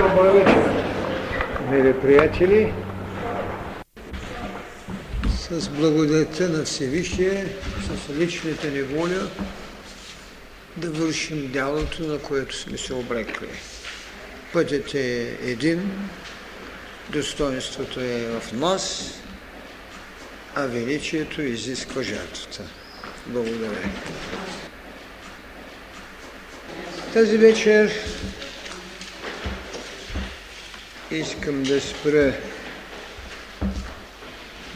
Добър 0.00 0.30
вечер, 0.30 0.84
мили 1.70 2.00
приятели. 2.00 2.72
С 5.38 5.68
благодетта 5.68 6.48
на 6.48 6.64
Всевишие, 6.64 7.46
с 7.86 8.14
личната 8.14 8.66
ни 8.66 8.82
воля, 8.82 9.28
да 10.76 10.90
вършим 10.90 11.50
дялото, 11.52 12.02
на 12.02 12.18
което 12.18 12.56
сме 12.56 12.78
се 12.78 12.94
обрекли. 12.94 13.48
Пътят 14.52 14.94
е 14.94 15.36
един, 15.42 15.92
достоинството 17.10 18.00
е 18.00 18.40
в 18.40 18.52
нас, 18.52 19.14
а 20.54 20.66
величието 20.66 21.42
изисква 21.42 22.02
жертвата. 22.02 22.62
Благодаря. 23.26 23.90
Тази 27.12 27.36
вечер 27.36 27.92
искам 31.10 31.62
да 31.62 31.80
спра 31.80 32.32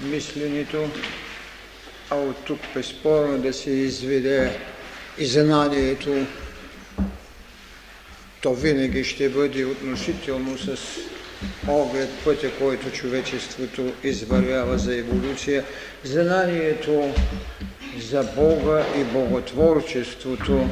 мисленето, 0.02 0.88
а 2.10 2.16
от 2.16 2.44
тук 2.44 2.58
безспорно 2.74 3.38
да 3.38 3.52
се 3.52 3.70
изведе 3.70 4.58
и 5.18 5.26
знанието. 5.26 6.26
То 8.40 8.54
винаги 8.54 9.04
ще 9.04 9.28
бъде 9.28 9.64
относително 9.64 10.58
с 10.58 10.78
оглед 11.68 12.10
пътя, 12.24 12.50
който 12.58 12.90
човечеството 12.90 13.92
извървява 14.04 14.78
за 14.78 14.96
еволюция. 14.96 15.64
Знанието 16.04 17.14
за 17.98 18.22
Бога 18.36 18.86
и 19.00 19.04
боготворчеството. 19.04 20.68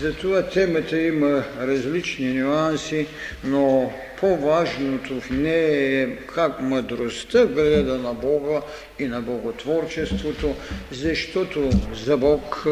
Затова 0.00 0.42
темата 0.42 1.00
има 1.00 1.44
различни 1.60 2.32
нюанси, 2.32 3.06
но 3.44 3.92
по-важното 4.20 5.20
в 5.20 5.30
нея 5.30 6.02
е 6.02 6.16
как 6.16 6.60
мъдростта 6.60 7.46
гледа 7.46 7.98
на 7.98 8.14
Бога 8.14 8.60
и 8.98 9.06
на 9.06 9.20
боготворчеството, 9.20 10.54
защото 10.92 11.70
за 12.04 12.16
Бог 12.16 12.66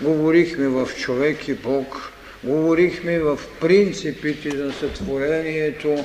говорихме 0.00 0.68
в 0.68 0.88
човек 0.96 1.48
и 1.48 1.54
Бог, 1.54 2.12
говорихме 2.44 3.18
в 3.18 3.38
принципите 3.60 4.48
на 4.48 4.72
сътворението, 4.72 6.04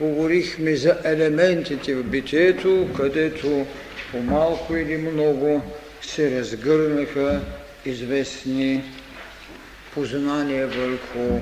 говорихме 0.00 0.76
за 0.76 0.96
елементите 1.04 1.94
в 1.94 2.04
битието, 2.04 2.88
където 2.96 3.66
по-малко 4.12 4.76
или 4.76 4.96
много 4.96 5.62
се 6.02 6.38
разгърнаха 6.38 7.40
известни 7.86 8.82
познания 9.94 10.66
върху 10.66 11.40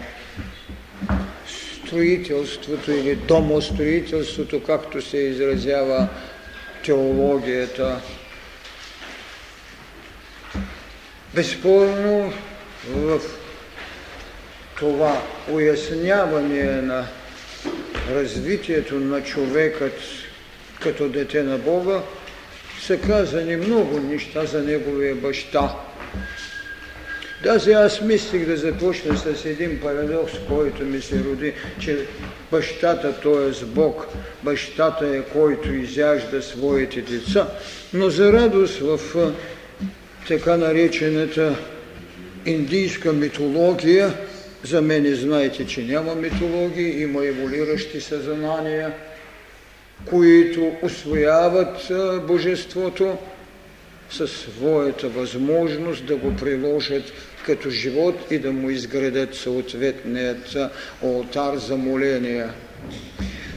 строителството 1.86 2.92
или 2.92 3.14
домостроителството, 3.14 4.62
както 4.62 5.02
се 5.02 5.16
изразява 5.16 6.08
теологията. 6.84 8.00
Безспорно 11.34 12.32
в 12.88 13.20
това 14.78 15.22
уясняване 15.52 16.64
на 16.64 17.06
развитието 18.10 18.94
на 18.94 19.22
човекът 19.22 20.00
като 20.80 21.08
дете 21.08 21.42
на 21.42 21.58
Бога 21.58 22.02
са 22.80 23.00
казани 23.00 23.56
много 23.56 24.00
неща 24.00 24.44
за 24.44 24.62
неговия 24.62 25.14
баща. 25.14 25.76
Даже 27.46 27.72
аз 27.72 28.00
мислих 28.00 28.46
да 28.46 28.56
започна 28.56 29.16
с 29.16 29.44
един 29.44 29.80
парадокс, 29.80 30.32
който 30.48 30.84
ми 30.84 31.00
се 31.00 31.24
роди, 31.24 31.52
че 31.80 31.98
бащата, 32.50 33.20
т.е. 33.20 33.64
Бог, 33.64 34.06
бащата 34.42 35.06
е 35.06 35.22
който 35.22 35.72
изяжда 35.72 36.42
своите 36.42 37.00
деца, 37.00 37.48
но 37.94 38.10
за 38.10 38.32
радост 38.32 38.78
в 38.78 39.00
така 40.28 40.56
наречената 40.56 41.56
индийска 42.46 43.12
митология, 43.12 44.14
за 44.64 44.82
мен 44.82 45.14
знаете, 45.14 45.66
че 45.66 45.82
няма 45.82 46.14
митологии, 46.14 47.02
има 47.02 47.26
еволиращи 47.26 48.00
съзнания, 48.00 48.92
които 50.04 50.72
освояват 50.82 51.92
божеството, 52.26 53.18
със 54.10 54.30
своята 54.30 55.08
възможност 55.08 56.06
да 56.06 56.16
го 56.16 56.36
приложат 56.36 57.12
като 57.46 57.70
живот 57.70 58.14
и 58.30 58.38
да 58.38 58.52
му 58.52 58.70
изградят 58.70 59.34
съответният 59.34 60.56
алтар 61.02 61.56
за 61.56 61.76
моление. 61.76 62.46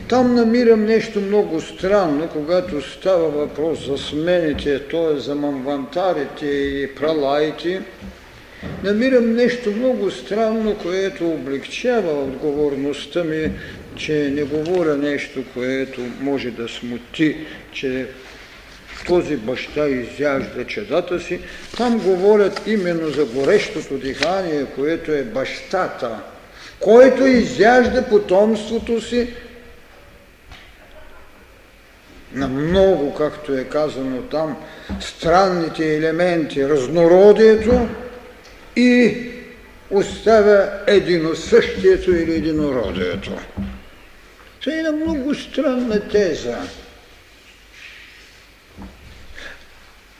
Там 0.09 0.35
намирам 0.35 0.85
нещо 0.85 1.21
много 1.21 1.61
странно, 1.61 2.29
когато 2.33 2.81
става 2.81 3.29
въпрос 3.29 3.85
за 3.87 3.97
смените, 3.97 4.79
т.е. 4.79 5.19
за 5.19 5.35
мамвантарите 5.35 6.45
и 6.45 6.95
пралайте. 6.95 7.81
Намирам 8.83 9.33
нещо 9.33 9.71
много 9.71 10.11
странно, 10.11 10.75
което 10.83 11.29
облегчава 11.29 12.23
отговорността 12.23 13.23
ми, 13.23 13.51
че 13.95 14.31
не 14.33 14.43
говоря 14.43 14.97
нещо, 14.97 15.43
което 15.53 16.01
може 16.21 16.51
да 16.51 16.67
смути, 16.67 17.37
че 17.71 18.07
този 19.09 19.37
баща 19.37 19.87
изяжда 19.87 20.67
чедата 20.67 21.19
си. 21.19 21.39
Там 21.77 21.99
говорят 21.99 22.61
именно 22.67 23.09
за 23.09 23.25
горещото 23.25 23.97
дихание, 23.97 24.65
което 24.75 25.11
е 25.11 25.23
бащата, 25.23 26.19
който 26.79 27.25
изяжда 27.25 28.05
потомството 28.05 29.01
си 29.01 29.33
на 32.33 32.47
много, 32.47 33.13
както 33.13 33.57
е 33.57 33.63
казано 33.63 34.21
там, 34.21 34.57
странните 35.01 35.95
елементи, 35.95 36.69
разнородието 36.69 37.87
и 38.75 39.17
оставя 39.91 40.69
единосъщието 40.87 42.11
или 42.11 42.35
единородието. 42.35 43.31
Това 44.59 44.75
е 44.75 44.77
една 44.77 44.91
много 44.91 45.35
странна 45.35 45.99
теза. 45.99 46.57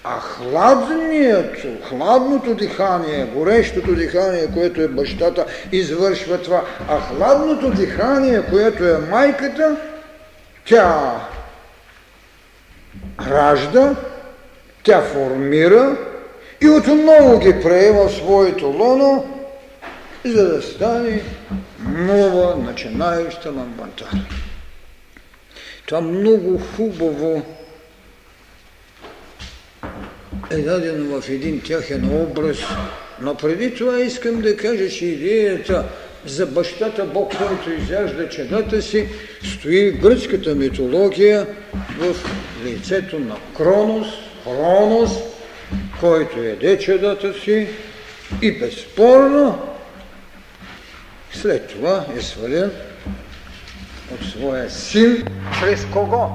А 0.04 0.20
хладнието, 0.20 1.68
хладното 1.84 2.56
дихание, 2.56 3.26
горещото 3.26 3.96
дихание, 3.96 4.48
което 4.54 4.82
е 4.82 4.88
бащата, 4.88 5.46
извършва 5.72 6.42
това. 6.42 6.64
А 6.90 7.00
хладното 7.00 7.72
дихание, 7.72 8.42
което 8.50 8.86
е 8.86 8.98
майката, 8.98 9.78
тя 10.66 11.16
ражда, 13.30 13.96
тя 14.84 15.02
формира 15.02 15.98
и 16.62 16.70
отново 16.70 17.40
ги 17.40 17.62
приема 17.62 18.08
в 18.08 18.14
своето 18.14 18.68
лоно, 18.68 19.28
за 20.26 20.48
да 20.48 20.62
стане 20.62 21.22
нова, 21.88 22.56
начинаеща 22.56 23.52
ламбантара. 23.52 24.26
Това 25.86 26.02
много 26.02 26.62
хубаво 26.76 27.42
е 30.52 30.58
дадено 30.58 31.22
в 31.22 31.30
един 31.30 31.62
тяхен 31.62 32.10
образ, 32.22 32.58
но 33.22 33.36
преди 33.36 33.74
това 33.74 34.00
искам 34.00 34.42
да 34.42 34.58
кажа, 34.58 34.90
че 34.90 35.06
идеята 35.06 35.86
за 36.26 36.46
бащата 36.46 37.06
Бог, 37.06 37.34
който 37.38 37.72
изяжда 37.72 38.30
чедата 38.30 38.82
си, 38.82 39.08
стои 39.44 39.92
в 39.92 40.00
гръцката 40.00 40.56
митология 40.56 41.48
в 41.98 42.16
лицето 42.66 43.20
на 43.20 43.36
Кронос, 43.58 44.08
Хронос, 44.44 45.12
който 46.00 46.40
еде 46.40 46.80
чедата 46.80 47.34
си 47.34 47.68
и 48.42 48.60
безспорно 48.60 49.70
след 51.32 51.68
това 51.68 52.06
е 52.18 52.22
свален 52.22 52.72
от 54.14 54.30
своя 54.30 54.70
син. 54.70 55.26
Чрез 55.60 55.86
кого? 55.94 56.28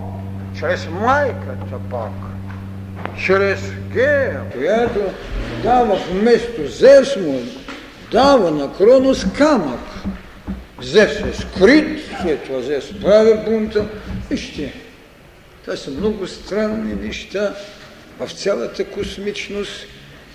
Чрез 0.59 0.89
майката 0.89 1.79
пак 1.91 2.34
чрез 3.19 3.61
Гея, 3.93 4.41
която 4.53 5.01
дава 5.63 5.99
вместо 6.11 6.69
Зевс 6.69 7.17
му, 7.17 7.41
дава 8.13 8.51
на 8.51 8.73
Кронос 8.77 9.27
камък. 9.39 9.81
Зевс 10.83 11.15
е 11.15 11.33
скрит, 11.33 12.01
след 12.23 12.43
това 12.45 12.61
Зевс 12.61 12.87
прави 13.03 13.35
бунта. 13.45 13.85
Вижте, 14.31 14.73
това 15.65 15.77
са 15.77 15.91
много 15.91 16.27
странни 16.27 16.95
неща 16.95 17.55
в 18.21 18.33
цялата 18.33 18.85
космичност 18.85 19.87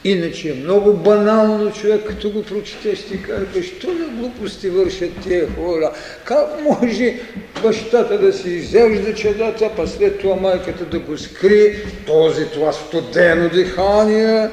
Иначе 0.04 0.50
е 0.50 0.54
много 0.54 0.94
банално 0.94 1.72
човек, 1.72 2.06
като 2.08 2.30
го 2.30 2.44
прочете, 2.44 2.96
ще 2.96 3.22
каже, 3.22 3.64
що 3.64 3.88
за 3.88 4.06
глупости 4.06 4.70
вършат 4.70 5.12
тия 5.24 5.48
хора? 5.56 5.92
Как 6.24 6.48
може 6.64 7.20
бащата 7.64 8.18
да 8.20 8.34
си 8.34 8.50
изяжда 8.50 9.16
чедата, 9.16 9.70
па 9.76 9.88
след 9.88 10.20
това 10.20 10.36
майката 10.36 10.86
да 10.86 11.00
го 11.00 11.18
скри, 11.18 11.76
този 12.08 12.46
това 12.46 12.72
студено 12.72 13.50
дихание? 13.50 14.50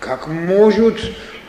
Как 0.00 0.26
може 0.28 0.82
от 0.82 1.00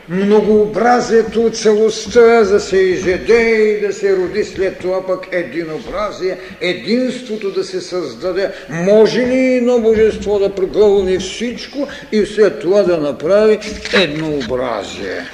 многообразието, 0.10 1.50
целостта, 1.50 2.44
да 2.44 2.60
се 2.60 2.78
изеде 2.78 3.42
и 3.42 3.82
да 3.82 3.94
се 3.94 4.16
роди 4.16 4.44
след 4.44 4.80
това 4.80 5.08
пък 5.08 5.28
единообразие, 5.32 6.38
единството 6.62 7.52
да 7.52 7.64
се 7.64 7.82
създаде. 7.82 8.52
Може 8.70 9.20
ли 9.20 9.54
едно 9.54 9.80
божество 9.80 10.40
да 10.40 10.56
прегълни 10.56 11.20
всичко 11.20 11.88
и 12.12 12.26
след 12.26 12.60
това 12.60 12.84
да 12.84 12.98
направи 12.98 13.60
еднообразие? 13.94 15.26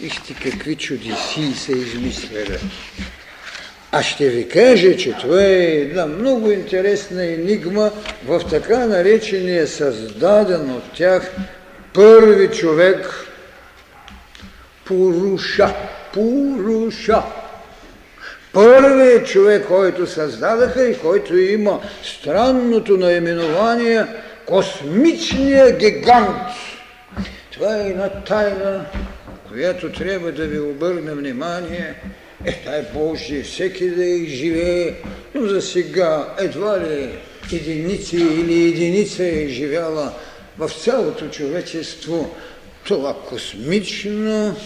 Вижте 0.00 0.34
какви 0.42 0.76
чудеси 0.76 1.52
се 1.56 1.72
измисляли. 1.72 2.58
А 3.92 4.02
ще 4.02 4.28
ви 4.28 4.48
кажа, 4.48 4.96
че 4.96 5.12
това 5.20 5.42
е 5.42 5.64
една 5.64 6.06
много 6.06 6.50
интересна 6.50 7.24
енигма 7.24 7.90
в 8.26 8.40
така 8.50 8.86
наречения 8.86 9.66
създаден 9.66 10.70
от 10.70 10.82
тях 10.96 11.32
първи 11.94 12.48
човек 12.48 13.26
Пуруша. 14.84 15.74
Пуруша. 16.14 17.22
Първият 18.52 19.26
човек, 19.26 19.66
който 19.66 20.06
създадаха 20.06 20.88
и 20.88 20.98
който 20.98 21.38
има 21.38 21.80
странното 22.02 22.96
наименование 22.96 24.06
космичния 24.46 25.76
гигант. 25.76 26.36
Това 27.52 27.76
е 27.76 27.88
една 27.88 28.08
тайна, 28.08 28.84
която 29.48 29.92
трябва 29.92 30.32
да 30.32 30.46
ви 30.46 30.58
обърне 30.60 31.14
внимание. 31.14 31.94
Е, 32.44 32.52
тай 32.64 32.82
Божие, 32.94 33.42
всеки 33.42 33.90
да 33.90 34.04
изживее, 34.04 34.94
но 35.34 35.46
за 35.46 35.62
сега 35.62 36.34
едва 36.38 36.80
ли 36.80 37.08
единици 37.52 38.16
или 38.16 38.68
единица 38.68 39.24
е 39.24 39.48
живяла 39.48 40.12
в 40.60 40.70
цялото 40.84 41.28
човечество 41.28 42.34
това 42.84 43.16
космично, 43.28 44.56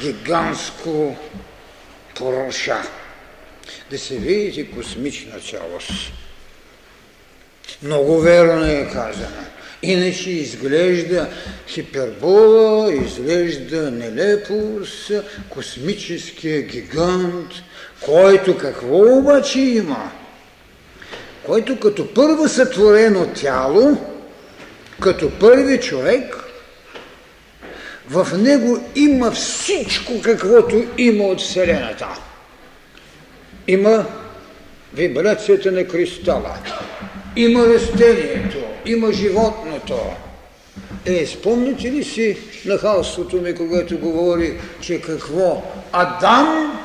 гигантско 0.00 1.16
пороша. 2.18 2.82
Да 3.90 3.98
се 3.98 4.16
видите 4.16 4.70
космична 4.70 5.40
цялост. 5.40 6.12
Много 7.82 8.20
верно 8.20 8.64
е 8.66 8.88
казано. 8.92 9.44
Иначе 9.82 10.30
изглежда 10.30 11.28
хипербола, 11.68 12.94
изглежда 12.94 13.90
нелепост, 13.90 15.10
космическия 15.48 16.62
гигант, 16.62 17.50
който 18.00 18.58
какво 18.58 19.18
обаче 19.18 19.60
има? 19.60 20.12
Който 21.46 21.80
като 21.80 22.14
първо 22.14 22.48
сътворено 22.48 23.26
тяло, 23.26 24.15
като 25.00 25.38
първи 25.38 25.80
човек, 25.80 26.36
в 28.10 28.28
него 28.38 28.78
има 28.94 29.30
всичко, 29.30 30.12
каквото 30.22 30.84
има 30.98 31.24
от 31.24 31.40
Вселената. 31.40 32.08
Има 33.68 34.06
вибрацията 34.94 35.72
на 35.72 35.84
кристала, 35.84 36.58
има 37.36 37.66
растението, 37.66 38.58
има 38.86 39.12
животното. 39.12 40.00
Е, 41.06 41.26
спомните 41.26 41.92
ли 41.92 42.04
си 42.04 42.38
нахалството 42.64 43.36
ми, 43.36 43.54
когато 43.54 43.98
говори, 43.98 44.60
че 44.80 45.00
какво? 45.00 45.62
Адам 45.92 46.80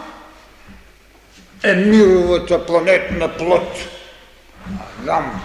е 1.63 1.73
мировата 1.73 2.65
планетна 2.65 3.37
плът. 3.37 3.75
Адам 5.03 5.41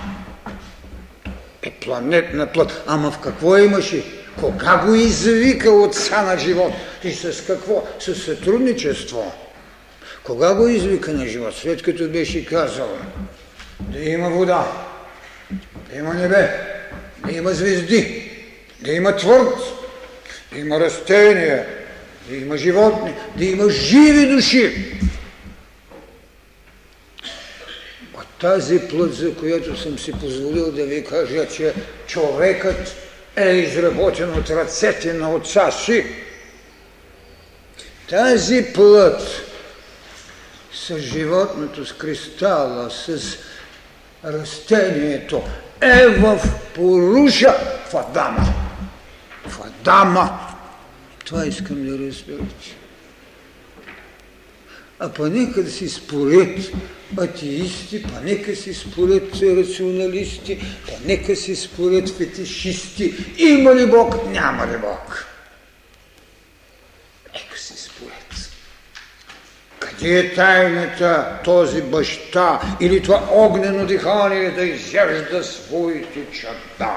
е 1.66 1.70
планетна 1.70 2.46
плът. 2.46 2.82
Ама 2.86 3.10
в 3.10 3.18
какво 3.18 3.58
имаше? 3.58 4.04
Кога 4.40 4.76
го 4.76 4.94
извика 4.94 5.70
отца 5.70 6.22
на 6.22 6.38
живот? 6.38 6.72
И 7.04 7.12
с 7.12 7.46
какво? 7.46 7.86
С 8.00 8.14
сътрудничество. 8.14 9.32
Кога 10.24 10.54
го 10.54 10.68
извика 10.68 11.12
на 11.12 11.26
живот? 11.26 11.54
След 11.54 11.82
като 11.82 12.08
беше 12.08 12.44
казал 12.44 12.88
да 13.80 14.00
има 14.00 14.30
вода, 14.30 14.72
да 15.90 15.98
има 15.98 16.14
небе, 16.14 16.50
да 17.26 17.32
има 17.32 17.52
звезди, 17.52 18.30
да 18.80 18.92
има 18.92 19.16
твърд, 19.16 19.58
да 20.52 20.58
има 20.58 20.80
растения, 20.80 21.66
да 22.28 22.36
има 22.36 22.56
животни, 22.56 23.14
да 23.36 23.44
има 23.44 23.70
живи 23.70 24.26
души. 24.26 24.92
Тази 28.40 28.88
плът, 28.88 29.14
за 29.14 29.34
която 29.34 29.82
съм 29.82 29.98
си 29.98 30.12
позволил 30.12 30.72
да 30.72 30.84
ви 30.84 31.04
кажа, 31.04 31.48
че 31.48 31.74
човекът 32.06 32.96
е 33.36 33.48
изработен 33.48 34.30
от 34.38 34.50
ръцете 34.50 35.12
на 35.12 35.34
отца 35.34 35.70
си, 35.70 36.06
тази 38.08 38.66
плът 38.74 39.22
с 40.72 40.98
животното, 40.98 41.86
с 41.86 41.92
кристала, 41.92 42.90
с 42.90 43.38
растението 44.24 45.42
е 45.80 46.06
в 46.06 46.40
поруша 46.74 47.54
в 47.90 47.94
Адама. 47.94 48.54
В 49.48 49.60
Адама. 49.60 50.38
Това 51.24 51.46
искам 51.46 51.86
да 51.86 52.06
разберете. 52.06 52.76
А 54.98 55.08
па 55.08 55.30
си 55.66 55.88
според 55.88 56.72
атеисти, 57.18 58.02
па 58.02 58.20
нека 58.20 58.56
си 58.56 58.74
според 58.74 59.34
рационалисти, 59.42 60.58
па 60.86 60.92
нека 61.04 61.36
си 61.36 61.56
според 61.56 62.08
фетишисти. 62.08 63.14
Има 63.38 63.74
ли 63.74 63.86
Бог? 63.86 64.30
Няма 64.30 64.66
ли 64.66 64.78
Бог? 64.78 65.26
Нека 67.34 67.58
си 67.58 67.74
според. 67.76 68.50
Къде 69.78 70.18
е 70.18 70.34
тайната 70.34 71.38
този 71.44 71.82
баща 71.82 72.60
или 72.80 73.02
това 73.02 73.28
огнено 73.32 73.86
дихание 73.86 74.50
да 74.50 74.64
изяжда 74.64 75.42
своите 75.42 76.20
чада? 76.32 76.94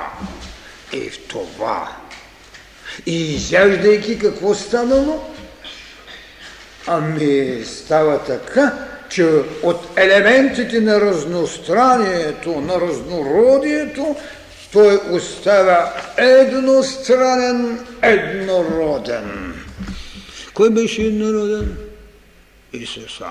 И 0.93 1.09
в 1.09 1.27
това. 1.27 1.95
И 3.05 3.35
изяждайки 3.35 4.19
какво 4.19 4.53
станало? 4.53 5.35
Ами 6.87 7.61
става 7.65 8.23
така, 8.23 8.88
че 9.09 9.25
от 9.63 9.97
елементите 9.97 10.81
на 10.81 11.01
разностранието, 11.01 12.61
на 12.61 12.81
разнородието, 12.81 14.15
той 14.71 14.99
остава 15.11 15.93
едностранен, 16.17 17.79
еднороден. 18.01 19.53
Кой 20.53 20.69
беше 20.69 21.01
еднороден? 21.01 21.77
Исуса. 22.73 23.25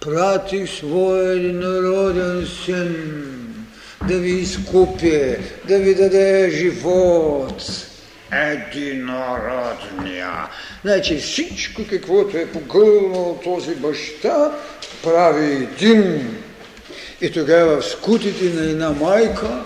Пратих 0.00 0.70
своя 0.70 1.32
еднороден 1.32 2.48
син 2.64 2.96
да 4.08 4.18
ви 4.18 4.30
изкупи, 4.30 5.36
да 5.68 5.78
ви 5.78 5.94
даде 5.94 6.50
живот 6.50 7.62
единородния. 8.32 10.30
Значи 10.84 11.16
всичко, 11.16 11.82
каквото 11.90 12.36
е 12.36 12.46
погълнал 12.46 13.40
този 13.44 13.74
баща, 13.74 14.52
прави 15.02 15.52
един. 15.52 16.36
И 17.20 17.32
тогава 17.32 17.80
в 17.80 17.86
скутите 17.86 18.44
на 18.44 18.70
една 18.70 18.90
майка 18.90 19.64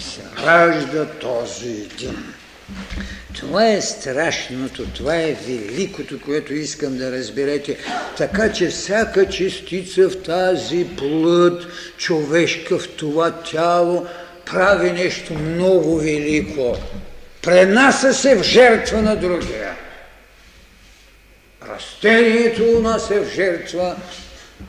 се 0.00 0.20
ражда 0.46 1.06
този 1.06 1.68
един. 1.68 2.34
Това 3.40 3.68
е 3.68 3.80
страшното, 3.80 4.86
това 4.86 5.16
е 5.16 5.36
великото, 5.48 6.20
което 6.20 6.54
искам 6.54 6.96
да 6.98 7.12
разберете. 7.12 7.76
Така 8.16 8.52
че 8.52 8.68
всяка 8.68 9.28
частица 9.28 10.08
в 10.08 10.22
тази 10.22 10.86
плът, 10.96 11.66
човешка 11.96 12.78
в 12.78 12.88
това 12.88 13.30
тяло, 13.30 14.06
прави 14.46 14.92
нещо 14.92 15.34
много 15.34 15.96
велико 15.96 16.76
пренася 17.42 18.14
се 18.14 18.36
в 18.36 18.42
жертва 18.42 19.02
на 19.02 19.16
другия. 19.16 19.76
Растението 21.68 22.62
у 22.62 22.80
нас 22.80 23.10
е 23.10 23.20
в 23.20 23.34
жертва 23.34 23.96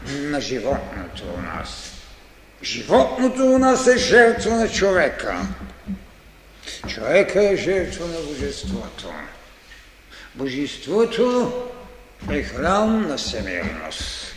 на 0.08 0.42
животното 0.42 1.24
у 1.38 1.42
нас. 1.42 1.94
Животното 2.64 3.46
у 3.46 3.58
нас 3.58 3.88
е 3.88 3.98
жертва 3.98 4.56
на 4.56 4.70
човека. 4.70 5.42
Човека 6.88 7.44
е 7.44 7.56
жертва 7.56 8.08
на 8.08 8.20
Божеството. 8.20 9.14
Божеството 10.36 11.54
е 12.32 12.44
храм 12.44 13.08
на 13.08 13.18
всемирност. 13.18 14.36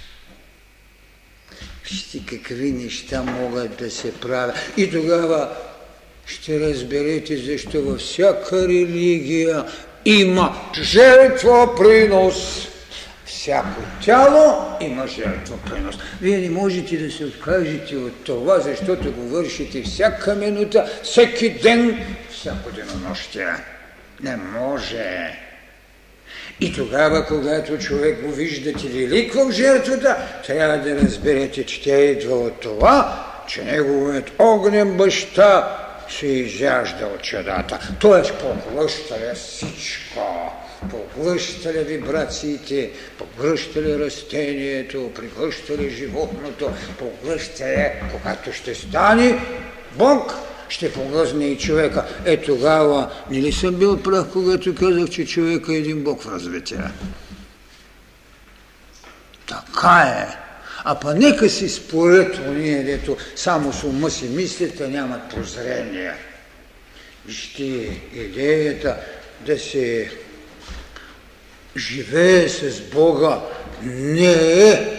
Вижте 1.84 2.26
какви 2.26 2.72
неща 2.72 3.22
могат 3.22 3.76
да 3.76 3.90
се 3.90 4.14
правят. 4.14 4.56
И 4.76 4.90
тогава 4.90 5.56
ще 6.26 6.60
разберете 6.60 7.36
защо 7.36 7.82
във 7.82 8.00
всяка 8.00 8.68
религия 8.68 9.64
има 10.04 10.56
жертва 10.82 11.76
принос. 11.76 12.68
Всяко 13.26 13.80
тяло 14.04 14.76
има 14.80 15.06
жертвопринос. 15.06 15.94
Вие 16.20 16.38
не 16.38 16.50
можете 16.50 16.96
да 16.96 17.10
се 17.10 17.24
откажете 17.24 17.96
от 17.96 18.24
това, 18.24 18.60
защото 18.60 19.12
го 19.12 19.28
вършите 19.28 19.82
всяка 19.82 20.34
минута, 20.34 20.90
всеки 21.02 21.50
ден, 21.50 22.04
всяко 22.30 22.70
денонощие. 22.70 23.54
Не 24.22 24.36
може. 24.36 25.38
И 26.60 26.72
тогава, 26.72 27.26
когато 27.26 27.78
човек 27.78 28.22
го 28.22 28.32
виждате 28.32 28.88
велик 28.88 29.34
в 29.34 29.52
жертвата, 29.52 30.16
трябва 30.46 30.78
да 30.78 31.00
разберете, 31.00 31.66
че 31.66 31.82
тя 31.82 31.96
идва 31.96 32.34
от 32.34 32.60
това, 32.60 33.24
че 33.48 33.64
неговият 33.64 34.32
огнен 34.38 34.96
баща 34.96 35.81
се 36.18 36.26
изяжда 36.26 37.06
от 37.06 37.22
чадата. 37.22 37.78
Т.е. 38.00 38.38
поглъща 38.38 39.34
всичко 39.34 40.52
поглъща 40.90 41.72
ли 41.72 41.78
вибрациите, 41.78 42.90
поглъща 43.18 43.82
ли 43.82 43.98
растението, 43.98 45.10
приглъща 45.14 45.76
ли 45.76 45.90
животното, 45.90 46.70
поглъща 46.98 47.64
ли, 47.64 47.90
когато 48.12 48.52
ще 48.52 48.74
стане 48.74 49.40
Бог, 49.96 50.34
ще 50.68 50.92
поглъзне 50.92 51.44
и 51.44 51.58
човека. 51.58 52.04
Е 52.24 52.36
тогава 52.36 53.10
не 53.30 53.42
ли 53.42 53.52
съм 53.52 53.74
бил 53.74 54.02
прав, 54.02 54.26
когато 54.32 54.74
казах, 54.74 55.10
че 55.10 55.26
човека 55.26 55.72
е 55.72 55.76
един 55.76 56.04
Бог 56.04 56.22
в 56.22 56.34
развитие? 56.34 56.78
Така 59.48 60.26
е. 60.28 60.41
А 60.84 61.00
па 61.00 61.14
нека 61.14 61.48
си 61.48 61.68
спорят 61.68 62.38
уния, 62.38 62.84
дето 62.84 63.16
само 63.36 63.72
с 63.72 63.84
ума 63.84 64.10
си 64.10 64.24
мислят, 64.24 64.80
а 64.80 64.88
нямат 64.88 65.30
прозрение. 65.30 66.12
Вижте, 67.26 67.62
идеята 68.14 68.96
да 69.46 69.58
се 69.58 70.10
живее 71.76 72.48
с 72.48 72.80
Бога 72.80 73.40
не 73.82 74.32
е 74.70 74.98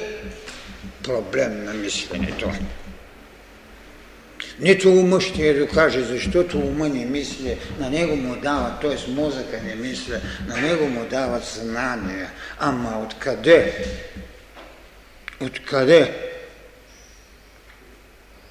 проблем 1.03 1.63
на 1.65 1.73
мисленето. 1.73 2.51
Нито 4.59 4.89
ума 4.89 5.21
ще 5.21 5.47
я 5.47 5.59
докаже, 5.59 6.01
защото 6.01 6.59
ума 6.59 6.89
не 6.89 7.05
мисли, 7.05 7.57
на 7.79 7.89
него 7.89 8.15
му 8.15 8.35
дават, 8.35 8.81
т.е. 8.81 9.11
мозъка 9.11 9.59
не 9.65 9.75
мисля, 9.75 10.15
на 10.47 10.57
него 10.57 10.85
му 10.85 11.05
дават 11.05 11.43
знания. 11.43 12.29
Ама 12.59 13.05
откъде? 13.05 13.85
Откъде? 15.45 16.13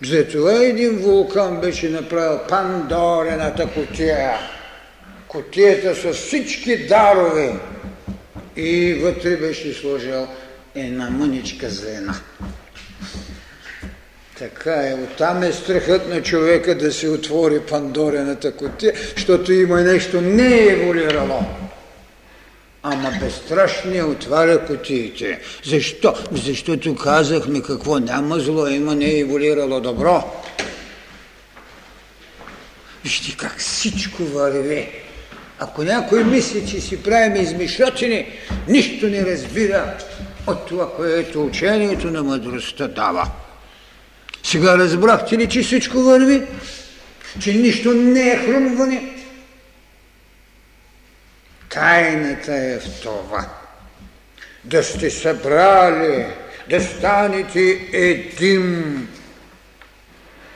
Затова 0.02 0.52
един 0.52 0.98
вулкан 0.98 1.60
беше 1.60 1.88
направил 1.88 2.40
Пандорената 2.48 3.68
котия. 3.74 4.38
Котията 5.28 5.94
с 5.94 6.12
всички 6.12 6.86
дарове, 6.86 7.52
и 8.56 8.94
вътре 8.94 9.36
беше 9.36 9.74
сложил 9.74 10.26
една 10.74 11.10
мъничка 11.10 11.70
злена. 11.70 12.14
Така 14.38 14.88
е, 14.88 14.94
оттам 14.94 15.42
е 15.42 15.52
страхът 15.52 16.08
на 16.08 16.22
човека 16.22 16.78
да 16.78 16.92
се 16.92 17.08
отвори 17.08 17.60
пандорената 17.60 18.52
котия, 18.52 18.92
защото 19.16 19.52
има 19.52 19.80
нещо 19.80 20.20
не 20.20 20.56
еволирало. 20.56 21.40
Ама 22.82 23.12
безстрашни 23.20 24.02
отваря 24.02 24.66
котиите. 24.66 25.40
Защо? 25.64 26.14
Защото 26.32 26.94
казахме 26.94 27.62
какво 27.62 27.98
няма 27.98 28.40
зло, 28.40 28.66
има 28.66 28.94
не 28.94 29.04
е 29.04 29.18
еволирало 29.18 29.80
добро. 29.80 30.42
Вижте 33.04 33.36
как 33.36 33.58
всичко 33.58 34.24
върви. 34.24 34.88
Ако 35.58 35.82
някой 35.82 36.24
мисли, 36.24 36.70
че 36.70 36.80
си 36.80 37.02
правим 37.02 37.42
измишлятини, 37.42 38.26
нищо 38.68 39.06
не 39.06 39.26
разбира 39.26 39.98
от 40.46 40.66
това, 40.66 40.96
което 40.96 41.44
учението 41.44 42.10
на 42.10 42.22
мъдростта 42.22 42.88
дава. 42.88 43.30
Сега 44.42 44.78
разбрахте 44.78 45.38
ли, 45.38 45.48
че 45.48 45.62
всичко 45.62 45.98
върви? 45.98 46.42
Че 47.40 47.52
нищо 47.52 47.92
не 47.92 48.28
е 48.30 48.36
хрумване? 48.36 49.21
Тайната 51.72 52.54
е 52.54 52.78
в 52.78 53.00
това. 53.02 53.48
Да 54.64 54.84
сте 54.84 55.10
събрали, 55.10 56.26
да 56.68 56.80
станете 56.80 57.88
един 57.92 59.08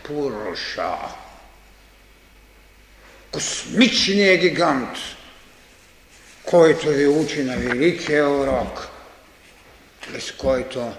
Пуруша 0.03 0.93
космичния 3.33 4.37
гигант, 4.37 4.99
който 6.45 6.89
ви 6.89 7.07
учи 7.07 7.43
на 7.43 7.57
великия 7.57 8.29
урок, 8.29 8.89
през 10.13 10.33
който 10.33 10.93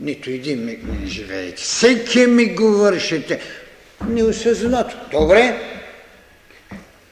нито 0.00 0.30
един 0.30 0.64
миг 0.64 0.80
не 0.82 1.06
живеете. 1.06 1.62
Всеки 1.62 2.26
миг 2.26 2.56
го 2.58 2.70
вършите 2.70 3.40
неосъзнато. 4.06 4.96
Добре, 5.10 5.60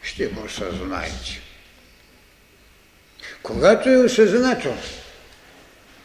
ще 0.02 0.26
го 0.26 0.44
осъзнаете. 0.44 1.43
Когато 3.44 3.88
е 3.90 3.96
осъзнато, 3.96 4.68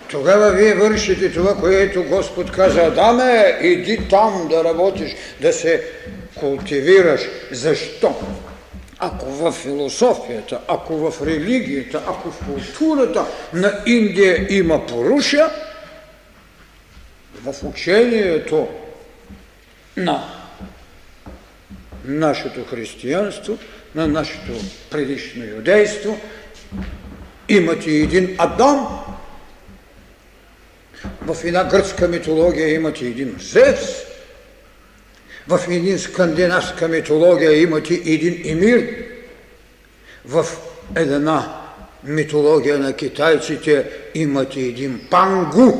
тогава 0.10 0.52
вие 0.52 0.74
вършите 0.74 1.34
това, 1.34 1.56
което 1.56 2.04
Господ 2.04 2.52
каза, 2.52 2.82
Адаме, 2.82 3.60
иди 3.62 4.08
там 4.10 4.48
да 4.50 4.64
работиш, 4.64 5.16
да 5.42 5.54
се 5.54 5.84
култивираш. 6.36 7.22
Защо? 7.52 8.16
Ако 9.00 9.26
в 9.26 9.52
философията, 9.52 10.60
ако 10.68 11.12
в 11.12 11.28
религията, 11.28 12.04
ако 12.08 12.32
в 12.32 12.40
културата 12.46 13.26
на 13.54 13.84
Индия 13.86 14.48
има 14.50 14.86
поруша, 14.86 15.50
в 17.44 17.64
учението 17.64 18.68
на 19.98 20.24
нашето 22.06 22.66
християнство, 22.66 23.58
на 23.96 24.08
нашето 24.08 24.52
предишно 24.92 25.46
юдейство, 25.46 26.20
имате 27.50 27.92
един 27.92 28.36
Адам, 28.38 29.00
в 31.22 31.38
една 31.44 31.64
гръцка 31.64 32.08
митология 32.08 32.74
имате 32.74 33.06
един 33.06 33.36
Зевс, 33.40 34.10
в 35.48 35.60
един 35.70 36.00
скандинавска 36.00 36.88
митология 36.88 37.62
имате 37.62 37.94
един 37.94 38.42
емир. 38.46 39.06
В 40.26 40.46
една 40.96 41.62
митология 42.04 42.80
на 42.80 42.96
китайците 42.96 43.90
имате 44.16 44.60
един 44.60 45.08
пангу. 45.10 45.72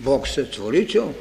Бог 0.00 0.28
сътворител. 0.28 1.14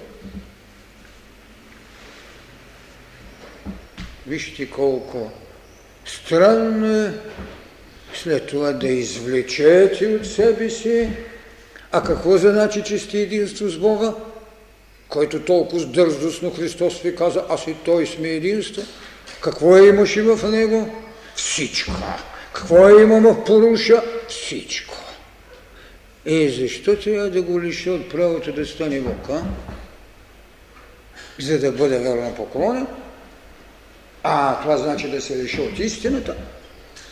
Вижте 4.27 4.69
колко 4.69 5.31
странно 6.07 6.95
е 6.95 7.13
след 8.13 8.47
това 8.47 8.71
да 8.71 8.87
извлечете 8.87 10.07
от 10.07 10.25
себе 10.25 10.69
си 10.69 11.09
а 11.91 12.03
какво 12.03 12.37
значи, 12.37 12.83
че 12.83 12.99
сте 12.99 13.19
единство 13.19 13.67
с 13.67 13.77
Бога? 13.77 14.13
Който 15.09 15.39
толкова 15.39 15.85
дързостно 15.85 16.51
Христос 16.51 17.01
ви 17.01 17.15
каза, 17.15 17.45
аз 17.49 17.67
и 17.67 17.75
Той 17.85 18.05
сме 18.05 18.29
единство. 18.29 18.81
Какво 19.41 19.77
е 19.77 19.87
имаше 19.87 20.21
в 20.21 20.51
Него? 20.51 20.95
Всичко. 21.35 21.91
Какво 22.53 22.89
е 22.89 23.01
имаме 23.01 23.31
в 23.31 23.43
Поруша? 23.43 24.03
Всичко. 24.29 24.95
Е, 26.25 26.49
защо 26.49 26.95
трябва 26.95 27.29
да 27.29 27.41
го 27.41 27.61
лиша 27.61 27.91
от 27.91 28.09
правото 28.09 28.51
да 28.51 28.65
стане 28.65 28.99
Бог, 28.99 29.29
а? 29.29 29.41
За 31.39 31.59
да 31.59 31.71
бъде 31.71 31.99
верно 31.99 32.35
поклонен? 32.35 32.87
А, 34.29 34.62
това 34.62 34.77
значи 34.77 35.07
да 35.07 35.22
се 35.22 35.38
лиша 35.38 35.62
от 35.62 35.79
истината? 35.79 36.36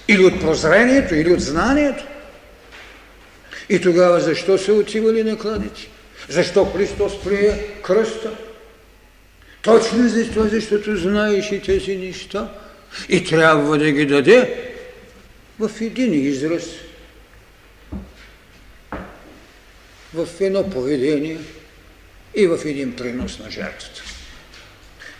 Или 0.07 0.25
от 0.25 0.41
прозрението, 0.41 1.15
или 1.15 1.33
от 1.33 1.41
знанието? 1.41 2.03
И 3.69 3.81
тогава 3.81 4.19
защо 4.19 4.57
се 4.57 4.71
отивали 4.71 5.23
на 5.23 5.37
кладици? 5.37 5.89
Защо 6.29 6.65
Христос 6.65 7.23
прие 7.23 7.67
кръста? 7.83 8.31
Точно 9.61 10.09
защо, 10.09 10.47
защото 10.47 10.97
знаеш 10.97 11.51
и 11.51 11.61
тези 11.61 11.97
неща 11.97 12.53
и 13.09 13.23
трябва 13.23 13.77
да 13.77 13.91
ги 13.91 14.05
даде 14.05 14.71
в 15.59 15.71
един 15.81 16.13
израз, 16.13 16.63
в 20.13 20.27
едно 20.39 20.69
поведение 20.69 21.37
и 22.35 22.47
в 22.47 22.59
един 22.65 22.95
принос 22.95 23.39
на 23.39 23.51
жертвата. 23.51 24.14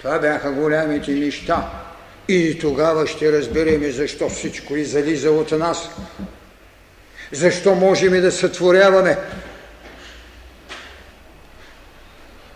Това 0.06 0.20
бяха 0.20 0.52
голямите 0.52 1.12
неща. 1.12 1.70
И 2.28 2.60
тогава 2.60 3.08
ще 3.08 3.32
разбереме 3.32 3.92
защо 3.92 4.30
всичко 4.30 4.76
излиза 4.76 5.32
от 5.32 5.52
нас 5.52 5.90
защо 7.32 7.76
можем 7.76 8.16
и 8.16 8.22
да 8.22 8.32
сътворяваме? 8.32 9.18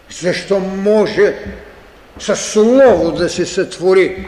Защо 0.10 0.60
може 0.60 1.36
със 2.20 2.52
слово 2.52 3.12
да 3.12 3.30
се 3.30 3.46
сътвори? 3.46 4.28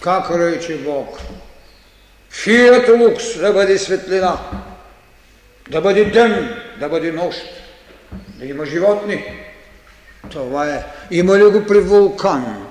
Как 0.00 0.30
рече 0.30 0.76
Бог? 0.76 1.18
Фият 2.30 2.88
лукс 2.88 3.38
да 3.38 3.52
бъде 3.52 3.78
светлина, 3.78 4.38
да 5.70 5.80
бъде 5.80 6.04
ден, 6.04 6.60
да 6.80 6.88
бъде 6.88 7.12
нощ, 7.12 7.38
да 8.12 8.46
има 8.46 8.66
животни. 8.66 9.43
Това 10.30 10.74
е. 10.74 10.84
Има 11.10 11.38
ли 11.38 11.44
го 11.44 11.66
при 11.66 11.80
вулкан? 11.80 12.66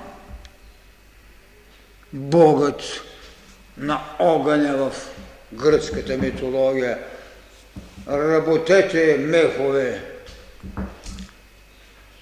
Богът 2.12 2.82
на 3.78 4.00
огъня 4.18 4.76
в 4.76 4.92
гръцката 5.52 6.18
митология. 6.18 6.98
Работете 8.08 9.16
мехове. 9.18 10.00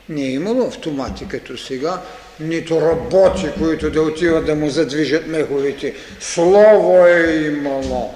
Не 0.09 0.23
е 0.23 0.31
имало 0.31 0.67
автомати 0.67 1.29
като 1.29 1.59
сега, 1.59 2.01
нито 2.41 2.81
работи, 2.81 3.51
които 3.59 3.91
да 3.91 4.03
отиват 4.03 4.47
да 4.47 4.55
му 4.55 4.69
задвижат 4.69 5.27
меховите. 5.27 5.95
Слово 6.21 7.07
е 7.07 7.33
имало. 7.33 8.15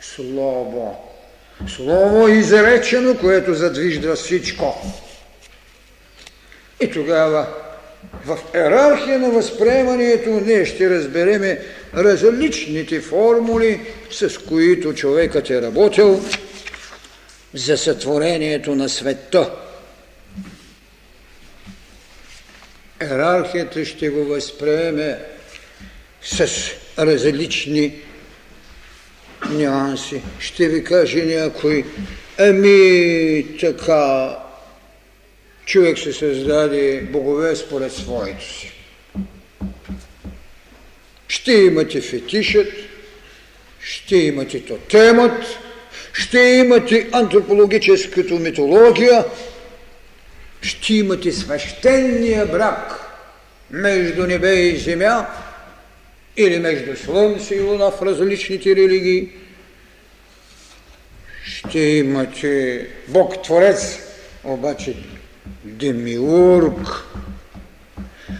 Слово. 0.00 1.10
Слово 1.76 2.28
изречено, 2.28 3.18
което 3.18 3.54
задвижда 3.54 4.16
всичко. 4.16 4.74
И 6.80 6.90
тогава 6.90 7.46
в 8.24 8.38
ерархия 8.54 9.18
на 9.18 9.30
възприемането 9.30 10.30
ние 10.30 10.66
ще 10.66 10.90
разбереме 10.90 11.60
различните 11.94 13.00
формули, 13.00 13.80
с 14.10 14.38
които 14.38 14.94
човекът 14.94 15.50
е 15.50 15.62
работил 15.62 16.24
за 17.54 17.76
сътворението 17.76 18.74
на 18.74 18.88
света. 18.88 19.50
Ерархията 23.00 23.84
ще 23.84 24.08
го 24.08 24.24
възприеме 24.24 25.18
с 26.22 26.48
различни 26.98 27.94
нюанси. 29.50 30.22
Ще 30.38 30.68
ви 30.68 30.84
каже 30.84 31.24
някой, 31.24 31.84
ами 32.38 33.46
така, 33.60 34.36
човек 35.70 35.98
се 35.98 36.12
създаде 36.12 37.00
богове 37.00 37.56
според 37.56 37.92
своето 37.92 38.44
си. 38.44 38.72
Ще 41.28 41.52
имате 41.52 42.00
фетишът, 42.00 42.72
ще 43.80 44.16
имате 44.16 44.64
тотемът, 44.64 45.44
ще 46.12 46.40
имате 46.40 47.08
антропологическата 47.12 48.34
митология, 48.34 49.24
ще 50.62 50.94
имате 50.94 51.32
свещения 51.32 52.46
брак 52.46 53.00
между 53.70 54.26
небе 54.26 54.54
и 54.54 54.76
земя 54.76 55.26
или 56.36 56.58
между 56.58 56.96
слънце 56.96 57.54
и 57.54 57.60
луна 57.60 57.90
в 57.90 58.02
различните 58.02 58.76
религии. 58.76 59.28
Ще 61.44 61.80
имате 61.80 62.86
Бог-творец, 63.08 63.98
обаче 64.44 64.96
демиург. 65.64 66.88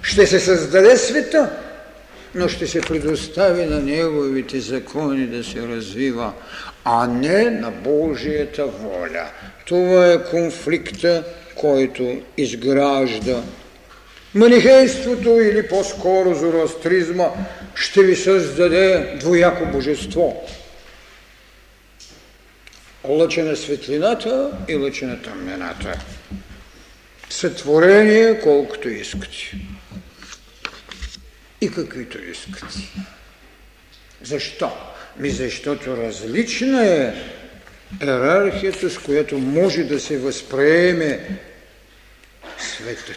Ще 0.02 0.26
се 0.26 0.40
създаде 0.40 0.96
света, 0.96 1.50
но 2.34 2.48
ще 2.48 2.66
се 2.66 2.80
предостави 2.80 3.64
на 3.64 3.80
неговите 3.80 4.60
закони 4.60 5.26
да 5.26 5.44
се 5.44 5.68
развива, 5.68 6.32
а 6.84 7.06
не 7.06 7.50
на 7.50 7.70
Божията 7.70 8.66
воля. 8.66 9.26
Това 9.66 10.12
е 10.12 10.24
конфликта, 10.24 11.24
който 11.56 12.20
изгражда 12.36 13.42
манихейството 14.34 15.28
или 15.28 15.68
по-скоро 15.68 16.34
зороастризма 16.34 17.28
ще 17.74 18.02
ви 18.02 18.16
създаде 18.16 19.16
двояко 19.20 19.66
божество. 19.66 20.48
Лъче 23.04 23.42
на 23.42 23.56
светлината 23.56 24.50
и 24.68 24.74
лъче 24.74 25.06
на 25.06 25.22
тъмнината 25.22 25.98
сътворение 27.30 28.40
колкото 28.40 28.88
искате. 28.88 29.56
И 31.60 31.70
каквито 31.70 32.18
искате. 32.18 32.78
Защо? 34.22 34.70
Ми 35.16 35.30
защото 35.30 35.96
различна 35.96 36.86
е 36.86 37.14
иерархията, 38.02 38.90
с 38.90 38.98
която 38.98 39.38
може 39.38 39.84
да 39.84 40.00
се 40.00 40.18
възприеме 40.18 41.38
светът. 42.58 43.16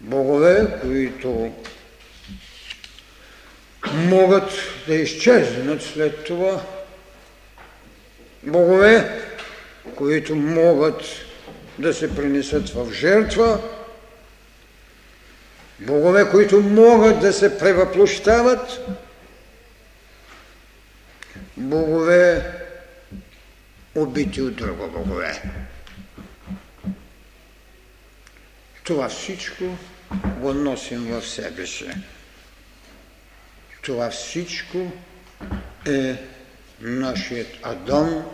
Богове, 0.00 0.66
които 0.80 1.54
могат 3.94 4.50
да 4.86 4.94
изчезнат 4.94 5.82
след 5.82 6.24
това. 6.24 6.62
Богове, 8.42 9.20
които 9.96 10.36
могат 10.36 11.02
да 11.80 11.94
се 11.94 12.16
принесат 12.16 12.68
в 12.68 12.92
жертва, 12.92 13.60
богове, 15.80 16.30
които 16.30 16.60
могат 16.60 17.20
да 17.20 17.32
се 17.32 17.58
превъплощават, 17.58 18.80
богове, 21.56 22.52
убити 23.94 24.42
от 24.42 24.56
друго 24.56 24.88
богове. 24.88 25.42
Това 28.84 29.08
всичко 29.08 29.64
го 30.36 30.54
носим 30.54 31.04
в 31.04 31.26
себе 31.26 31.66
си. 31.66 31.90
Това 33.82 34.10
всичко 34.10 34.92
е 35.86 36.16
нашият 36.80 37.48
Адам 37.62 38.24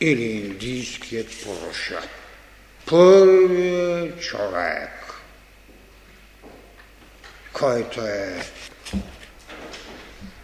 или 0.00 0.22
индийският 0.22 1.26
Пуруша 1.44 2.00
първият 2.88 4.20
човек, 4.20 4.90
който 7.52 8.00
е 8.00 8.42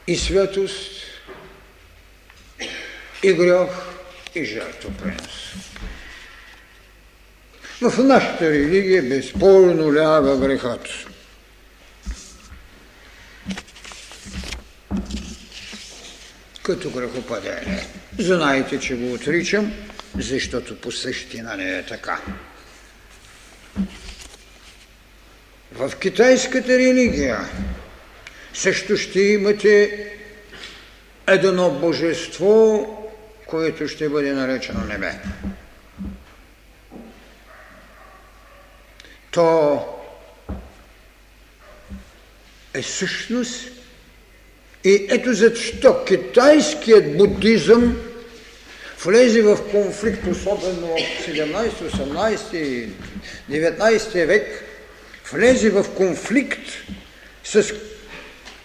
и 0.06 0.16
светост, 0.16 0.90
и 3.22 3.32
грях, 3.32 3.68
и 4.34 4.44
жертвопринос. 4.44 5.54
В 7.80 8.04
нашата 8.04 8.50
религия 8.50 9.02
безспорно 9.02 9.94
ляга 9.94 10.36
грехът. 10.36 10.88
Като 16.62 16.90
грехопадение. 16.90 17.86
Знаете, 18.18 18.80
че 18.80 18.94
го 18.94 19.12
отричам, 19.12 19.72
защото 20.18 20.80
по 20.80 20.92
същина 20.92 21.56
не 21.56 21.78
е 21.78 21.86
така. 21.86 22.20
В 25.72 25.92
китайската 26.00 26.78
религия 26.78 27.48
също 28.54 28.96
ще 28.96 29.20
имате 29.20 30.06
едно 31.26 31.70
божество, 31.70 32.86
което 33.46 33.88
ще 33.88 34.08
бъде 34.08 34.32
наречено 34.32 34.84
небе. 34.84 35.12
То 39.30 39.80
е 42.74 42.82
същност 42.82 43.68
и 44.84 45.06
ето 45.10 45.32
защо 45.32 46.04
китайският 46.04 47.16
будизъм 47.16 48.13
влезе 49.04 49.42
в 49.42 49.70
конфликт, 49.70 50.26
особено 50.26 50.86
в 50.86 51.26
17, 51.26 51.70
18, 51.70 52.88
19 53.50 54.26
век, 54.26 54.64
влезе 55.32 55.70
в 55.70 55.84
конфликт 55.96 56.68
с 57.44 57.74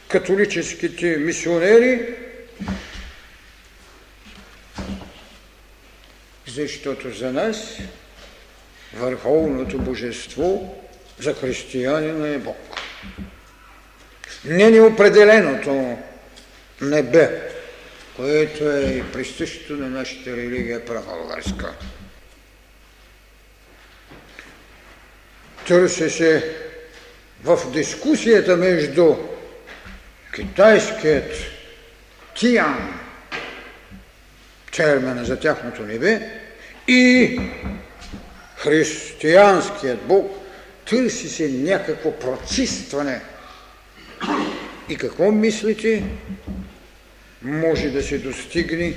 католическите 0.08 1.18
мисионери, 1.18 2.16
защото 6.48 7.12
за 7.12 7.32
нас 7.32 7.78
върховното 8.94 9.78
божество 9.78 10.76
за 11.20 11.34
християнина 11.34 12.28
е 12.28 12.38
Бог. 12.38 12.58
Не 14.46 14.70
неопределеното 14.70 15.98
небе, 16.82 17.50
което 18.20 18.70
е 18.70 18.82
и 18.82 19.12
присъщо 19.12 19.74
на 19.74 19.90
нашата 19.90 20.38
религия 20.38 20.86
праволгарска. 20.86 21.74
Търси 25.68 26.10
се 26.10 26.56
в 27.44 27.72
дискусията 27.74 28.58
между 28.58 29.16
китайският 30.36 31.34
Тиан, 32.40 33.00
термина 34.72 35.26
за 35.26 35.40
тяхното 35.40 35.82
небе, 35.82 36.22
и 36.88 37.40
християнският 38.56 40.00
Бог, 40.08 40.32
търси 40.90 41.30
се 41.30 41.50
някакво 41.50 42.12
прочистване 42.12 43.22
И 44.90 44.98
какво 44.98 45.32
мислите? 45.32 46.04
Може 47.42 47.90
да 47.90 48.04
се 48.04 48.18
достигне 48.18 48.94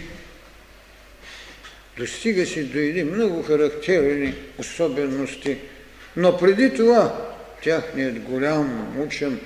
достига 1.96 2.46
се 2.46 2.62
до 2.62 2.78
едни 2.78 3.05
много 3.05 3.42
характерни 3.42 4.35
особености, 4.59 5.59
но 6.16 6.37
преди 6.37 6.74
това 6.74 7.12
тяхният 7.62 8.18
голям 8.18 8.96
учен 8.98 9.40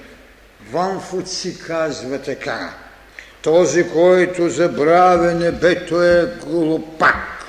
Ван 0.70 1.00
казва 1.66 2.22
така. 2.22 2.74
Този, 3.42 3.88
който 3.88 4.48
забравя 4.48 5.35
небето 5.35 6.02
е 6.02 6.35
глупак, 6.46 7.44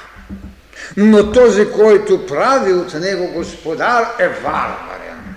но 0.97 1.31
този, 1.31 1.71
който 1.71 2.25
прави 2.25 2.73
от 2.73 2.93
него 2.93 3.31
господар 3.33 4.03
е 4.19 4.27
варварен. 4.27 5.35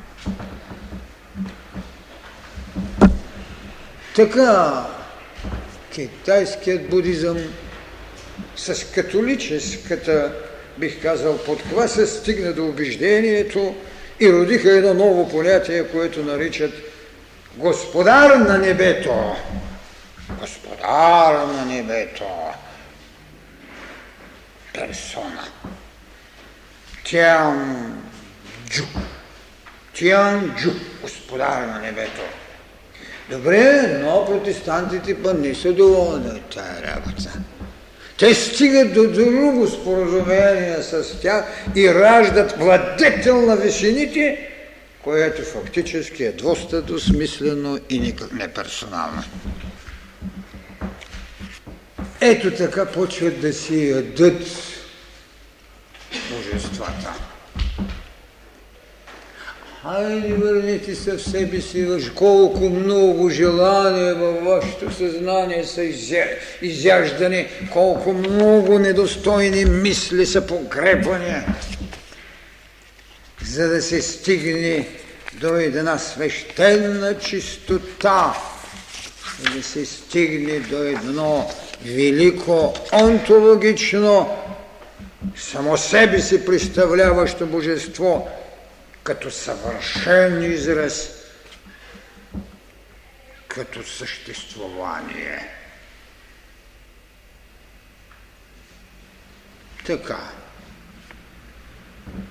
Така, 4.17 4.87
китайският 6.09 6.89
будизъм 6.89 7.39
с 8.57 8.85
католическата, 8.95 10.33
бих 10.79 11.03
казал, 11.03 11.39
подква 11.39 11.89
се 11.89 12.07
стигна 12.07 12.53
до 12.53 12.67
убеждението 12.67 13.75
и 14.21 14.33
родиха 14.33 14.71
едно 14.71 14.95
ново 14.95 15.29
понятие, 15.29 15.89
което 15.89 16.23
наричат 16.23 16.73
Господар 17.57 18.37
на 18.37 18.59
небето. 18.59 19.37
Господар 20.41 21.47
на 21.47 21.65
небето. 21.65 22.25
Персона. 24.75 25.45
Тян 27.05 28.03
Джу. 28.69 28.85
Тян 29.95 30.55
Джу. 30.59 30.71
Господар 31.03 31.63
на 31.63 31.79
небето. 31.81 32.40
Добре, 33.31 33.99
но 34.03 34.25
протестантите 34.25 35.23
па 35.23 35.35
не 35.35 35.55
са 35.55 35.73
доволни 35.73 36.29
от 36.29 36.55
тая 36.55 36.83
работа. 36.83 37.33
Те 38.19 38.35
стигат 38.35 38.95
до 38.95 39.11
друго 39.11 39.67
споразумение 39.67 40.83
с 40.83 41.21
тях 41.23 41.45
и 41.77 41.95
раждат 41.95 42.53
владетел 42.59 43.41
на 43.47 43.57
висините, 43.57 44.49
което 45.03 45.43
фактически 45.43 46.25
е 46.25 46.33
доста 46.33 46.83
досмислено 46.83 47.79
и 47.91 48.15
неперсонално. 48.33 49.23
Ето 52.21 52.51
така 52.51 52.87
почват 52.87 53.41
да 53.41 53.53
си 53.53 53.89
ядат 53.89 54.43
божествата. 56.31 57.30
Хайде, 59.83 60.35
върнете 60.35 60.95
се 60.95 61.13
в 61.13 61.23
себе 61.23 61.61
си, 61.61 61.89
колко 62.15 62.71
много 62.71 63.31
желания 63.31 64.15
във 64.15 64.45
вашето 64.45 64.95
съзнание 64.95 65.65
са 65.65 65.83
изяждани, 66.63 67.47
колко 67.73 68.13
много 68.13 68.79
недостойни 68.79 69.65
мисли 69.65 70.27
са 70.27 70.47
погребани, 70.47 71.35
за 73.45 73.69
да 73.69 73.83
се 73.83 74.03
стигне 74.03 74.89
до 75.41 75.55
една 75.55 75.99
свещена 75.99 77.19
чистота, 77.19 78.35
за 79.43 79.57
да 79.57 79.63
се 79.63 79.87
стигне 79.87 80.61
до 80.61 80.83
едно 80.83 81.51
велико 81.85 82.75
онтологично, 82.93 84.37
само 85.37 85.77
себе 85.77 86.21
си 86.21 86.45
представляващо 86.45 87.47
божество– 87.47 88.29
като 89.11 89.31
съвършен 89.31 90.53
израз, 90.53 91.11
като 93.49 93.83
съществование. 93.85 95.49
Така. 99.87 100.19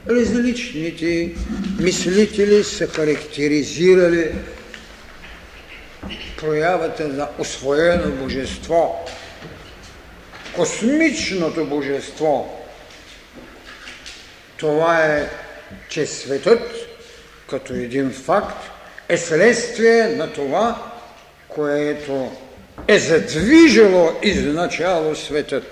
Различните 0.10 1.36
мислители 1.80 2.64
са 2.64 2.88
характеризирали 2.88 4.36
проявата 6.38 7.08
на 7.08 7.30
освоено 7.38 8.12
божество, 8.12 9.06
космичното 10.56 11.66
божество. 11.66 12.66
Това 14.58 15.06
е 15.06 15.30
че 15.90 16.06
светът 16.06 16.90
като 17.50 17.74
един 17.74 18.12
факт 18.12 18.64
е 19.10 19.18
следствие 19.18 20.08
на 20.08 20.34
това, 20.34 20.92
което 21.48 22.32
е 22.88 23.00
задвижило 23.00 24.12
изначало 24.24 25.16
светът. 25.16 25.66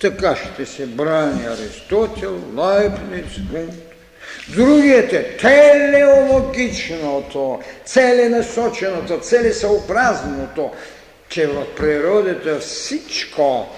Така 0.00 0.36
ще 0.36 0.66
се 0.66 0.86
брани 0.86 1.46
Аристотел, 1.46 2.42
Лайпниц, 2.56 3.40
Гунт. 3.50 3.74
Другият 4.48 5.12
е 5.12 5.36
телеологичното, 5.36 7.62
целенасоченото, 7.84 9.20
целесъобразното, 9.20 10.72
че 11.28 11.46
в 11.46 11.64
природата 11.76 12.58
всичко 12.58 13.76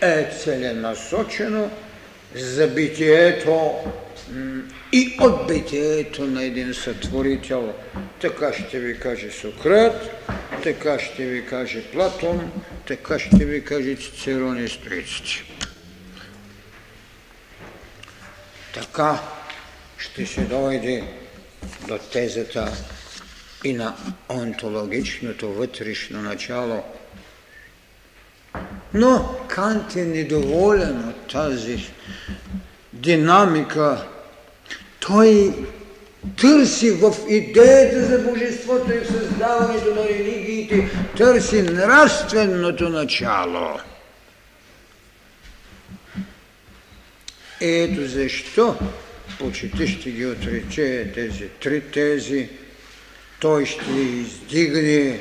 е 0.00 0.28
целенасочено 0.44 1.70
за 2.36 2.66
битието 2.66 3.74
и 4.92 5.16
от 5.20 5.46
битието 5.46 6.24
на 6.24 6.44
един 6.44 6.74
сътворител. 6.74 7.74
Така 8.20 8.52
ще 8.52 8.78
ви 8.78 9.00
каже 9.00 9.30
Сократ, 9.30 10.10
така 10.62 10.98
ще 10.98 11.26
ви 11.26 11.46
каже 11.46 11.82
Платон, 11.92 12.52
така 12.86 13.18
ще 13.18 13.44
ви 13.44 13.64
каже 13.64 13.96
Цицерон 13.96 14.64
и 14.64 14.68
стриците. 14.68 15.44
Така 18.74 19.22
ще 19.98 20.26
се 20.26 20.40
дойде 20.40 21.04
до 21.88 21.98
тезата 21.98 22.72
и 23.64 23.72
на 23.72 23.96
онтологичното 24.28 25.52
вътрешно 25.52 26.22
начало. 26.22 26.84
Но 28.94 29.38
Кант 29.48 29.96
е 29.96 30.04
недоволен 30.04 31.08
от 31.08 31.32
тази 31.32 31.78
динамика. 32.92 34.06
Той 35.00 35.54
търси 36.40 36.90
в 36.90 37.14
идеята 37.28 38.06
за 38.06 38.18
божеството 38.18 38.92
и 38.92 38.98
в 38.98 39.06
създаването 39.06 39.94
на 39.94 40.04
религиите, 40.04 40.90
търси 41.16 41.62
нравственото 41.62 42.88
начало. 42.88 43.78
Ето 47.60 48.06
защо 48.06 48.76
почти 49.38 49.88
ще 49.88 50.10
ги 50.10 50.26
отрече 50.26 51.10
тези 51.14 51.48
три 51.62 51.80
тези. 51.80 52.48
Той 53.40 53.66
ще 53.66 53.90
издигне 53.90 55.20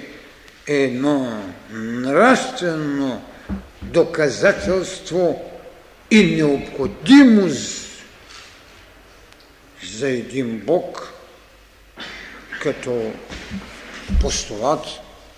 едно 0.68 1.44
нравствено 1.72 3.22
доказателство 3.82 5.52
и 6.12 6.36
необходимост 6.36 7.86
за 9.98 10.10
един 10.10 10.60
Бог 10.60 11.14
като 12.62 13.12
постулат 14.22 14.86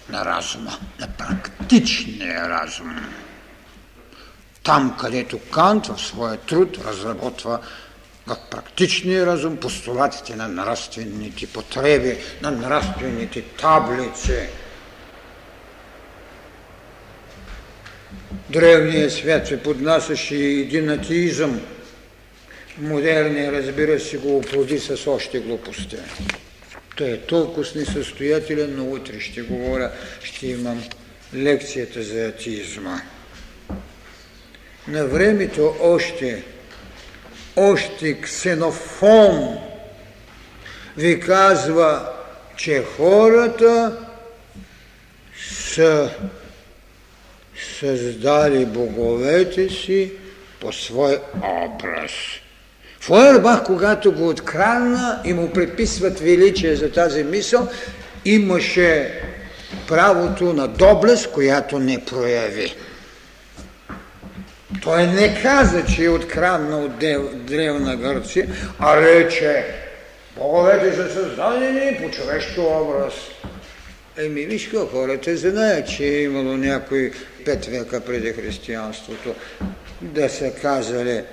на 0.09 0.25
разума, 0.25 0.77
на 0.99 1.07
практичния 1.07 2.49
разум. 2.49 2.95
Там, 4.63 4.97
където 4.99 5.39
Кант 5.39 5.87
в 5.87 6.01
своя 6.01 6.37
труд 6.37 6.77
разработва 6.85 7.59
в 8.27 8.37
практичния 8.51 9.25
разум 9.25 9.57
постулатите 9.57 10.35
на 10.35 10.47
нравствените 10.47 11.47
потреби, 11.47 12.17
на 12.41 12.51
нравствените 12.51 13.41
таблици, 13.41 14.49
древният 18.49 19.13
свят 19.13 19.47
се 19.47 19.63
поднасяше 19.63 20.36
един 20.36 20.89
атеизъм, 20.89 21.62
модерният, 22.77 23.53
разбира 23.53 23.99
се, 23.99 24.17
го 24.17 24.38
оплоди 24.38 24.80
с 24.80 25.08
още 25.08 25.39
глупости. 25.39 25.97
Той 26.95 27.08
е 27.10 27.17
толкова 27.17 27.67
несъстоятелен, 27.75 28.75
но 28.77 28.91
утре 28.91 29.19
ще 29.19 29.41
говоря, 29.41 29.91
ще 30.23 30.47
имам 30.47 30.84
лекцията 31.36 32.03
за 32.03 32.25
атеизма. 32.25 33.01
На 34.88 35.06
времето 35.06 35.75
още, 35.82 36.43
още 37.56 38.21
ксенофон 38.21 39.58
ви 40.97 41.19
казва, 41.19 42.10
че 42.58 42.84
хората 42.97 43.97
са 45.39 46.12
създали 47.80 48.65
боговете 48.65 49.70
си 49.70 50.12
по 50.60 50.74
свой 50.74 51.20
образ. 51.43 52.12
Фойербах, 53.00 53.63
когато 53.63 54.12
го 54.12 54.28
открадна 54.28 55.22
и 55.26 55.34
му 55.34 55.50
приписват 55.50 56.20
величие 56.20 56.76
за 56.76 56.91
тази 56.91 57.24
мисъл, 57.24 57.67
имаше 58.26 59.22
правото 59.88 60.54
на 60.54 60.67
доблест, 60.67 61.32
която 61.32 61.80
не 61.80 62.06
прояви. 62.06 62.76
Той 64.84 65.08
не 65.08 65.41
каза, 65.41 65.86
че 65.86 66.06
е 66.06 66.10
откраднал 66.10 66.84
от 66.84 66.98
древна 67.46 67.96
Гърция, 67.96 68.48
а 68.80 69.02
рече, 69.02 69.65
боговете 70.38 70.96
са 70.96 71.13
създадени 71.13 71.98
по 72.02 72.12
човешки 72.12 72.60
образ. 72.60 73.13
Еми, 74.17 74.41
виж 74.41 74.63
какво 74.63 74.86
хората 74.86 75.38
знаят, 75.38 75.89
че 75.89 76.04
е 76.04 76.22
имало 76.22 76.58
някои 76.58 77.12
пет 77.47 77.65
века 77.65 78.01
преди 78.01 78.33
християнството 78.33 79.36
да 80.01 80.29
са 80.29 80.51
казали 80.62 81.23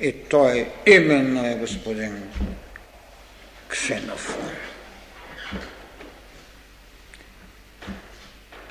и 0.00 0.12
той 0.12 0.68
именно 0.86 1.46
е 1.46 1.54
господин 1.54 2.22
Ксенофон. 3.68 4.50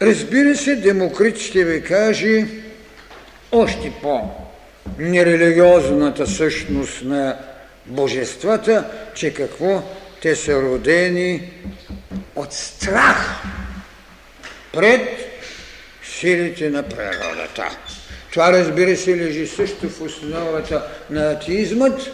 Разбира 0.02 0.56
се, 0.56 0.76
Демокрит 0.76 1.40
ще 1.40 1.64
ви 1.64 1.84
каже 1.84 2.48
още 3.52 3.92
по-нерелигиозната 4.02 6.28
същност 6.28 7.04
на 7.04 7.40
божествата, 7.86 8.92
че 9.16 9.34
какво 9.34 9.84
те 10.22 10.36
са 10.36 10.62
родени 10.62 11.52
от 12.36 12.54
страх 12.54 13.44
пред 14.74 15.27
силите 16.20 16.70
на 16.70 16.84
природата. 16.84 17.78
Това 18.32 18.52
разбира 18.52 18.96
се 18.96 19.18
лежи 19.18 19.48
също 19.48 19.90
в 19.90 20.02
основата 20.02 20.88
на 21.10 21.32
атеизмът, 21.32 22.12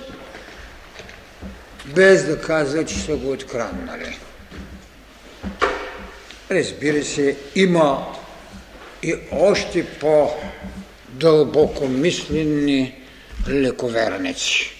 без 1.86 2.26
да 2.26 2.42
казва, 2.42 2.86
че 2.86 2.96
са 2.96 3.16
го 3.16 3.32
откраннали. 3.32 4.18
Разбира 6.52 7.04
се, 7.04 7.38
има 7.56 8.16
и 9.04 9.16
още 9.32 9.86
по-дълбоко 9.86 11.88
мислени 11.88 12.96
лековерници. 13.50 14.72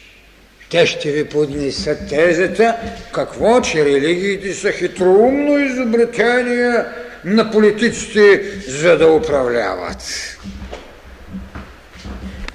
Те 0.70 0.86
ще 0.86 1.12
ви 1.12 1.30
поднесат 1.30 2.10
тезата, 2.10 2.78
какво, 3.14 3.62
че 3.62 3.86
религиите 3.86 4.54
са 4.54 4.72
хитроумно 4.72 5.60
изобретение 5.60 6.84
на 7.26 7.52
политиците, 7.52 8.44
за 8.68 8.98
да 8.98 9.08
управляват. 9.08 10.04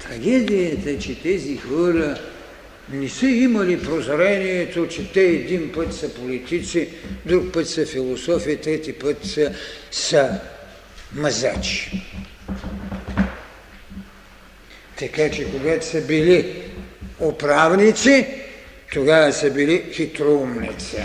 Трагедията 0.03 0.89
е, 0.89 0.99
че 0.99 1.21
тези 1.21 1.57
хора 1.57 2.19
не 2.93 3.09
са 3.09 3.27
имали 3.27 3.83
прозрението, 3.83 4.87
че 4.87 5.11
те 5.11 5.21
един 5.21 5.71
път 5.71 5.93
са 5.93 6.13
политици, 6.13 6.89
друг 7.25 7.53
път 7.53 7.69
са 7.69 7.85
философи, 7.85 8.57
трети 8.57 8.93
път 8.93 9.17
са, 9.25 9.53
са 9.91 10.39
мазачи. 11.15 12.03
Така 14.99 15.29
че 15.31 15.51
когато 15.51 15.85
са 15.85 16.01
били 16.01 16.63
управници, 17.19 18.27
тогава 18.93 19.33
са 19.33 19.51
били 19.51 19.83
хитроумници. 19.91 21.03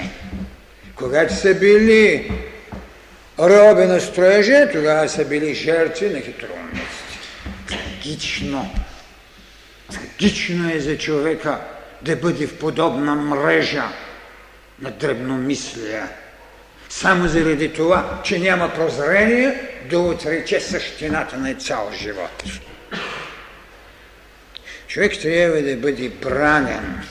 Когато 0.96 1.34
са 1.34 1.54
били 1.54 2.30
роби 3.38 3.84
на 3.84 4.00
строежа, 4.00 4.68
тогава 4.72 5.08
са 5.08 5.24
били 5.24 5.54
жертви 5.54 6.10
на 6.10 6.20
хитроумниците. 6.20 7.18
Трагично. 7.68 8.74
Трагично 9.92 10.70
е 10.70 10.80
за 10.80 10.98
човека 10.98 11.60
да 12.02 12.16
бъде 12.16 12.46
в 12.46 12.58
подобна 12.58 13.14
мрежа 13.14 13.84
на 14.80 14.90
дребномислия. 14.90 16.08
Само 16.88 17.28
заради 17.28 17.72
това, 17.72 18.20
че 18.24 18.38
няма 18.38 18.74
прозрение 18.74 19.54
да 19.90 19.98
отрече 19.98 20.60
същината 20.60 21.36
на 21.36 21.54
цял 21.54 21.90
живот. 22.02 22.44
Човек 24.88 25.12
трябва 25.22 25.62
да 25.62 25.76
бъде 25.76 26.08
бранен. 26.08 27.02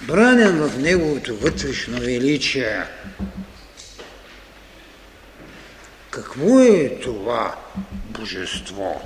Бранен 0.00 0.68
в 0.68 0.78
неговото 0.78 1.36
вътрешно 1.36 2.00
величие. 2.00 2.82
Какво 6.16 6.60
е 6.60 6.98
това 7.02 7.54
божество? 7.86 9.00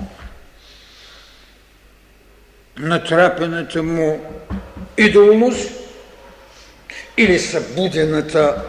Натрапената 2.77 3.83
му 3.83 4.25
идолност 4.97 5.69
или 7.17 7.39
събудената 7.39 8.63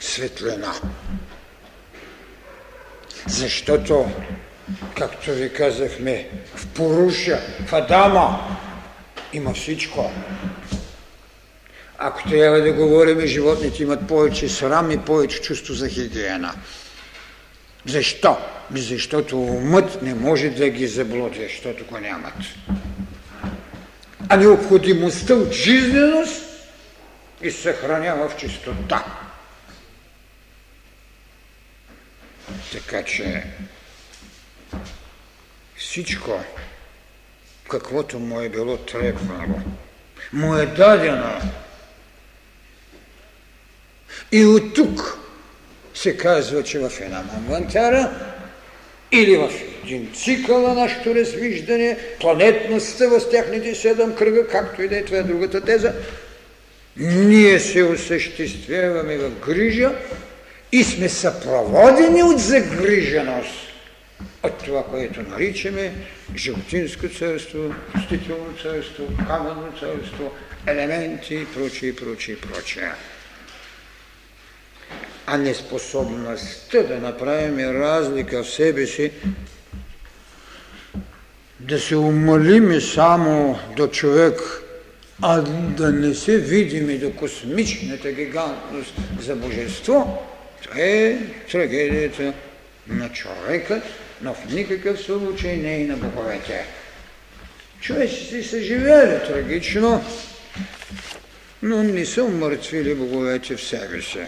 светлина. 0.00 0.74
Защото 3.26 4.10
както 4.96 5.30
ви 5.30 5.52
казахме, 5.52 6.28
в 6.54 6.66
Поруша, 6.66 7.40
в 7.66 7.72
Адама 7.72 8.58
има 9.32 9.54
всичко. 9.54 10.12
Ако 11.98 12.28
трябва 12.28 12.60
да 12.60 12.72
говорим, 12.72 13.20
животните 13.20 13.82
имат 13.82 14.08
повече 14.08 14.48
срам 14.48 14.90
и 14.90 14.98
повече 14.98 15.42
чувство 15.42 15.74
за 15.74 15.88
хигиена. 15.88 16.54
Защо? 17.86 18.38
Защото 18.70 19.38
умът 19.38 20.02
не 20.02 20.14
може 20.14 20.50
да 20.50 20.68
ги 20.68 20.86
заблуди, 20.86 21.42
защото 21.42 21.84
го 21.84 21.98
нямат. 21.98 22.34
А 24.28 24.36
необходимостта 24.36 25.34
от 25.34 25.52
жизненост 25.52 26.42
и 27.42 27.50
съхранява 27.50 28.28
в 28.28 28.36
чистота. 28.36 29.04
Така 32.72 33.02
че 33.02 33.44
всичко, 35.76 36.40
каквото 37.68 38.18
му 38.18 38.40
е 38.40 38.48
било 38.48 38.76
трепнало, 38.76 39.60
му 40.32 40.54
е 40.54 40.66
дадено. 40.66 41.40
И 44.32 44.44
от 44.44 44.74
тук 44.74 45.18
се 45.96 46.16
казва, 46.16 46.62
че 46.62 46.78
в 46.78 46.92
една 47.00 47.24
мамвантара 47.32 48.10
или 49.12 49.36
в 49.36 49.50
един 49.84 50.12
цикъл 50.14 50.68
на 50.68 50.74
нашето 50.74 51.14
развиждане, 51.14 51.98
планетността 52.20 53.06
в 53.08 53.30
тяхните 53.30 53.74
седем 53.74 54.14
кръга, 54.14 54.48
както 54.48 54.82
и 54.82 54.88
да 54.88 54.98
е, 54.98 55.04
това 55.04 55.18
е 55.18 55.22
другата 55.22 55.60
теза, 55.60 55.92
ние 56.96 57.60
се 57.60 57.82
осъществяваме 57.82 59.16
в 59.16 59.30
грижа 59.46 59.92
и 60.72 60.84
сме 60.84 61.08
съпроводени 61.08 62.22
от 62.22 62.38
загриженост 62.38 63.66
от 64.42 64.64
това, 64.64 64.84
което 64.84 65.22
наричаме 65.22 65.92
животинско 66.36 67.08
царство, 67.08 67.74
растително 67.96 68.54
царство, 68.62 69.04
каменно 69.28 69.72
царство, 69.80 70.32
елементи 70.66 71.34
и 71.34 71.46
прочие, 71.46 71.96
прочие, 71.96 72.36
прочие. 72.36 72.90
Неспособността 75.38 76.82
да 76.82 76.98
направим 76.98 77.58
разлика 77.58 78.42
в 78.42 78.50
себе 78.50 78.86
си, 78.86 79.10
да 81.60 81.80
се 81.80 81.96
умалиме 81.96 82.80
само 82.80 83.58
до 83.76 83.86
човек, 83.86 84.40
а 85.22 85.40
да 85.76 85.92
не 85.92 86.14
се 86.14 86.38
видиме 86.38 86.94
до 86.94 87.12
космичната 87.12 88.12
гигантност 88.12 88.94
за 89.20 89.36
божество, 89.36 90.22
това 90.62 90.80
е 90.80 91.18
трагедията 91.50 92.32
на 92.88 93.08
човекът, 93.08 93.82
но 94.22 94.34
в 94.34 94.52
никакъв 94.52 95.00
случай 95.00 95.56
не 95.56 95.76
и 95.76 95.84
на 95.84 95.96
боговете. 95.96 96.66
Човеците 97.80 98.42
са 98.42 98.60
живели 98.60 99.20
трагично, 99.26 100.04
но 101.62 101.82
не 101.82 102.06
са 102.06 102.24
умъртвили 102.24 102.94
боговете 102.94 103.56
в 103.56 103.62
себе 103.62 104.02
си. 104.02 104.18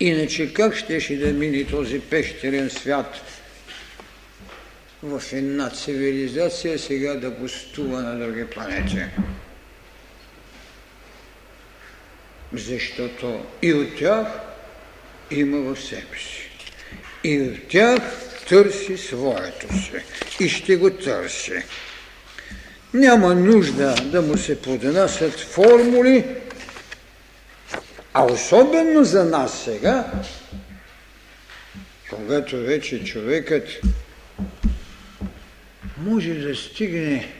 Иначе 0.00 0.52
как 0.52 0.76
щеше 0.76 1.16
да 1.16 1.32
мини 1.32 1.64
този 1.64 2.00
пещерен 2.00 2.70
свят 2.70 3.20
в 5.02 5.22
една 5.32 5.70
цивилизация 5.70 6.78
сега 6.78 7.14
да 7.14 7.30
гостува 7.30 8.02
на 8.02 8.26
други 8.26 8.44
планети? 8.46 9.04
Защото 12.52 13.44
и 13.62 13.72
от 13.72 13.98
тях 13.98 14.26
има 15.30 15.74
в 15.74 15.80
себе 15.80 16.16
си. 16.18 16.50
И 17.24 17.42
от 17.42 17.68
тях 17.68 18.00
търси 18.48 18.98
своето 18.98 19.66
си 19.74 19.92
и 20.40 20.48
ще 20.48 20.76
го 20.76 20.90
търси. 20.90 21.62
Няма 22.94 23.34
нужда 23.34 23.94
да 23.94 24.22
му 24.22 24.36
се 24.36 24.62
поднасят 24.62 25.40
формули, 25.40 26.24
а 28.14 28.24
особено 28.24 29.04
за 29.04 29.24
нас 29.24 29.64
сега, 29.64 30.12
когато 32.10 32.56
вече 32.56 33.04
човекът 33.04 33.68
може 35.98 36.34
да 36.34 36.56
стигне 36.56 37.32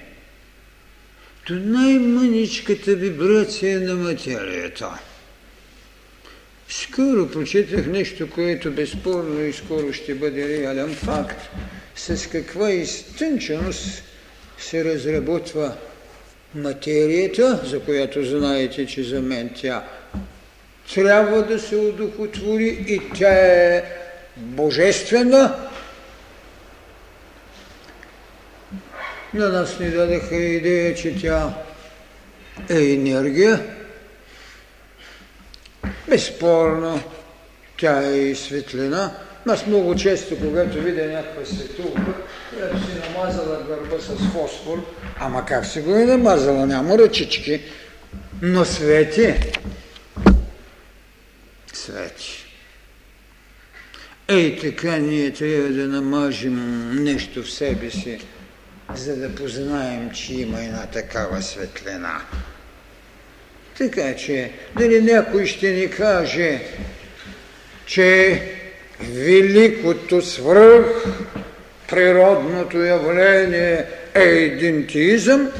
до 1.48 1.54
най-мъничката 1.54 2.94
вибрация 2.94 3.80
на 3.80 3.94
материята. 3.94 4.98
Скоро 6.68 7.30
прочетах 7.30 7.86
нещо, 7.86 8.30
което 8.30 8.70
безспорно 8.70 9.40
и 9.40 9.52
скоро 9.52 9.92
ще 9.92 10.14
бъде 10.14 10.48
реален 10.48 10.94
факт, 10.94 11.40
с 11.96 12.28
каква 12.28 12.70
изтънченост 12.70 14.02
се 14.58 14.84
разработва 14.84 15.76
материята, 16.54 17.60
за 17.64 17.80
която 17.80 18.24
знаете, 18.24 18.86
че 18.86 19.02
за 19.02 19.22
мен 19.22 19.50
тя 19.54 19.84
трябва 20.94 21.42
да 21.42 21.60
се 21.60 21.76
удохотвори 21.76 22.84
и 22.88 23.00
тя 23.14 23.30
е 23.30 23.84
божествена. 24.36 25.56
На 29.34 29.48
нас 29.48 29.78
ни 29.80 29.90
дадаха 29.90 30.36
идея, 30.36 30.94
че 30.94 31.20
тя 31.20 31.54
е 32.70 32.92
енергия. 32.92 33.60
Безспорно, 36.08 37.02
тя 37.78 38.02
е 38.02 38.18
и 38.18 38.34
светлина. 38.34 39.12
Аз 39.48 39.66
много 39.66 39.94
често, 39.94 40.38
когато 40.38 40.82
видя 40.82 41.06
някаква 41.06 41.44
светулка, 41.44 42.12
която 42.54 42.78
си 42.78 42.92
намазала 43.08 43.58
гърба 43.68 43.96
с 44.00 44.32
фосфор, 44.32 44.84
ама 45.20 45.46
как 45.46 45.66
си 45.66 45.80
го 45.80 45.94
е 45.94 46.04
намазала, 46.04 46.66
няма 46.66 46.98
ръчички, 46.98 47.60
но 48.42 48.64
свети. 48.64 49.34
Свети. 51.84 52.44
Ей 54.28 54.58
така 54.58 54.98
ние 54.98 55.32
трябва 55.32 55.68
да 55.68 55.88
намажем 55.88 57.04
нещо 57.04 57.42
в 57.42 57.50
себе 57.50 57.90
си, 57.90 58.20
за 58.94 59.16
да 59.16 59.34
познаем, 59.34 60.10
че 60.10 60.34
има 60.34 60.60
една 60.60 60.86
такава 60.86 61.42
светлина. 61.42 62.20
Така 63.78 64.16
че, 64.16 64.52
дали 64.78 65.02
някой 65.02 65.46
ще 65.46 65.70
ни 65.70 65.90
каже, 65.90 66.60
че 67.86 68.42
великото 69.00 70.22
свръх 70.22 71.04
природното 71.88 72.78
явление 72.78 73.84
е 74.14 74.28
идентизъм, 74.28 75.50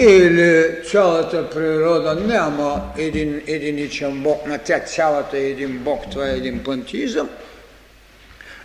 или 0.00 0.66
цялата 0.90 1.50
природа 1.50 2.14
няма 2.14 2.92
един 2.98 3.40
единичен 3.46 4.22
Бог, 4.22 4.46
на 4.46 4.58
тя 4.58 4.80
цялата 4.80 5.38
е 5.38 5.50
един 5.50 5.78
Бог, 5.78 6.10
това 6.10 6.28
е 6.28 6.36
един 6.36 6.64
пантизъм, 6.64 7.28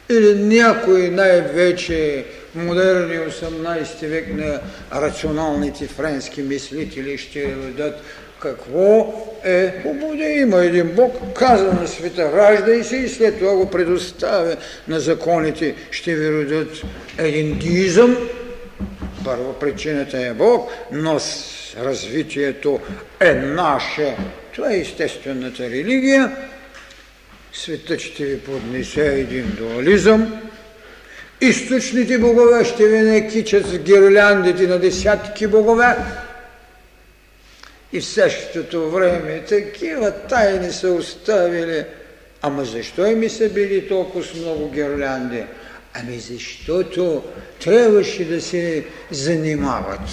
или 0.10 0.36
някой 0.36 1.10
най-вече 1.10 2.26
модерни 2.56 3.15
18 3.15 4.08
век 4.08 4.28
на 4.34 4.60
рационалните 5.02 5.88
френски 5.88 6.41
мислители 6.41 7.17
ще 7.17 7.48
дадат 7.48 8.02
какво 8.39 9.13
е 9.43 9.74
хубаво 9.84 10.13
има 10.13 10.65
един 10.65 10.88
Бог, 10.88 11.15
каза 11.34 11.74
на 11.74 11.88
света, 11.88 12.32
раждай 12.34 12.84
се 12.84 12.95
и 12.95 13.10
след 13.10 13.39
това 13.39 13.56
го 13.56 13.69
предоставя 13.69 14.56
на 14.88 15.00
законите, 15.00 15.76
ще 15.91 16.15
ви 16.15 16.32
родят 16.32 16.82
един 17.17 17.60
дизъм, 17.60 18.17
първо 19.25 19.53
причината 19.53 20.17
е 20.17 20.33
Бог, 20.33 20.71
но 20.91 21.19
развитието 21.77 22.79
е 23.19 23.33
наше. 23.33 24.17
Това 24.55 24.71
е 24.71 24.79
естествената 24.79 25.63
религия. 25.63 26.35
Светът 27.53 27.99
ще 27.99 28.25
ви 28.25 28.39
поднесе 28.39 29.05
един 29.05 29.55
дуализъм. 29.57 30.41
Източните 31.41 32.17
богове 32.17 32.65
ще 32.65 32.88
ви 32.88 32.97
не 32.99 33.27
кичат 33.27 33.65
с 33.65 33.77
гирляндите 33.77 34.67
на 34.67 34.79
десятки 34.79 35.47
богове. 35.47 35.95
И 37.93 38.01
в 38.01 38.05
същото 38.05 38.91
време 38.91 39.43
такива 39.49 40.11
тайни 40.11 40.71
са 40.71 40.91
оставили. 40.91 41.83
Ама 42.41 42.65
защо 42.65 43.01
ми 43.01 43.29
са 43.29 43.49
били 43.49 43.88
толкова 43.88 44.25
много 44.35 44.71
гирлянди? 44.71 45.43
Ами 45.99 46.19
защото 46.19 47.23
трябваше 47.63 48.25
да 48.25 48.41
се 48.41 48.86
занимават. 49.12 50.10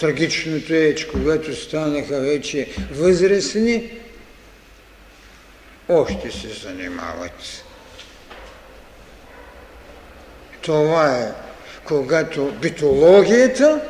Трагичното 0.00 0.74
е, 0.74 0.94
че 0.94 1.08
когато 1.08 1.56
станаха 1.56 2.20
вече 2.20 2.68
възрастни, 2.92 3.90
още 5.88 6.30
се 6.30 6.48
занимават. 6.48 7.64
Това 10.62 11.18
е 11.18 11.32
когато 11.84 12.52
битологията, 12.62 13.80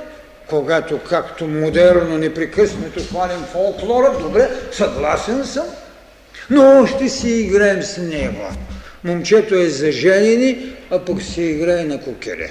когато 0.49 1.01
както 1.09 1.49
модерно 1.49 2.19
непрекъснато 2.19 3.01
хвалим 3.05 3.45
фолклора, 3.53 4.19
добре, 4.21 4.51
съгласен 4.73 5.47
съм, 5.47 5.67
но 6.51 6.83
още 6.83 7.09
си 7.09 7.31
играем 7.31 7.83
с 7.83 7.97
него. 7.97 8.49
Момчето 9.05 9.55
е 9.55 9.69
за 9.69 9.93
женени, 9.93 10.73
а 10.91 11.05
пък 11.05 11.23
се 11.23 11.43
играе 11.43 11.85
на 11.85 12.01
кукеле. 12.01 12.51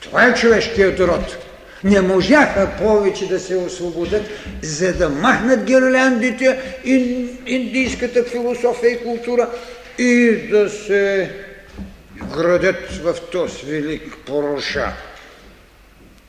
Това 0.00 0.24
е 0.24 0.34
човешкият 0.34 1.00
род. 1.00 1.36
Не 1.84 2.00
можаха 2.00 2.70
повече 2.78 3.28
да 3.28 3.40
се 3.40 3.56
освободят, 3.56 4.22
за 4.62 4.92
да 4.92 5.08
махнат 5.08 5.64
гирляндите, 5.64 6.58
индийската 7.46 8.24
философия 8.24 8.92
и 8.92 9.02
култура 9.02 9.48
и 9.98 10.36
да 10.50 10.70
се 10.70 11.30
градят 12.36 12.90
в 13.02 13.14
този 13.32 13.66
велик 13.66 14.16
Пороша, 14.26 14.92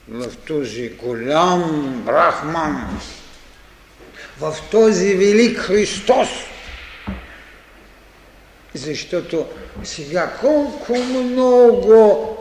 в 0.10 0.38
този 0.48 0.90
голям 0.90 1.94
Брахман, 2.06 3.00
в 4.40 4.56
този 4.72 5.16
велик 5.16 5.58
Христос, 5.58 6.30
защото 8.76 9.46
сега 9.84 10.32
колко 10.42 10.96
много 10.96 12.38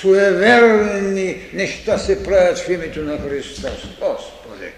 суеверни 0.00 1.36
неща 1.52 1.98
се 1.98 2.24
правят 2.24 2.58
в 2.58 2.70
името 2.70 3.00
на 3.00 3.18
Христос. 3.18 3.86
Господи! 4.00 4.72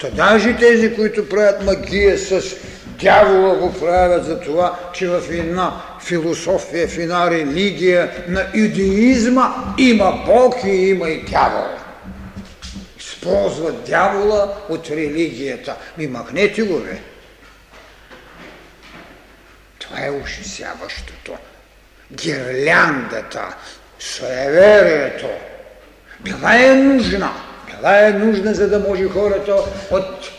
Та 0.00 0.10
даже 0.10 0.56
тези, 0.56 0.94
които 0.94 1.28
правят 1.28 1.64
магия 1.64 2.18
с 2.18 2.56
дявола, 3.00 3.56
го 3.56 3.72
правят 3.72 4.24
за 4.24 4.40
това, 4.40 4.78
че 4.94 5.08
в 5.08 5.22
една 5.30 5.82
философия, 6.04 6.88
в 6.88 6.98
една 6.98 7.30
религия 7.30 8.10
на 8.28 8.46
идеизма 8.54 9.54
има 9.78 10.22
Бог 10.26 10.54
и 10.64 10.70
има 10.70 11.08
и 11.08 11.22
дявол. 11.22 11.66
Използват 12.98 13.84
дявола 13.84 14.54
от 14.68 14.90
религията. 14.90 15.76
Ми 15.98 16.06
махнете 16.06 16.62
го, 16.62 16.78
бе. 16.78 16.98
Това 19.88 20.06
е 20.06 20.10
ужасяващото. 20.10 21.36
Гирляндата, 22.12 23.56
суеверието, 23.98 25.28
била 26.20 26.56
е 26.56 26.74
нужна. 26.74 27.32
Била 27.66 28.06
е 28.06 28.10
нужна, 28.10 28.54
за 28.54 28.68
да 28.68 28.78
може 28.78 29.08
хората 29.08 29.54
от 29.90 30.30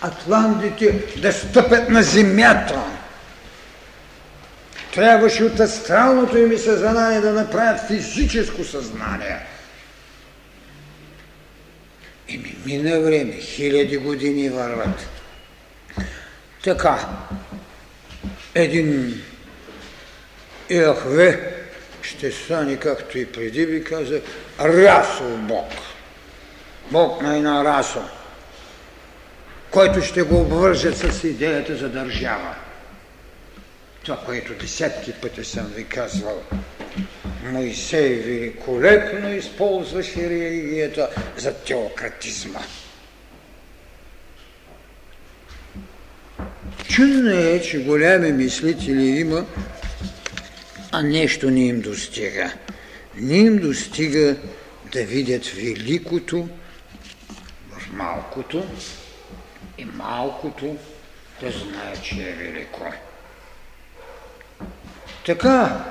Атлантите 0.00 1.04
да 1.16 1.32
стъпят 1.32 1.88
на 1.88 2.02
земята. 2.02 2.82
Трябваше 4.94 5.44
от 5.44 5.60
астралното 5.60 6.38
им 6.38 6.58
съзнание 6.58 7.20
да 7.20 7.32
направят 7.32 7.86
физическо 7.88 8.64
съзнание. 8.64 9.46
И 12.28 12.38
ми 12.38 12.56
мина 12.66 13.00
време, 13.00 13.32
хиляди 13.32 13.96
години 13.96 14.48
върват. 14.48 15.08
Така, 16.64 17.08
един 18.54 19.22
Яхве 20.70 21.52
ще 22.02 22.32
стане, 22.32 22.76
както 22.76 23.18
и 23.18 23.32
преди 23.32 23.66
ви 23.66 23.84
казах, 23.84 24.20
расов 24.60 25.38
Бог. 25.38 25.72
Бог 26.90 27.22
на 27.22 27.36
една 27.36 27.64
раса, 27.64 28.02
който 29.70 30.02
ще 30.02 30.22
го 30.22 30.40
обвържат 30.40 30.96
с 30.96 31.24
идеята 31.24 31.76
за 31.76 31.88
държава. 31.88 32.54
Това, 34.04 34.18
което 34.26 34.54
десетки 34.54 35.12
пъти 35.12 35.44
съм 35.44 35.66
ви 35.76 35.84
казвал. 35.84 36.42
Моисей 37.44 38.14
великолепно 38.14 39.34
използваше 39.34 40.30
религията 40.30 41.08
за 41.36 41.54
теократизма. 41.54 42.60
Чудно 46.88 47.30
е, 47.30 47.60
че 47.60 47.84
голями 47.84 48.32
мислители 48.32 49.06
има, 49.06 49.46
а 50.92 51.02
нещо 51.02 51.50
не 51.50 51.60
им 51.60 51.80
достига. 51.80 52.52
Не 53.16 53.36
им 53.36 53.58
достига 53.58 54.36
да 54.92 55.04
видят 55.04 55.46
великото 55.46 56.48
в 57.70 57.92
малкото 57.92 58.66
и 59.78 59.84
малкото 59.84 60.76
да 61.40 61.50
знаят, 61.50 62.02
че 62.02 62.14
е 62.14 62.32
велико. 62.32 62.92
Така, 65.26 65.84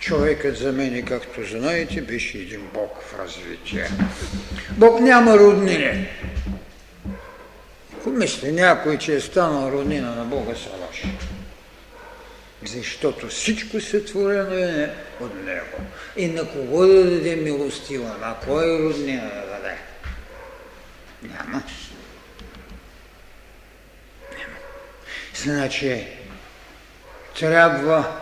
Човекът 0.00 0.56
за 0.56 0.72
мен, 0.72 1.04
както 1.04 1.44
знаете, 1.44 2.00
беше 2.00 2.38
един 2.38 2.60
Бог 2.74 3.02
в 3.02 3.18
развитие. 3.18 3.88
Бог 4.70 5.00
няма 5.00 5.38
роднини. 5.38 6.08
Ако 8.00 8.10
някой, 8.44 8.98
че 8.98 9.14
е 9.14 9.20
станал 9.20 9.72
роднина 9.72 10.14
на 10.14 10.24
Бога, 10.24 10.54
са 10.54 10.70
лоши. 10.86 11.08
Защото 12.64 13.28
всичко 13.28 13.80
сътворено 13.80 14.54
е 14.54 14.94
от 15.20 15.44
Него. 15.44 15.76
И 16.16 16.26
на 16.28 16.48
кого 16.48 16.86
да 16.86 17.04
даде 17.04 17.36
милостива? 17.36 18.16
На 18.20 18.36
кой 18.44 18.78
роднина 18.78 19.22
да 19.22 19.46
даде? 19.46 19.76
Няма. 21.22 21.62
Няма. 24.32 24.56
Значи, 25.34 26.06
трябва 27.38 28.20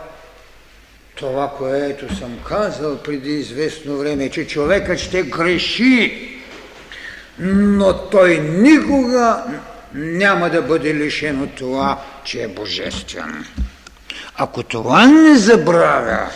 това, 1.15 1.53
което 1.57 2.15
съм 2.15 2.39
казал 2.47 2.97
преди 3.03 3.31
известно 3.31 3.97
време, 3.97 4.29
че 4.29 4.47
човекът 4.47 4.99
ще 4.99 5.23
греши, 5.23 6.38
но 7.39 7.93
той 8.09 8.39
никога 8.39 9.43
няма 9.93 10.49
да 10.49 10.61
бъде 10.61 10.93
лишен 10.93 11.41
от 11.41 11.55
това, 11.55 12.03
че 12.23 12.43
е 12.43 12.47
божествен. 12.47 13.45
Ако 14.35 14.63
това 14.63 15.07
не 15.07 15.37
забравя, 15.37 16.31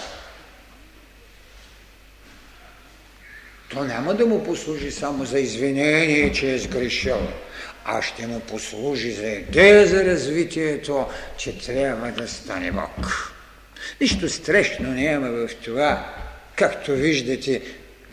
то 3.70 3.84
няма 3.84 4.14
да 4.14 4.26
му 4.26 4.44
послужи 4.44 4.92
само 4.92 5.26
за 5.26 5.40
извинение, 5.40 6.32
че 6.32 6.54
е 6.54 6.60
сгрешил, 6.60 7.20
а 7.86 8.02
ще 8.02 8.28
му 8.28 8.40
послужи 8.40 9.12
за 9.12 9.28
идея 9.28 9.88
за 9.88 10.06
развитието, 10.06 11.06
че 11.38 11.58
трябва 11.58 12.12
да 12.12 12.28
стане 12.28 12.72
Бог. 12.72 13.34
Нищо 14.02 14.30
страшно 14.30 14.90
няма 14.90 15.30
в 15.30 15.50
това, 15.56 16.14
както 16.56 16.92
виждате, 16.92 17.62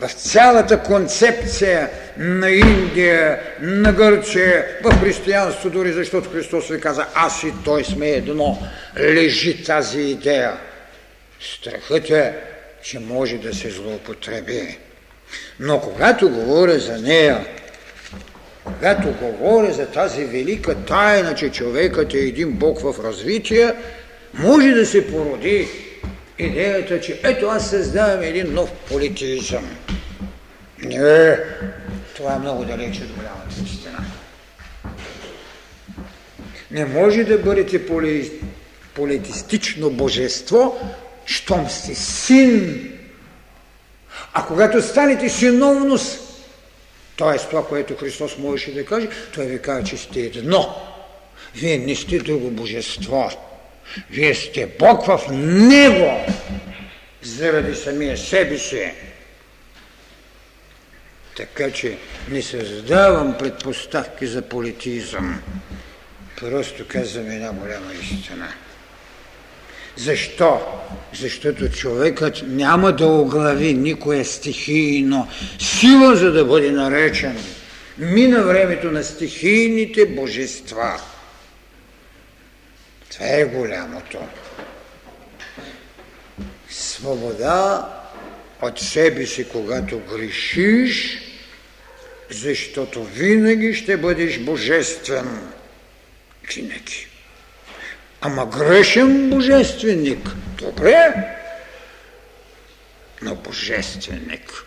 в 0.01 0.13
цялата 0.13 0.79
концепция 0.83 1.89
на 2.17 2.49
Индия, 2.49 3.39
на 3.61 3.93
Гърция, 3.93 4.65
в 4.83 4.99
християнство 4.99 5.69
дори, 5.69 5.93
защото 5.93 6.29
Христос 6.29 6.67
ви 6.69 6.79
каза, 6.79 7.05
аз 7.15 7.43
и 7.43 7.53
той 7.65 7.83
сме 7.83 8.09
едно, 8.09 8.59
лежи 8.99 9.63
тази 9.63 10.01
идея. 10.01 10.53
Страхът 11.39 12.09
е, 12.09 12.33
че 12.83 12.99
може 12.99 13.37
да 13.37 13.53
се 13.55 13.69
злоупотреби. 13.69 14.77
Но 15.59 15.81
когато 15.81 16.29
говоря 16.29 16.79
за 16.79 16.97
нея, 16.97 17.45
когато 18.63 19.13
говоря 19.21 19.73
за 19.73 19.85
тази 19.85 20.25
велика 20.25 20.75
тайна, 20.75 21.35
че 21.35 21.51
човекът 21.51 22.13
е 22.13 22.17
един 22.17 22.51
Бог 22.51 22.79
в 22.79 22.95
развитие, 23.03 23.73
може 24.33 24.71
да 24.71 24.85
се 24.85 25.11
породи 25.11 25.67
идеята, 26.41 27.01
че 27.01 27.19
ето 27.23 27.45
аз 27.45 27.69
създавам 27.69 28.21
един 28.21 28.53
нов 28.53 28.71
политизъм. 28.71 29.69
Не, 30.83 31.37
това 32.15 32.33
е 32.33 32.39
много 32.39 32.65
далече 32.65 33.01
от 33.03 33.11
голямата 33.11 33.55
истина. 33.65 34.05
Не 36.71 36.85
може 36.85 37.23
да 37.23 37.37
бъдете 37.37 37.85
поли... 37.85 38.31
политистично 38.93 39.89
божество, 39.89 40.79
щом 41.25 41.69
сте 41.69 41.95
син. 41.95 42.87
А 44.33 44.45
когато 44.45 44.81
станете 44.81 45.29
синовност, 45.29 46.19
т.е. 47.17 47.37
това, 47.37 47.67
което 47.67 47.95
Христос 47.95 48.37
можеше 48.37 48.73
да 48.73 48.85
каже, 48.85 49.09
той 49.33 49.45
ви 49.45 49.61
казва, 49.61 49.83
че 49.83 49.97
сте 49.97 50.19
едно. 50.19 50.75
Вие 51.55 51.77
не 51.77 51.95
сте 51.95 52.19
друго 52.19 52.51
божество. 52.51 53.29
Вие 54.09 54.35
сте 54.35 54.69
Бог 54.79 55.05
в 55.05 55.19
Него, 55.31 56.25
заради 57.21 57.75
самия 57.75 58.17
себе 58.17 58.57
си. 58.57 58.91
Така 61.37 61.71
че 61.71 61.97
не 62.29 62.41
създавам 62.41 63.37
предпоставки 63.39 64.27
за 64.27 64.41
политизъм. 64.41 65.41
Просто 66.39 66.87
казвам 66.87 67.31
една 67.31 67.51
голяма 67.51 67.93
истина. 67.93 68.47
Защо? 69.95 70.59
Защото 71.19 71.69
човекът 71.69 72.43
няма 72.47 72.91
да 72.91 73.07
оглави 73.07 73.73
никое 73.73 74.25
стихийно 74.25 75.27
сила, 75.59 76.15
за 76.15 76.31
да 76.31 76.45
бъде 76.45 76.71
наречен. 76.71 77.37
Мина 77.97 78.43
времето 78.43 78.91
на 78.91 79.03
стихийните 79.03 80.05
божества. 80.05 81.01
Това 83.11 83.27
е 83.27 83.45
голямото. 83.45 84.27
Свобода 86.69 87.89
от 88.61 88.79
себе 88.79 89.25
си, 89.25 89.49
когато 89.49 89.99
грешиш, 89.99 91.21
защото 92.29 93.03
винаги 93.03 93.73
ще 93.73 93.97
бъдеш 93.97 94.39
божествен. 94.39 95.51
Винаги. 96.55 97.07
Ама 98.21 98.45
грешен 98.45 99.29
божественик. 99.29 100.29
Добре, 100.57 101.13
но 103.21 103.35
божественик. 103.35 104.65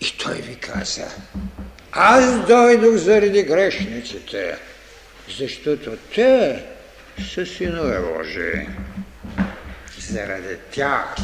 И 0.00 0.18
той 0.18 0.34
ви 0.34 0.56
каза, 0.56 1.08
аз 1.92 2.46
дойдох 2.46 2.96
заради 2.96 3.42
грешниците, 3.42 4.56
защото 5.38 5.96
те 6.14 6.64
са 7.20 7.46
синове 7.46 8.00
Божии. 8.00 8.68
Заради 9.98 10.56
тях. 10.70 11.14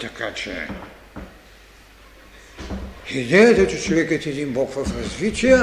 Така 0.00 0.34
че 0.34 0.68
идеята, 3.10 3.68
че 3.68 3.82
човекът 3.82 4.26
е 4.26 4.30
един 4.30 4.52
Бог 4.52 4.72
в 4.72 5.02
развитие, 5.02 5.58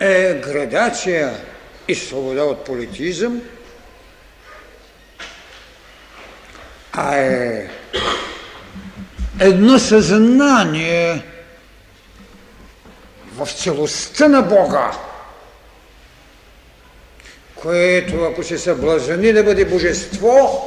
е 0.00 0.34
градация 0.34 1.34
и 1.88 1.94
свобода 1.94 2.44
от 2.44 2.64
политизъм, 2.64 3.42
а 6.92 7.16
е 7.16 7.70
едно 9.40 9.78
съзнание 9.78 11.22
в 13.36 13.48
целостта 13.52 14.28
на 14.28 14.42
Бога, 14.42 15.07
което 17.62 18.24
ако 18.24 18.42
се 18.42 18.58
съблазани 18.58 19.32
да 19.32 19.44
бъде 19.44 19.64
божество, 19.64 20.64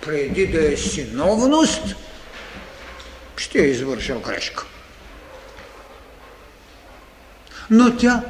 преди 0.00 0.46
да 0.46 0.72
е 0.72 0.76
синовност, 0.76 1.96
ще 3.36 3.58
е 3.58 3.66
извършил 3.66 4.20
грешка. 4.20 4.64
Но 7.70 7.96
тя 7.96 8.22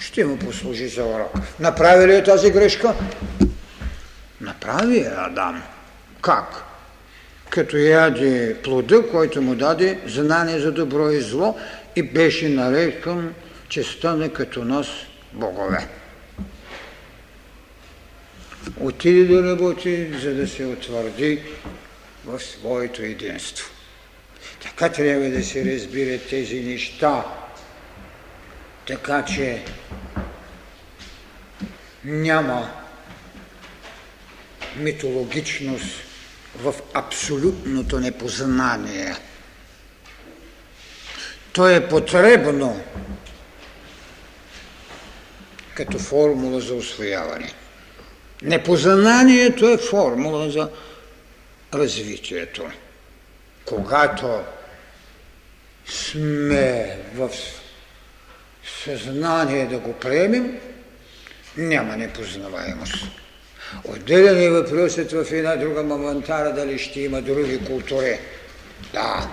ще 0.00 0.24
му 0.24 0.38
послужи 0.38 0.88
за 0.88 1.04
урок. 1.04 1.32
Направи 1.60 2.06
ли 2.06 2.14
е 2.14 2.24
тази 2.24 2.50
грешка? 2.50 2.94
Направи 4.40 4.98
я 4.98 5.14
Адам. 5.16 5.62
Как? 6.22 6.62
Като 7.50 7.76
яде 7.76 8.56
плода, 8.64 9.08
който 9.10 9.42
му 9.42 9.54
даде 9.54 10.00
знание 10.06 10.60
за 10.60 10.72
добро 10.72 11.10
и 11.10 11.20
зло 11.20 11.58
и 11.96 12.02
беше 12.02 12.48
нарекан, 12.48 13.34
че 13.68 13.82
стане 13.82 14.28
като 14.28 14.64
нас 14.64 14.86
богове. 15.32 15.88
Отиде 18.80 19.24
да 19.24 19.50
работи, 19.50 20.10
за 20.20 20.34
да 20.34 20.48
се 20.48 20.64
утвърди 20.64 21.42
в 22.24 22.40
своето 22.40 23.02
единство. 23.02 23.70
Така 24.62 24.88
трябва 24.88 25.28
да 25.28 25.44
се 25.44 25.74
разбират 25.74 26.28
тези 26.28 26.60
неща, 26.60 27.24
така 28.86 29.24
че 29.24 29.64
няма 32.04 32.70
митологичност 34.76 35.86
в 36.56 36.74
абсолютното 36.94 38.00
непознание. 38.00 39.14
То 41.52 41.68
е 41.68 41.88
потребно 41.88 42.80
като 45.74 45.98
формула 45.98 46.60
за 46.60 46.74
освояване. 46.74 47.52
Непознанието 48.42 49.68
е 49.68 49.76
формула 49.76 50.50
за 50.50 50.68
развитието. 51.74 52.64
Когато 53.64 54.40
сме 55.86 56.98
в 57.14 57.30
съзнание 58.84 59.66
да 59.66 59.78
го 59.78 59.92
приемем, 59.92 60.58
няма 61.56 61.96
непознаваемост. 61.96 62.94
Отделен 63.84 64.42
е 64.42 64.50
въпросът 64.50 65.12
в 65.12 65.26
една 65.32 65.56
друга 65.56 65.82
мамантара 65.82 66.52
дали 66.52 66.78
ще 66.78 67.00
има 67.00 67.22
други 67.22 67.64
култури. 67.64 68.18
Да, 68.92 69.28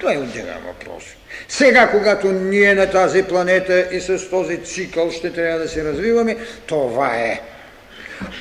това 0.00 0.14
е 0.14 0.18
отделен 0.18 0.58
въпрос. 0.66 1.04
Сега, 1.48 1.90
когато 1.90 2.32
ние 2.32 2.74
на 2.74 2.90
тази 2.90 3.22
планета 3.22 3.88
и 3.92 4.00
с 4.00 4.30
този 4.30 4.64
цикъл 4.64 5.10
ще 5.10 5.32
трябва 5.32 5.58
да 5.58 5.68
се 5.68 5.84
развиваме, 5.84 6.36
това 6.66 7.16
е. 7.16 7.40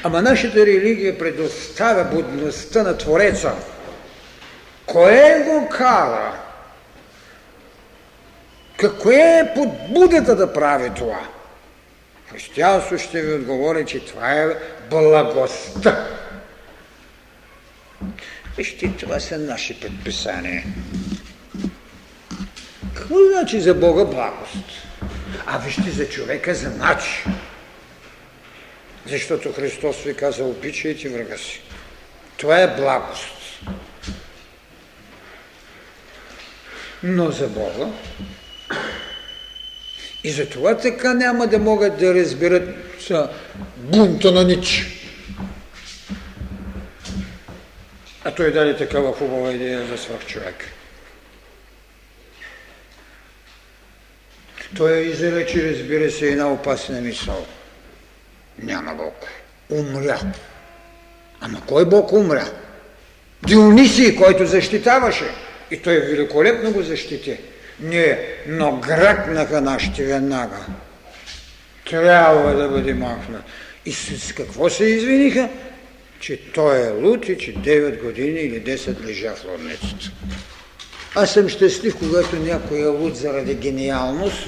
Ама 0.04 0.22
нашата 0.22 0.66
религия 0.66 1.18
предоставя 1.18 2.04
будността 2.04 2.84
на 2.84 2.98
Твореца. 2.98 3.52
Кое 4.86 5.44
го 5.48 5.70
кара? 5.70 6.34
Какво 8.78 9.12
е 9.12 9.52
подбудата 9.56 10.36
да 10.36 10.54
прави 10.54 10.92
това? 10.96 11.20
Християнство 12.32 12.98
ще 12.98 13.22
ви 13.22 13.34
отговори, 13.34 13.86
че 13.86 14.06
това 14.06 14.32
е 14.32 14.48
благостта. 14.90 16.08
Вижте, 18.58 18.94
това 19.00 19.20
са 19.20 19.38
наши 19.38 19.80
предписания. 19.80 20.64
Какво 22.96 23.16
значи 23.34 23.62
за 23.62 23.74
Бога 23.74 24.06
благост? 24.06 24.88
А 25.46 25.58
вижте 25.58 25.92
за 25.92 26.10
човека 26.10 26.56
за 26.56 26.70
начин. 26.70 27.34
Защото 29.06 29.54
Христос 29.54 30.04
ви 30.04 30.16
каза, 30.16 30.44
обичайте 30.44 31.10
врага 31.10 31.38
си. 31.38 31.62
Това 32.38 32.60
е 32.60 32.76
благост. 32.76 33.62
Но 37.04 37.32
за 37.32 37.48
Бога 37.48 37.88
и 40.24 40.32
за 40.32 40.50
това 40.50 40.78
така 40.78 41.14
няма 41.14 41.48
да 41.48 41.60
могат 41.60 42.00
да 42.00 42.14
разберат 42.14 42.70
бунта 43.78 44.32
на 44.32 44.44
Нич. 44.44 44.86
А 48.24 48.32
той 48.32 48.52
даде 48.52 48.78
такава 48.78 49.14
хубава 49.14 49.52
идея 49.52 49.88
за 49.88 49.98
свърх 49.98 50.26
човек. 50.26 50.66
Той 54.78 54.98
изрече, 54.98 55.72
разбира 55.72 56.12
се, 56.12 56.28
една 56.28 56.52
опасна 56.52 57.02
мисъл. 57.02 57.48
Няма 58.64 58.96
Бог. 58.96 59.16
Умря. 59.70 60.20
Ама 61.42 61.62
кой 61.68 61.86
Бог 61.86 62.14
умря? 62.14 62.46
Дионисий, 63.48 64.16
който 64.16 64.46
защитаваше. 64.46 65.26
И 65.72 65.78
той 65.78 66.00
великолепно 66.00 66.72
го 66.72 66.82
защити. 66.82 67.38
Не, 67.80 68.20
но 68.48 68.72
гръкнаха 68.78 69.62
нашите 69.62 70.04
веднага. 70.04 70.66
Трябва 71.90 72.54
да 72.56 72.70
бъде 72.70 72.94
махнат. 72.94 73.44
И 73.86 73.92
с 73.92 74.34
какво 74.34 74.70
се 74.70 74.86
извиниха? 74.86 75.50
Че 76.20 76.38
той 76.54 76.88
е 76.88 76.92
лут 76.92 77.30
и 77.30 77.38
че 77.38 77.56
9 77.56 78.04
години 78.04 78.40
или 78.40 78.62
10 78.62 79.06
лежа 79.06 79.36
в 79.36 79.46
лудницата. 79.46 80.12
Аз 81.16 81.34
съм 81.34 81.50
щастлив, 81.50 81.96
когато 82.00 82.36
някой 82.36 82.82
е 82.82 82.86
луд 82.86 83.16
заради 83.16 83.56
гениалност 83.56 84.48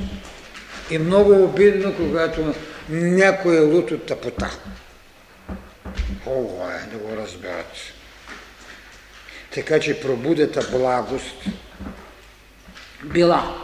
и 0.91 0.97
много 0.97 1.43
обидно, 1.43 1.95
когато 1.95 2.53
някой 2.91 3.57
е 3.57 3.59
луд 3.59 3.91
от 3.91 4.05
тъпота. 4.05 4.51
Хубаво 6.23 6.69
е 6.69 6.89
да 6.91 6.97
го 6.97 7.17
разберат. 7.17 7.75
Така 9.53 9.79
че 9.79 10.01
пробудата 10.01 10.67
благост 10.71 11.35
била 13.03 13.57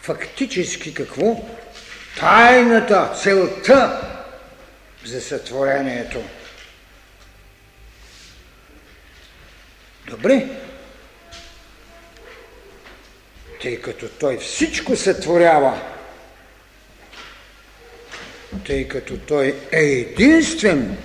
фактически 0.00 0.94
какво? 0.94 1.36
Тайната, 2.18 3.12
целта 3.22 4.00
за 5.04 5.20
сътворението. 5.20 6.22
Добре, 10.06 10.48
тъй 13.62 13.80
като 13.80 14.08
той 14.08 14.38
всичко 14.38 14.96
сътворява, 14.96 15.80
тъй 18.70 18.88
като 18.88 19.18
той 19.18 19.54
е 19.72 19.82
единствен, 19.82 20.96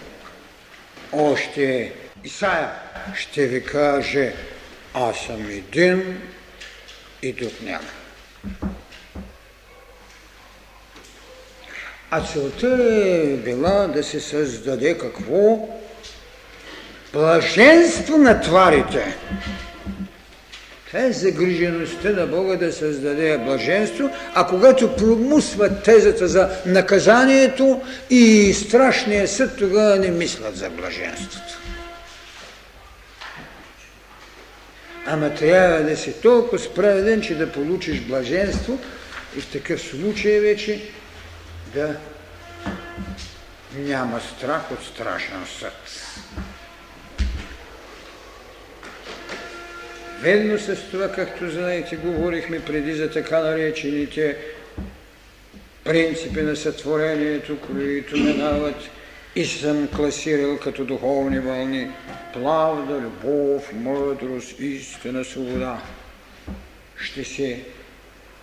още 1.12 1.94
Исаия 2.24 2.70
ще 3.16 3.48
ви 3.48 3.64
каже, 3.64 4.34
аз 4.94 5.20
съм 5.20 5.50
един 5.50 6.22
и 7.22 7.34
друг 7.34 7.52
няма. 7.64 7.88
А 12.12 12.22
целта 12.22 12.78
е 13.06 13.36
била 13.36 13.88
да 13.88 14.04
се 14.04 14.20
създаде 14.20 14.98
какво? 14.98 15.70
Блаженство 17.14 18.18
на 18.18 18.42
тварите. 18.42 19.16
Това 20.88 21.00
е 21.00 21.12
загрижеността 21.12 22.10
на 22.10 22.28
Бога 22.28 22.56
да 22.56 22.74
създаде 22.74 23.38
блаженство, 23.38 24.10
а 24.34 24.48
когато 24.48 24.96
промусват 24.96 25.84
тезата 25.84 26.28
за 26.28 26.50
наказанието 26.66 27.82
и 28.10 28.54
страшния 28.54 29.28
съд, 29.28 29.58
тогава 29.58 29.96
не 29.96 30.08
мислят 30.08 30.58
за 30.58 30.70
блаженството. 30.70 31.60
Ама 35.08 35.34
трябва 35.34 35.84
да 35.84 35.98
си 35.98 36.14
толкова 36.22 36.60
справеден, 36.60 37.22
че 37.22 37.36
да 37.36 37.52
получиш 37.52 38.02
блаженство 38.02 38.80
и 39.38 39.42
в 39.42 39.52
такъв 39.52 39.82
случай 39.82 40.40
вече 40.40 40.90
да 41.74 41.96
няма 43.76 44.22
страх 44.38 44.72
от 44.72 44.84
страшен 44.84 45.46
съд. 45.60 45.74
Ведно 50.22 50.60
с 50.60 50.76
това, 50.92 51.12
както 51.12 51.50
знаете, 51.50 51.96
говорихме 51.96 52.66
преди 52.66 52.94
за 52.94 53.12
така 53.12 53.40
наречените 53.40 54.38
принципи 55.84 56.42
на 56.42 56.56
сътворението, 56.56 57.58
които 57.60 58.18
минават 58.18 58.76
и 59.36 59.46
съм 59.46 59.88
класирал 59.96 60.60
като 60.60 60.86
духовни 60.86 61.40
вълни 61.40 61.92
правда, 62.34 63.02
любов, 63.02 63.74
мъдрост, 63.74 64.60
истина, 64.60 65.26
свобода. 65.26 65.82
Ще 67.02 67.24
се 67.24 67.64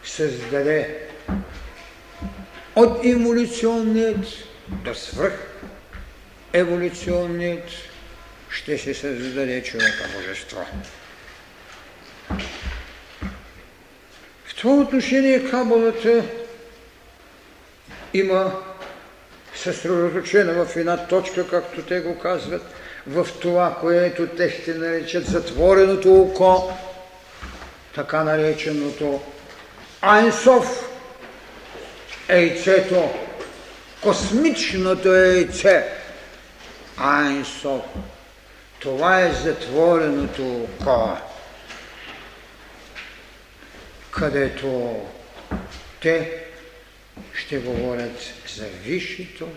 създаде 0.05 0.99
от 2.77 3.05
еволюционният 3.05 4.27
до 4.85 4.95
свръх 4.95 5.53
еволюционният 6.53 7.65
ще 8.51 8.79
се 8.79 8.95
създаде 8.95 9.63
човека 9.63 10.09
божество. 10.17 10.67
Това 14.63 14.75
отношение 14.75 15.51
кабалата 15.51 16.23
има 18.15 18.53
съсредоточена 19.55 20.65
в 20.65 20.77
една 20.77 21.07
точка, 21.07 21.49
както 21.49 21.83
те 21.83 22.01
го 22.01 22.19
казват, 22.19 22.63
в 23.07 23.27
това, 23.41 23.77
което 23.81 24.27
те 24.27 24.51
ще 24.51 24.75
наречат 24.75 25.27
затвореното 25.27 26.23
око, 26.23 26.73
така 27.95 28.25
нареченото 28.25 29.21
Айнсов, 30.01 30.91
ейцето, 32.29 33.11
космичното 34.03 35.15
ейце, 35.15 35.85
Айнсов. 36.97 37.83
Това 38.81 39.21
е 39.21 39.33
затвореното 39.33 40.67
око 40.81 41.32
където 44.13 45.01
те 46.01 46.45
ще 47.35 47.59
говорят 47.59 48.21
за 48.57 48.65
висшето 48.85 49.49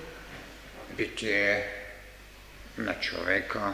битие 0.98 1.68
на 2.78 2.94
човека, 3.00 3.74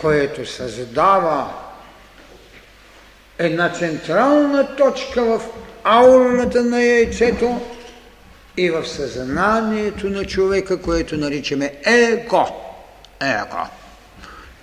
което 0.00 0.46
създава 0.46 1.54
една 3.38 3.72
централна 3.72 4.76
точка 4.76 5.24
в 5.24 5.40
аурната 5.84 6.64
на 6.64 6.82
яйцето 6.82 7.60
и 8.56 8.70
в 8.70 8.86
съзнанието 8.86 10.10
на 10.10 10.24
човека, 10.24 10.82
което 10.82 11.16
наричаме 11.16 11.74
его. 11.84 12.46
Его. 13.20 13.79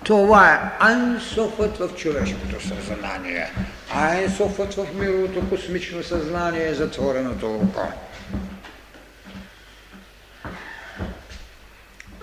Това 0.04 0.54
е 0.54 0.84
айнсофът 0.84 1.76
в 1.78 1.90
човешкото 1.96 2.68
съзнание. 2.68 3.52
Айнсофът 3.90 4.74
в 4.74 4.86
мировото 4.94 5.48
космично 5.48 6.02
съзнание 6.02 6.68
е 6.68 6.74
затвореното 6.74 7.54
око. 7.54 7.92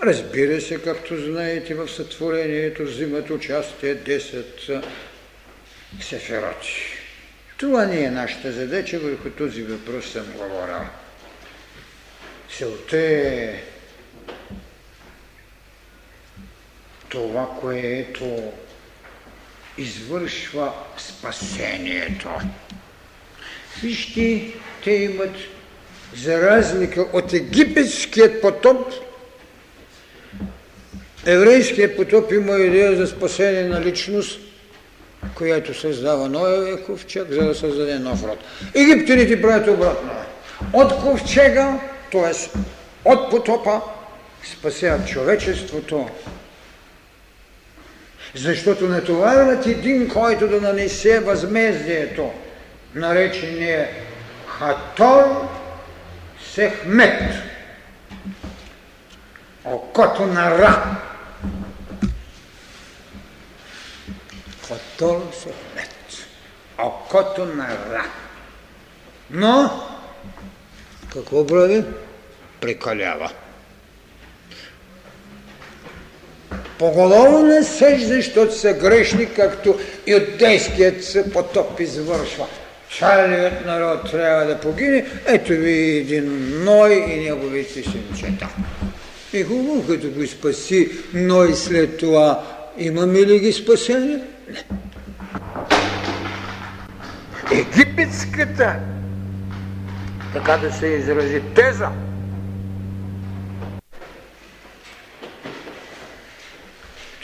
Разбира 0.02 0.60
се, 0.60 0.82
както 0.82 1.24
знаете, 1.24 1.74
в 1.74 1.88
сътворението 1.88 2.84
взимат 2.84 3.30
участие 3.30 3.96
10 3.96 4.84
сефероти. 6.00 6.96
Това 7.56 7.84
не 7.84 8.04
е 8.04 8.10
нашата 8.10 8.52
задача, 8.52 8.98
върху 8.98 9.30
този 9.30 9.62
въпрос 9.62 10.12
съм 10.12 10.26
говорил. 10.36 10.88
Целта 12.58 12.96
е 12.96 13.62
това, 17.08 17.48
което 17.60 18.42
извършва 19.78 20.72
спасението. 20.98 22.28
Вижте, 23.82 24.52
те 24.84 24.90
имат 24.90 25.34
За 26.16 26.40
разлика 26.40 27.06
от 27.12 27.32
египетският 27.32 28.40
потоп, 28.40 28.92
еврейският 31.26 31.96
потоп 31.96 32.32
има 32.32 32.58
идея 32.58 32.96
за 32.96 33.06
спасение 33.06 33.64
на 33.64 33.80
личност, 33.80 34.40
която 35.34 35.80
създава 35.80 36.28
Ноевия 36.28 36.84
ковчег, 36.84 37.26
за 37.30 37.44
да 37.46 37.54
създаде 37.54 37.98
нов 37.98 38.24
род. 38.24 38.38
Египтяните 38.74 39.42
правят 39.42 39.68
обратно. 39.68 40.10
От 40.72 41.02
ковчега, 41.02 41.80
т.е. 42.12 42.58
от 43.04 43.30
потопа, 43.30 43.80
спасяват 44.52 45.08
човечеството, 45.08 46.08
защото 48.34 48.88
натоварват 48.88 49.66
един, 49.66 50.08
който 50.08 50.48
да 50.48 50.60
нанесе 50.60 51.20
възмездието, 51.20 52.32
наречения 52.94 53.88
Хатор 54.46 55.48
Сехмет, 56.54 57.22
окото 59.64 60.26
на 60.26 60.58
Ра. 60.58 60.96
Хатор 64.68 65.30
Сехмет, 65.32 66.26
окото 66.78 67.44
на 67.44 67.68
Ра. 67.68 68.04
Но, 69.30 69.70
какво 71.12 71.46
прави? 71.46 71.84
Прекалява. 72.60 73.30
Поголовно 76.78 77.42
не 77.42 77.62
сеж, 77.62 78.02
защото 78.02 78.54
са 78.54 78.72
грешни, 78.72 79.26
както 79.26 79.78
и 80.06 80.14
от 80.14 80.38
дейският 80.38 81.04
се 81.04 81.32
потоп 81.32 81.80
извършва. 81.80 82.46
Царевият 82.98 83.66
народ 83.66 84.10
трябва 84.10 84.44
да 84.44 84.60
погине. 84.60 85.06
Ето 85.26 85.52
ви 85.52 85.96
един 85.96 86.52
Ной 86.64 87.04
и 87.08 87.20
неговите 87.20 87.82
синчета. 87.82 88.48
И 89.32 89.42
хубаво, 89.42 89.86
като 89.88 90.10
го 90.10 90.26
спаси 90.26 90.90
Ной 91.14 91.54
след 91.54 91.96
това, 91.98 92.44
имаме 92.78 93.18
ли 93.18 93.38
ги 93.38 93.52
спасение? 93.52 94.20
Не. 94.50 94.64
Египетската, 97.52 98.74
така 100.34 100.56
да 100.56 100.72
се 100.72 100.86
изрази, 100.86 101.42
теза– 101.54 101.88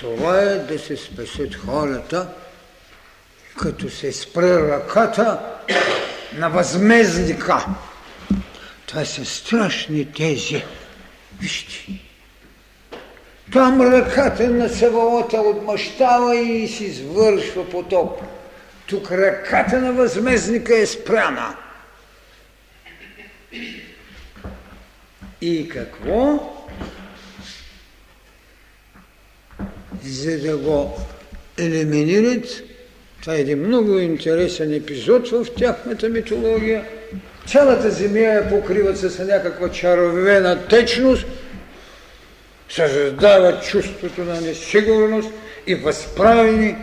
Това 0.02 0.40
е 0.40 0.54
да 0.58 0.78
се 0.78 0.96
спасят 0.96 1.54
хората, 1.54 2.28
като 3.58 3.90
се 3.90 4.12
спре 4.12 4.68
ръката 4.68 5.40
на 6.32 6.50
възмездника. 6.50 7.66
Това 8.86 9.04
са 9.04 9.24
страшни 9.24 10.12
тези. 10.12 10.64
Вижте. 11.40 11.86
Там 13.52 13.80
ръката 13.80 14.48
на 14.48 14.68
Саваота 14.68 15.40
отмъщава 15.40 16.36
и 16.36 16.68
си 16.68 16.84
извършва 16.84 17.70
потоп. 17.70 18.20
Тук 18.86 19.12
ръката 19.12 19.80
на 19.80 19.92
възмездника 19.92 20.76
е 20.76 20.86
спряна. 20.86 21.56
И 25.40 25.68
какво? 25.68 26.51
За 30.04 30.38
да 30.38 30.56
го 30.56 30.98
елиминират. 31.58 32.62
Това 33.20 33.34
е 33.34 33.40
един 33.40 33.58
много 33.58 33.98
интересен 33.98 34.74
епизод 34.74 35.28
в 35.28 35.46
тяхната 35.58 36.08
митология. 36.08 36.84
Цялата 37.46 37.90
земя 37.90 38.18
я 38.18 38.48
покриват 38.48 38.98
с 38.98 39.18
някаква 39.18 39.70
чаровена 39.70 40.68
течност, 40.68 41.26
създават 42.68 43.64
чувството 43.64 44.24
на 44.24 44.40
несигурност 44.40 45.30
и 45.66 45.74
възправени 45.74 46.76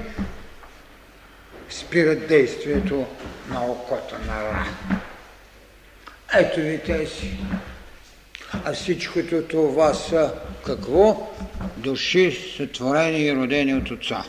спират 1.69 2.27
действието 2.27 3.05
на 3.49 3.65
окото 3.65 4.15
на 4.27 4.43
Ра. 4.43 4.65
Ето 6.33 6.59
ви 6.59 6.79
тези 6.85 7.37
а 8.65 8.73
всичкото 8.73 9.41
това 9.41 9.93
са 9.93 10.31
какво? 10.65 11.31
Души 11.77 12.37
сътворени 12.57 13.19
и 13.19 13.35
родени 13.35 13.73
от 13.73 13.91
Отца. 13.91 14.23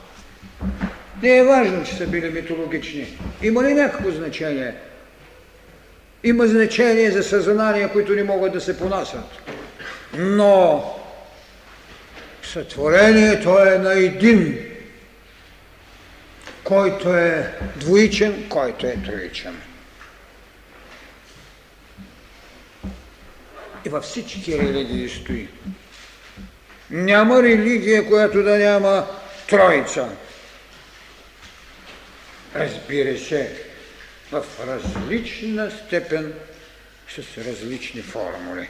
Не 1.22 1.36
е 1.36 1.44
важно, 1.44 1.84
че 1.84 1.94
са 1.94 2.06
били 2.06 2.30
митологични. 2.30 3.18
Има 3.42 3.64
ли 3.64 3.74
някакво 3.74 4.10
значение? 4.10 4.74
Има 6.24 6.46
значение 6.46 7.10
за 7.10 7.22
съзнания, 7.22 7.92
които 7.92 8.12
не 8.12 8.24
могат 8.24 8.52
да 8.52 8.60
се 8.60 8.78
понасят. 8.78 9.24
Но 10.18 10.84
сътворението 12.42 13.58
е 13.58 13.78
на 13.78 13.92
един, 13.92 14.58
който 16.64 17.14
е 17.14 17.54
двоичен, 17.76 18.48
който 18.48 18.86
е 18.86 18.96
троичен. 19.06 19.56
И 23.86 23.88
във 23.88 24.04
всички 24.04 24.58
религии 24.58 25.08
стои. 25.08 25.48
Няма 26.90 27.42
религия, 27.42 28.08
която 28.08 28.42
да 28.42 28.58
няма 28.58 29.06
троица. 29.48 30.08
Разбира 32.54 33.18
се, 33.18 33.62
в 34.32 34.44
различна 34.66 35.70
степен 35.70 36.34
с 37.08 37.38
различни 37.38 38.02
формули. 38.02 38.68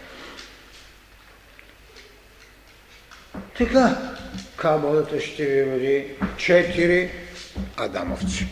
Така, 3.59 4.17
кабалата 4.57 5.21
ще 5.21 5.45
ви 5.47 5.73
роди 5.73 6.07
четири 6.37 7.11
адамовци. 7.77 8.47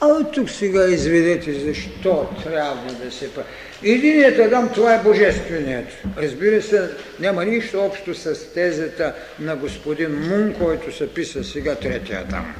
А 0.00 0.06
от 0.06 0.32
тук 0.32 0.50
сега 0.50 0.84
изведете 0.84 1.60
защо 1.60 2.34
трябва 2.44 2.92
да 2.92 3.12
се 3.12 3.34
прави. 3.34 3.46
Единият 3.82 4.38
Адам, 4.38 4.70
това 4.74 4.94
е 4.94 5.02
Божественият. 5.02 5.88
Разбира 6.16 6.62
се, 6.62 6.90
няма 7.20 7.44
нищо 7.44 7.80
общо 7.80 8.14
с 8.14 8.52
тезата 8.54 9.14
на 9.38 9.56
господин 9.56 10.28
Мун, 10.28 10.54
който 10.58 10.96
се 10.96 11.14
писа 11.14 11.44
сега 11.44 11.74
третия 11.74 12.20
Адам. 12.20 12.54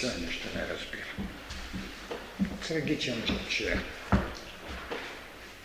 Това 0.00 0.12
нещо 0.26 0.48
не 0.54 0.62
разбира. 0.62 1.00
Трагичен 2.68 3.14
случай. 3.26 3.74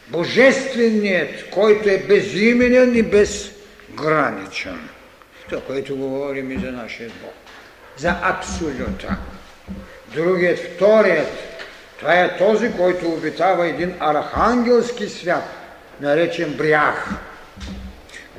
Божественият, 0.07 1.49
който 1.49 1.89
е 1.89 1.97
безименен 1.97 2.95
и 2.95 3.03
безграничен. 3.03 4.79
Това, 5.49 5.61
което 5.61 5.95
говорим 5.95 6.51
и 6.51 6.59
за 6.59 6.71
нашия 6.71 7.09
Бог. 7.09 7.33
За 7.97 8.15
абсолюта. 8.21 9.17
Другият, 10.13 10.59
вторият, 10.59 11.27
това 11.99 12.13
е 12.13 12.37
този, 12.37 12.71
който 12.71 13.09
обитава 13.09 13.67
един 13.67 13.95
архангелски 13.99 15.09
свят, 15.09 15.43
наречен 16.01 16.53
Бриах. 16.53 17.09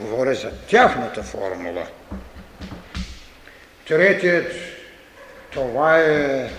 Говоря 0.00 0.34
за 0.34 0.50
тяхната 0.50 1.22
формула. 1.22 1.86
Третият, 3.88 4.52
това 5.50 5.98
е 5.98 6.50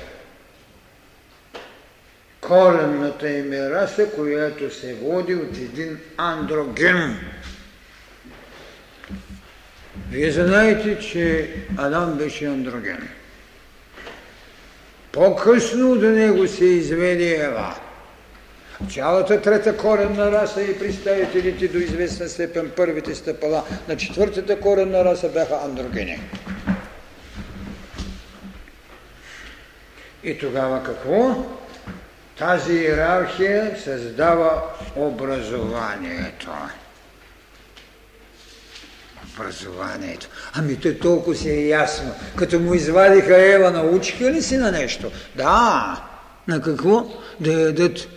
коренната 2.41 3.29
им 3.29 3.53
раса, 3.53 4.11
която 4.11 4.75
се 4.75 4.93
води 4.93 5.35
от 5.35 5.57
един 5.57 5.99
андроген. 6.17 7.19
Вие 10.09 10.31
знаете, 10.31 10.99
че 10.99 11.53
Адам 11.77 12.17
беше 12.17 12.45
андроген. 12.45 13.09
По-късно 15.17 15.95
до 15.95 16.09
него 16.09 16.47
се 16.47 16.65
изведе 16.65 17.43
Ева. 17.43 17.75
Цялата 18.93 19.41
трета 19.41 19.77
коренна 19.77 20.31
раса 20.31 20.61
и 20.61 20.79
представителите 20.79 21.67
до 21.67 21.77
известна 21.77 22.29
степен 22.29 22.71
първите 22.75 23.15
стъпала 23.15 23.63
на 23.87 23.97
четвъртата 23.97 24.59
коренна 24.59 25.05
раса 25.05 25.29
бяха 25.29 25.59
андрогени. 25.65 26.19
И 30.23 30.37
тогава 30.37 30.83
какво? 30.83 31.35
Тази 32.37 32.73
иерархия 32.73 33.77
създава 33.83 34.63
образованието 34.95 36.51
образованието. 39.37 40.27
Ами 40.53 40.79
те 40.79 40.99
толкова 40.99 41.35
си 41.35 41.49
е 41.49 41.67
ясно. 41.67 42.11
Като 42.35 42.59
му 42.59 42.73
извадиха 42.73 43.53
Ева, 43.53 43.71
научиха 43.71 44.31
ли 44.31 44.41
си 44.41 44.57
на 44.57 44.71
нещо? 44.71 45.11
Да. 45.35 46.03
На 46.47 46.61
какво? 46.61 47.05
Да 47.39 47.51
ядат 47.53 48.07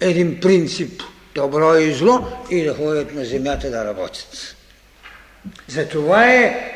един 0.00 0.40
принцип 0.40 1.02
добро 1.34 1.76
и 1.76 1.92
зло 1.92 2.26
и 2.50 2.64
да 2.64 2.74
ходят 2.74 3.14
на 3.14 3.24
земята 3.24 3.70
да 3.70 3.84
работят. 3.84 4.56
Затова 5.68 6.26
е 6.26 6.72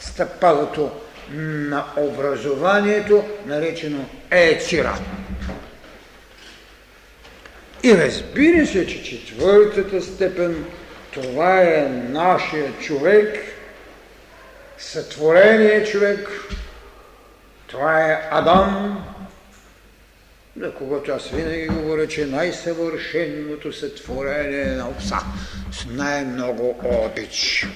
стъпалото 0.00 0.90
на 1.32 1.84
образованието, 1.96 3.24
наречено 3.46 4.04
ецира. 4.30 4.98
И 7.82 7.92
разбира 7.92 8.66
се, 8.66 8.86
че 8.86 9.02
четвъртата 9.02 10.02
степен 10.02 10.64
това 11.14 11.62
е 11.62 11.88
нашия 12.08 12.78
човек, 12.78 13.36
сътворение 14.78 15.84
човек, 15.84 16.28
това 17.66 18.10
е 18.10 18.28
Адам, 18.30 19.04
за 20.56 20.74
когото 20.74 21.12
аз 21.12 21.28
винаги 21.28 21.66
говоря, 21.66 22.08
че 22.08 22.26
най-съвършеното 22.26 23.72
сътворение 23.72 24.64
на 24.64 24.88
отца 24.88 25.18
с 25.72 25.86
най-много 25.90 26.80
обич. 26.82 27.66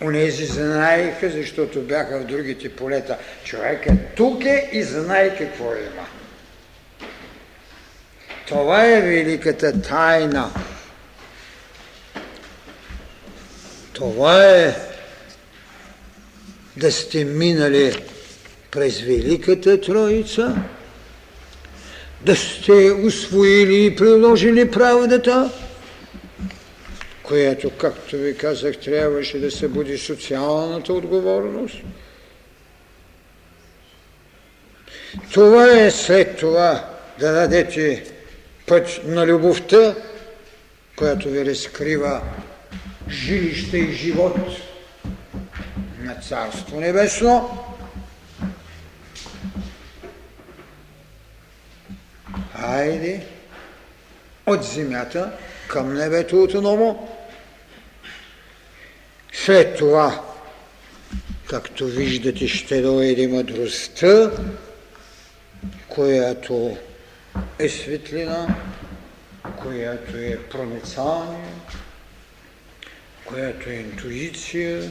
Унези 0.00 0.46
знаеха, 0.46 1.30
защото 1.30 1.80
бяха 1.80 2.18
в 2.18 2.24
другите 2.24 2.76
полета. 2.76 3.18
Човек 3.44 3.86
е 3.86 3.96
тук 4.16 4.44
е 4.44 4.70
и 4.72 4.82
знае 4.82 5.38
какво 5.38 5.64
има. 5.64 6.06
Това 8.46 8.84
е 8.84 9.00
великата 9.00 9.82
тайна. 9.82 10.50
Това 13.98 14.44
е 14.44 14.74
да 16.76 16.92
сте 16.92 17.24
минали 17.24 18.04
през 18.70 19.00
Великата 19.00 19.80
Троица, 19.80 20.56
да 22.22 22.36
сте 22.36 22.92
усвоили 22.92 23.86
и 23.86 23.96
приложили 23.96 24.70
правдата, 24.70 25.50
която, 27.22 27.70
както 27.70 28.16
ви 28.16 28.36
казах, 28.36 28.76
трябваше 28.76 29.38
да 29.38 29.50
събуди 29.50 29.98
социалната 29.98 30.92
отговорност. 30.92 31.76
Това 35.32 35.70
е 35.78 35.90
след 35.90 36.36
това 36.36 36.88
да 37.20 37.32
дадете 37.32 38.04
път 38.66 39.00
на 39.04 39.26
любовта, 39.26 39.94
която 40.96 41.28
ви 41.28 41.44
разкрива 41.44 42.22
жилище 43.10 43.78
и 43.78 43.92
живот 43.92 44.36
на 46.00 46.14
Царство 46.14 46.80
Небесно. 46.80 47.64
Айде 52.54 53.26
от 54.46 54.64
земята 54.64 55.32
към 55.68 55.94
небето 55.94 56.42
отново. 56.42 57.08
След 59.32 59.78
това, 59.78 60.24
както 61.46 61.86
виждате, 61.86 62.48
ще 62.48 62.82
дойде 62.82 63.28
мъдростта, 63.28 64.30
която 65.88 66.76
е 67.58 67.68
светлина, 67.68 68.56
която 69.62 70.16
е 70.16 70.38
проницание, 70.50 71.52
която 73.28 73.70
е 73.70 73.74
интуиция, 73.74 74.90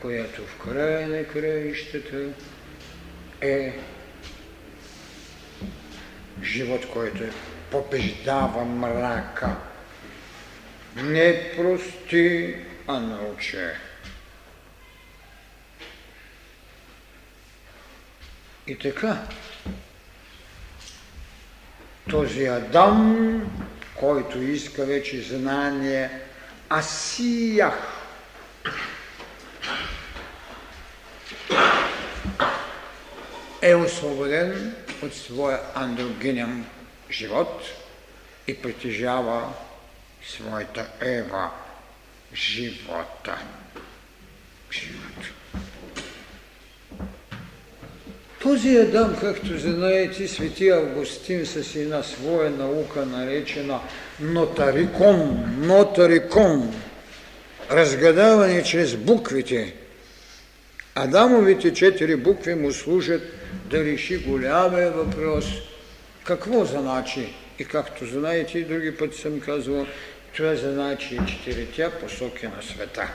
която 0.00 0.42
в 0.46 0.58
края 0.58 1.08
на 1.08 1.24
краищата 1.24 2.28
е 3.40 3.78
живот, 6.42 6.86
който 6.92 7.24
е 7.24 7.30
побеждава 7.70 8.64
мрака. 8.64 9.56
Не 10.96 11.52
прости, 11.56 12.56
а 12.86 13.00
научи. 13.00 13.58
И 18.66 18.78
така, 18.78 19.22
този 22.10 22.46
Адам, 22.46 23.40
който 23.94 24.42
иска 24.42 24.84
вече 24.84 25.22
знание, 25.22 26.10
Асиях. 26.68 27.74
Е 33.62 33.74
освободен 33.74 34.76
от 35.02 35.14
своя 35.14 35.60
андрогинен 35.74 36.66
живот 37.10 37.62
и 38.46 38.62
притежава 38.62 39.52
своята 40.28 40.86
Ева 41.00 41.50
живота. 42.34 43.38
Живот. 44.70 45.35
Този 48.42 48.76
Адам, 48.76 49.16
както 49.20 49.58
знаете, 49.58 50.28
свети 50.28 50.68
Августин 50.68 51.46
с 51.46 51.76
една 51.76 52.02
своя 52.02 52.50
наука, 52.50 53.06
наречена 53.06 53.80
нотарикон, 54.20 55.44
нотарикон, 55.58 56.74
разгадаване 57.70 58.62
чрез 58.62 58.96
буквите. 58.96 59.74
Адамовите 60.94 61.72
четири 61.72 62.16
букви 62.16 62.54
му 62.54 62.72
служат 62.72 63.22
да 63.70 63.84
реши 63.84 64.16
голямия 64.16 64.90
въпрос. 64.90 65.44
Какво 66.24 66.64
значи? 66.64 67.34
И 67.58 67.64
както 67.64 68.06
знаете, 68.06 68.58
и 68.58 68.64
други 68.64 68.96
път 68.96 69.14
съм 69.14 69.40
казвал, 69.40 69.86
това 70.36 70.56
значи 70.56 71.18
четирите 71.28 71.90
посоки 71.90 72.46
на 72.46 72.62
света. 72.62 73.08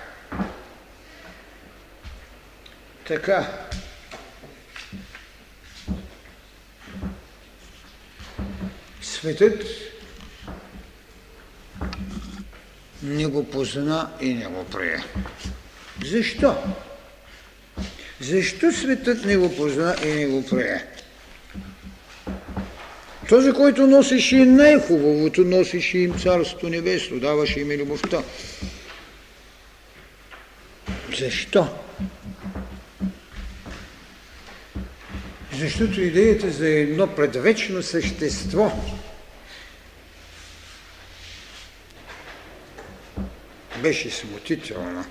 Така, 3.07 3.47
светът 9.21 9.63
не 13.03 13.25
го 13.25 13.49
позна 13.49 14.09
и 14.21 14.33
не 14.33 14.45
го 14.45 14.63
прие. 14.63 15.03
Защо? 16.05 16.55
Защо 18.19 18.71
светът 18.71 19.25
не 19.25 19.37
го 19.37 19.55
позна 19.55 19.95
и 20.05 20.07
не 20.07 20.25
го 20.25 20.45
прие? 20.45 20.85
Този, 23.29 23.51
който 23.51 23.87
носеше 23.87 24.35
най-хубавото, 24.35 25.41
носеше 25.41 25.97
им 25.97 26.19
Царство 26.19 26.69
Небесно, 26.69 27.19
даваше 27.19 27.59
им 27.59 27.71
и 27.71 27.77
любовта. 27.77 28.23
Защо? 31.19 31.67
Защото 35.59 36.01
идеята 36.01 36.51
за 36.51 36.67
едно 36.69 37.15
предвечно 37.15 37.83
същество 37.83 38.71
беше 43.81 44.11
смутителна, 44.11 45.05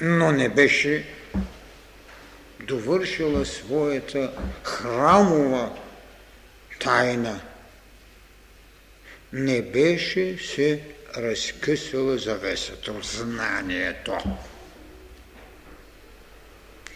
но 0.00 0.32
не 0.32 0.48
беше 0.48 1.06
довършила 2.60 3.46
своята 3.46 4.32
храмова 4.62 5.76
тайна. 6.80 7.40
Не 9.32 9.62
беше 9.62 10.38
се 10.38 10.80
разкъсала 11.16 12.18
завесата 12.18 12.92
от 12.92 13.04
знанието. 13.04 14.18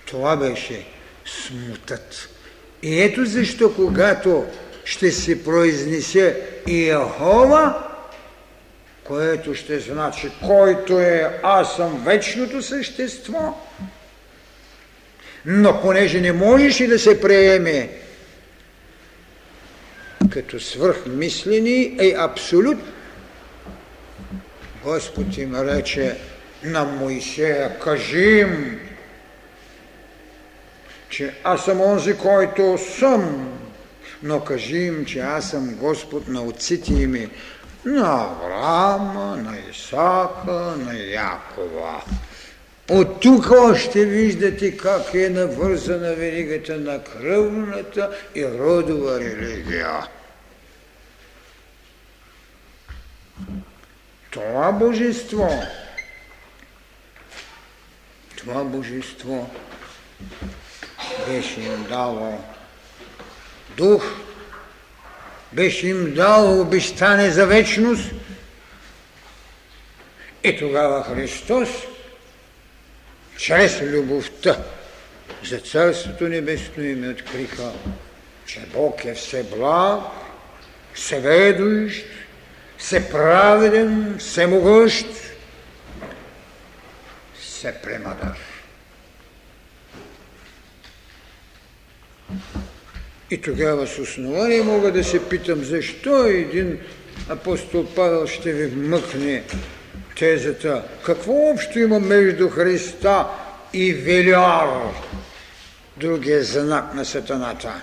Това 0.07 0.37
беше 0.37 0.87
смутът. 1.25 2.29
И 2.83 3.03
ето 3.03 3.25
защо, 3.25 3.75
когато 3.75 4.47
ще 4.85 5.11
се 5.11 5.45
произнесе 5.45 6.43
Иехова, 6.67 7.96
което 9.07 9.55
ще 9.55 9.81
значи, 9.81 10.31
който 10.47 11.01
е 11.01 11.41
аз 11.43 11.77
съм 11.77 12.03
вечното 12.05 12.63
същество, 12.63 13.55
но 15.47 15.83
понеже 15.83 16.21
не 16.21 16.33
можеше 16.33 16.87
да 16.87 16.99
се 16.99 17.21
приеме 17.21 17.91
като 20.31 20.61
свръхмислени, 20.61 21.97
е 21.99 22.15
абсолют. 22.19 22.79
Господ 24.85 25.37
им 25.37 25.55
рече 25.55 26.17
на 26.65 26.85
Моисея, 26.85 27.79
кажи 27.79 28.39
им, 28.39 28.81
че 31.09 31.35
аз 31.45 31.65
съм 31.65 31.81
онзи, 31.81 32.17
който 32.17 32.79
съм, 32.79 33.53
но 34.23 34.45
кажи 34.45 34.77
им, 34.77 35.05
че 35.05 35.19
аз 35.19 35.51
съм 35.51 35.75
Господ 35.75 36.29
на 36.29 36.43
отците 36.43 36.93
ими, 36.93 37.29
на 37.87 38.22
Авраама, 38.22 39.37
на 39.37 39.59
Исака, 39.70 40.74
на 40.76 40.95
Якова. 40.95 42.03
От 42.91 43.20
тук 43.20 43.51
още 43.51 44.05
виждате 44.05 44.76
как 44.76 45.14
е 45.14 45.28
навързана 45.28 46.14
веригата 46.14 46.76
на 46.76 47.05
кръвната 47.05 48.18
и 48.34 48.47
родова 48.47 49.20
религия. 49.20 50.07
Това 54.30 54.72
божество, 54.72 55.62
това 58.37 58.64
божество 58.64 59.51
беше 61.28 61.61
им 61.61 61.87
дало 61.89 62.39
дух, 63.76 64.26
беше 65.57 65.89
им 65.89 66.15
дал 66.15 66.61
обещане 66.61 67.31
за 67.31 67.47
вечност 67.47 68.11
и 70.45 70.59
тогава 70.59 71.05
Христос 71.05 71.69
чрез 73.39 73.83
любовта 73.83 74.57
за 75.45 75.59
Царството 75.59 76.29
Небесно 76.29 76.83
им 76.83 77.11
откриха, 77.11 77.73
че 78.47 78.61
Бог 78.61 79.05
е 79.05 79.15
все 79.15 79.43
благ, 79.43 80.01
всеведущ, 80.95 82.05
всеправеден, 82.79 84.17
всемогъщ, 84.19 85.07
всепремадър. 87.41 88.46
И 93.31 93.41
тогава 93.41 93.87
с 93.87 93.99
основание 93.99 94.62
мога 94.62 94.93
да 94.93 95.05
се 95.05 95.29
питам, 95.29 95.64
защо 95.64 96.24
един 96.24 96.79
апостол 97.29 97.87
Павел 97.95 98.27
ще 98.27 98.53
ви 98.53 98.66
вмъкне 98.66 99.43
тезата, 100.16 100.83
какво 101.05 101.33
общо 101.33 101.79
има 101.79 102.01
между 102.01 102.49
Христа 102.49 103.27
и 103.72 103.93
Велиар, 103.93 104.68
другия 105.97 106.45
знак 106.45 106.95
на 106.95 107.05
сатаната, 107.05 107.83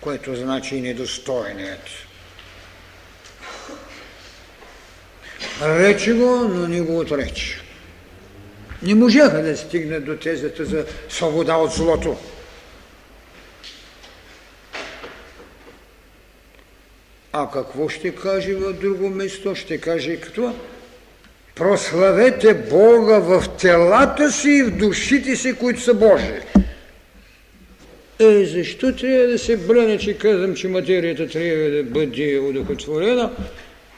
което 0.00 0.36
значи 0.36 0.76
и 0.76 0.80
недостойният. 0.80 1.88
Рече 5.62 6.12
го, 6.12 6.48
но 6.48 6.68
не 6.68 6.80
го 6.80 6.98
отрече. 6.98 7.60
Не 8.82 8.94
можаха 8.94 9.42
да 9.42 9.56
стигнат 9.56 10.04
до 10.04 10.16
тезата 10.16 10.64
за 10.64 10.84
свобода 11.08 11.56
от 11.56 11.72
злото. 11.72 12.16
А 17.40 17.50
какво 17.50 17.88
ще 17.88 18.14
каже 18.14 18.54
в 18.54 18.72
друго 18.72 19.08
место? 19.08 19.54
Ще 19.54 19.78
каже 19.78 20.16
какво? 20.16 20.52
Прославете 21.54 22.54
Бога 22.54 23.18
в 23.18 23.44
телата 23.60 24.32
си 24.32 24.50
и 24.50 24.62
в 24.62 24.70
душите 24.70 25.36
си, 25.36 25.52
които 25.52 25.80
са 25.80 25.94
Божии. 25.94 26.40
Е, 28.18 28.44
защо 28.44 28.96
трябва 28.96 29.26
да 29.26 29.38
се 29.38 29.56
брене, 29.56 29.98
че 29.98 30.18
казвам, 30.18 30.54
че 30.54 30.68
материята 30.68 31.28
трябва 31.28 31.70
да 31.70 31.82
бъде 31.82 32.38
удохотворена, 32.38 33.32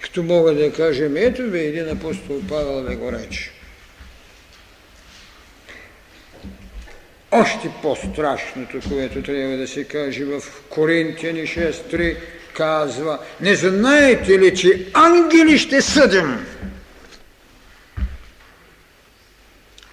като 0.01 0.23
мога 0.23 0.55
да 0.55 0.73
кажем, 0.73 1.17
ето 1.17 1.43
ви 1.43 1.61
един 1.61 1.89
апостол 1.89 2.41
Павел 2.49 2.83
да 2.83 2.97
го 2.97 3.13
рече. 3.13 3.51
Още 7.33 7.71
по-страшното, 7.83 8.81
което 8.89 9.23
трябва 9.23 9.57
да 9.57 9.69
се 9.69 9.85
каже 9.85 10.25
в 10.25 10.43
Коринтияни 10.69 11.43
6.3, 11.43 12.17
казва, 12.55 13.19
не 13.41 13.55
знаете 13.55 14.39
ли, 14.39 14.57
че 14.57 14.87
ангели 14.95 15.59
ще 15.59 15.83
съдим? 15.83 16.47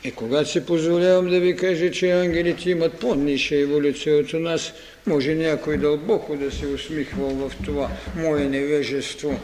И 0.03 0.11
когато 0.11 0.49
си 0.49 0.65
позволявам 0.65 1.29
да 1.29 1.39
ви 1.39 1.55
кажа, 1.55 1.91
че 1.91 2.11
ангелите 2.11 2.69
имат 2.69 2.99
по-ниша 2.99 3.55
еволюция 3.55 4.17
от 4.17 4.33
нас, 4.33 4.73
може 5.05 5.35
някой 5.35 5.77
дълбоко 5.77 6.35
да 6.35 6.51
се 6.51 6.67
усмихва 6.67 7.29
в 7.29 7.51
това 7.65 7.89
мое 8.15 8.43
невежество. 8.43 9.39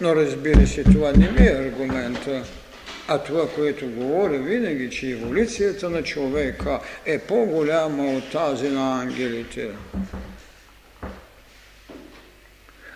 Но 0.00 0.16
разбира 0.16 0.66
се, 0.66 0.84
това 0.84 1.12
не 1.12 1.30
ми 1.30 1.46
е 1.46 1.50
аргумента, 1.50 2.42
а 3.08 3.18
това, 3.18 3.48
което 3.48 3.86
говоря 3.86 4.38
винаги, 4.38 4.90
че 4.90 5.10
еволюцията 5.10 5.90
на 5.90 6.02
човека 6.02 6.80
е 7.06 7.18
по-голяма 7.18 8.06
от 8.06 8.30
тази 8.32 8.68
на 8.68 9.00
ангелите. 9.00 9.68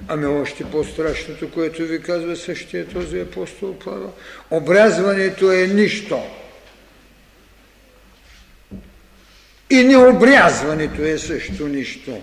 Ами 0.09 0.27
още 0.27 0.71
по-страшното, 0.71 1.51
което 1.51 1.83
ви 1.83 2.03
казва 2.03 2.37
същия 2.37 2.89
този 2.89 3.21
апостол 3.21 3.79
Павел. 3.79 4.13
Обрязването 4.51 5.53
е 5.53 5.67
нищо. 5.67 6.23
И 9.71 9.85
необрязването 9.85 11.03
е 11.03 11.19
също 11.19 11.69
нищо. 11.69 12.23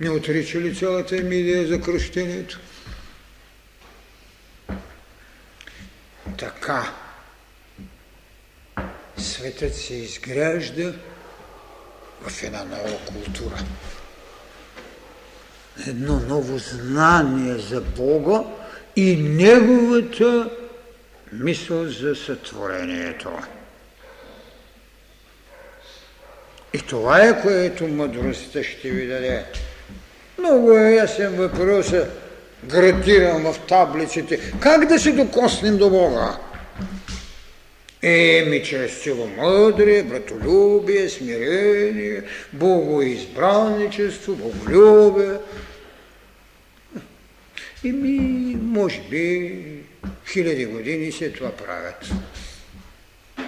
Не 0.00 0.10
отрича 0.10 0.60
ли 0.60 0.76
цялата 0.76 1.16
емилия 1.16 1.66
за 1.66 1.80
кръщението? 1.80 2.60
Така 6.38 6.92
светът 9.16 9.76
се 9.76 9.94
изгражда 9.94 10.92
в 12.28 12.42
една 12.42 12.64
нова 12.64 12.98
култура 13.06 13.58
едно 15.88 16.20
ново 16.28 16.58
знание 16.58 17.54
за 17.54 17.80
Бога 17.80 18.42
и 18.96 19.16
Неговата 19.16 20.50
мисъл 21.32 21.88
за 21.88 22.14
сътворението. 22.14 23.30
И 26.74 26.78
това 26.78 27.20
е, 27.20 27.42
което 27.42 27.88
мъдростта 27.88 28.62
ще 28.62 28.90
ви 28.90 29.06
даде. 29.06 29.44
Много 30.38 30.72
е 30.72 30.94
ясен 30.94 31.36
въпрос, 31.36 31.92
градирам 32.64 33.52
в 33.52 33.58
таблиците. 33.68 34.52
Как 34.60 34.86
да 34.86 34.98
се 34.98 35.12
докоснем 35.12 35.78
до 35.78 35.90
Бога? 35.90 36.38
Еми, 38.02 38.64
чрез 38.64 39.02
целомъдрие, 39.02 40.02
братолюбие, 40.02 41.08
смирение, 41.08 42.22
богоизбранничество, 42.52 44.34
боголюбие. 44.34 45.38
Еми, 47.84 48.56
може 48.62 49.00
би, 49.10 49.64
хиляди 50.32 50.66
години 50.66 51.12
се 51.12 51.32
това 51.32 51.52
правят. 51.52 52.10
Е, 53.38 53.42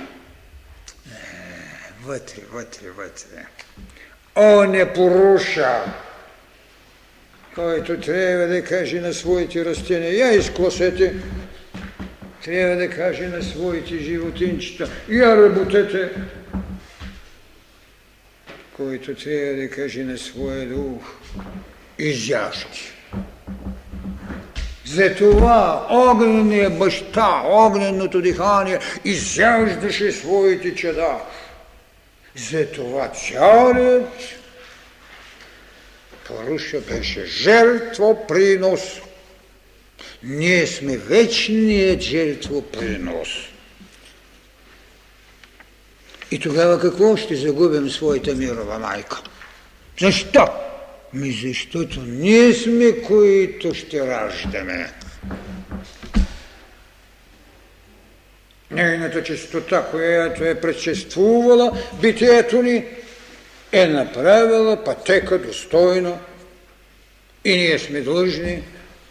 вътре, 2.04 2.42
вътре, 2.52 2.90
вътре. 2.90 3.46
О, 4.34 4.64
не 4.64 4.92
поруша! 4.92 5.84
който 7.54 8.00
трябва 8.00 8.46
да 8.46 8.64
каже 8.64 9.00
на 9.00 9.14
своите 9.14 9.64
растения, 9.64 10.18
я 10.18 10.32
изкласете, 10.32 11.14
трябва 12.44 12.76
да 12.76 12.90
каже 12.90 13.28
на 13.28 13.42
своите 13.42 13.98
животинчета, 13.98 14.88
я 15.08 15.36
работете, 15.36 16.10
който 18.76 19.14
трябва 19.14 19.56
да 19.62 19.70
каже 19.70 20.02
на 20.02 20.18
своя 20.18 20.66
дух, 20.66 21.02
изяжки. 21.98 22.92
Затова 24.86 25.86
огненият 25.90 26.78
баща, 26.78 27.42
огненото 27.44 28.22
дихание 28.22 28.78
изяждаше 29.04 30.12
своите 30.12 30.74
чада. 30.74 31.18
Затова 32.36 33.08
царят 33.08 34.10
Поруша 36.24 36.80
беше 36.80 37.26
жертво 37.26 38.26
принос 38.26 39.00
ние 40.22 40.66
сме 40.66 40.96
вечният 40.96 42.00
жертвопринос. 42.00 43.28
И 46.30 46.38
тогава 46.38 46.80
какво 46.80 47.16
ще 47.16 47.36
загубим 47.36 47.90
своята 47.90 48.34
мирова 48.34 48.78
майка? 48.78 49.22
Защо? 50.00 50.48
Ми 51.12 51.32
защото 51.32 52.00
ние 52.00 52.54
сме, 52.54 53.02
които 53.02 53.74
ще 53.74 54.06
раждаме. 54.06 54.92
Нейната 58.70 59.22
чистота, 59.22 59.82
която 59.90 60.44
е 60.44 60.60
предшествувала 60.60 61.78
битието 62.00 62.62
ни, 62.62 62.84
е 63.72 63.86
направила 63.86 64.84
пътека 64.84 65.38
достойно 65.38 66.20
и 67.44 67.56
ние 67.56 67.78
сме 67.78 68.00
длъжни 68.00 68.62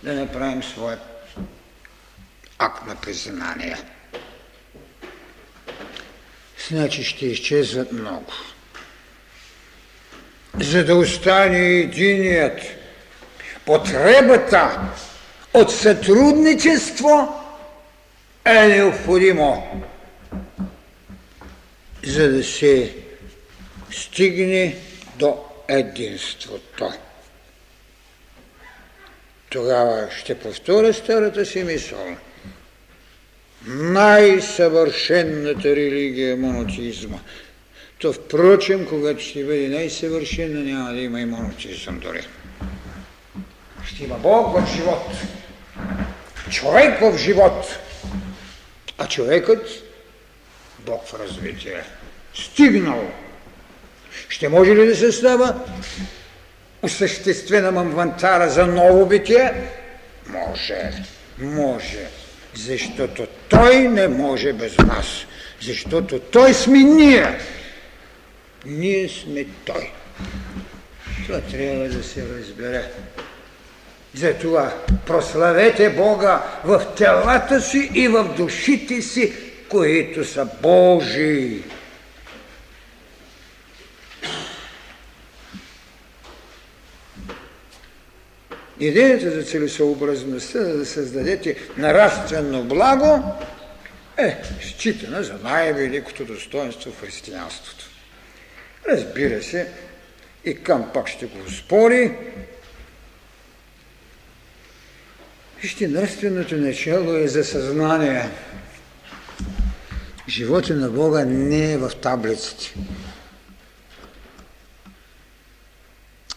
да 0.04 0.14
направим 0.14 0.64
своя 0.64 1.00
акт 2.60 2.88
на 2.88 2.96
признание. 2.96 3.78
Значи 6.70 7.04
ще 7.04 7.26
изчезват 7.26 7.92
много. 7.92 8.32
За 10.60 10.86
да 10.86 10.96
остане 10.96 11.60
единият, 11.60 12.62
потребата 13.66 14.92
от 15.54 15.72
сътрудничество 15.72 17.44
е 18.46 18.68
необходимо, 18.68 19.84
за 22.04 22.32
да 22.32 22.44
се 22.44 22.96
стигне 23.92 24.76
до 25.16 25.38
единството. 25.68 26.94
Тогава 29.54 30.12
ще 30.12 30.40
повторя 30.40 30.94
старата 30.94 31.46
си 31.46 31.64
мисъл. 31.64 32.16
Най-съвършенната 33.68 35.76
религия 35.76 36.32
е 36.32 36.36
монотизма. 36.36 37.18
то 38.00 38.14
впрочем, 38.14 38.86
когато 38.86 39.24
ще 39.24 39.44
бъде 39.44 39.68
най-съвършена, 39.68 40.60
няма 40.60 40.94
да 40.94 41.00
има 41.00 41.22
и 41.22 41.26
монотеизъм 41.26 42.00
дори. 42.00 42.28
Ще 43.86 44.04
има 44.04 44.16
Бог 44.16 44.60
в 44.60 44.76
живот. 44.76 45.12
Човек 46.52 47.02
в 47.02 47.18
живот. 47.18 47.80
А 48.98 49.08
човекът 49.08 49.68
Бог 50.80 51.08
в 51.08 51.20
развитие. 51.20 51.84
Стигнал. 52.34 53.12
Ще 54.30 54.50
може 54.50 54.76
ли 54.76 54.86
да 54.86 54.96
се 54.96 55.12
става 55.12 55.60
осъществена 56.84 57.72
мамвантара 57.72 58.50
за 58.50 58.68
ново 58.68 59.06
битие? 59.06 59.54
Може. 60.28 60.92
Може. 61.38 62.08
Защото 62.56 63.28
той 63.50 63.80
не 63.80 64.08
може 64.08 64.54
без 64.54 64.78
нас. 64.78 65.06
Защото 65.62 66.20
той 66.20 66.54
сме 66.54 66.78
ние. 66.78 67.40
Ние 68.66 69.10
сме 69.10 69.46
той. 69.66 69.92
Това 71.26 71.42
трябва 71.42 71.88
да 71.88 72.04
се 72.04 72.24
разбере. 72.38 72.92
Затова 74.14 74.74
прославете 75.06 75.90
Бога 75.90 76.44
в 76.64 76.86
телата 76.98 77.62
си 77.62 77.92
и 77.94 78.08
в 78.08 78.36
душите 78.38 79.02
си, 79.02 79.34
които 79.70 80.26
са 80.26 80.48
Божии. 80.62 81.64
Идеята 88.80 89.32
за 89.32 89.44
целесообразността 89.44 90.60
да 90.60 90.86
създадете 90.86 91.58
нравствено 91.78 92.64
благо 92.64 93.24
е 94.18 94.38
считана 94.62 95.24
за 95.24 95.34
най-великото 95.44 96.26
достоинство 96.26 96.92
в 96.92 97.02
християнството. 97.02 97.86
Разбира 98.90 99.44
се, 99.44 99.68
и 100.46 100.64
към 100.64 100.90
пак 100.94 101.08
ще 101.08 101.26
го 101.26 101.52
спори, 101.52 102.12
Вижте, 105.64 105.88
нравственото 105.88 106.56
начало 106.56 107.14
е 107.14 107.28
за 107.28 107.44
съзнание. 107.44 108.30
Живота 110.30 110.76
на 110.76 110.90
Бога 110.90 111.26
не 111.26 111.74
е 111.74 111.78
в 111.78 111.92
таблиците, 112.02 112.74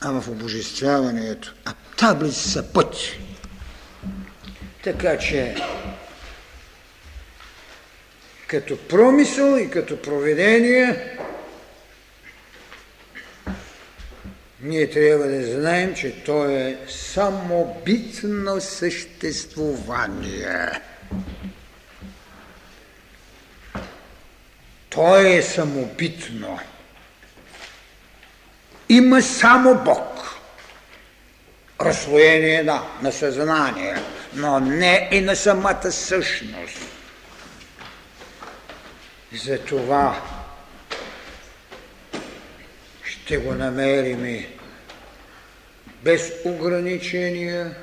а 0.06 0.20
в 0.20 0.28
обожествяването. 0.28 1.54
А 1.64 1.74
таблици 1.96 2.50
са 2.50 2.72
път. 2.72 2.96
Така 4.84 5.18
че 5.18 5.56
като 8.46 8.88
промисъл 8.88 9.56
и 9.56 9.70
като 9.70 10.02
проведение 10.02 11.18
ние 14.60 14.90
трябва 14.90 15.26
да 15.26 15.60
знаем, 15.60 15.94
че 15.94 16.24
то 16.24 16.50
е 16.50 16.78
самобитно 16.88 18.60
съществувание. 18.60 20.70
То 24.90 25.18
е 25.18 25.42
самобитно. 25.42 26.58
Има 28.88 29.22
само 29.22 29.74
Бог. 29.84 30.36
Разслоение, 31.80 32.64
да, 32.64 32.82
на 33.02 33.12
съзнание, 33.12 33.94
но 34.34 34.60
не 34.60 35.08
и 35.12 35.20
на 35.20 35.36
самата 35.36 35.92
същност. 35.92 36.78
Затова 39.32 40.22
ще 43.04 43.36
го 43.36 43.54
намерим 43.54 44.46
без 46.02 46.32
ограничения 46.44 47.74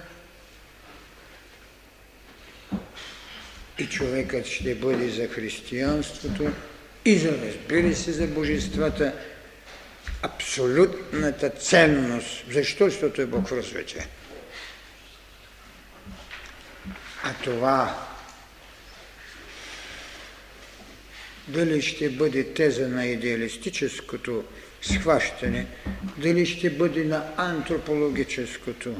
и 3.79 3.89
човекът 3.89 4.45
ще 4.45 4.75
бъде 4.75 5.09
за 5.09 5.27
християнството 5.27 6.51
и 7.05 7.17
за, 7.17 7.31
разбира 7.31 7.95
се, 7.95 8.11
за 8.11 8.27
божествата 8.27 9.13
абсолютната 10.21 11.49
ценност. 11.49 12.43
Защо? 12.51 12.89
Защото 12.89 13.21
е 13.21 13.25
Бог 13.25 13.47
в 13.47 13.57
развитие. 13.57 14.07
А 17.23 17.33
това 17.43 18.07
дали 21.47 21.81
ще 21.81 22.09
бъде 22.09 22.53
теза 22.53 22.87
на 22.87 23.05
идеалистическото 23.05 24.43
схващане, 24.81 25.67
дали 26.17 26.45
ще 26.45 26.69
бъде 26.69 27.03
на 27.03 27.23
антропологическото, 27.37 28.95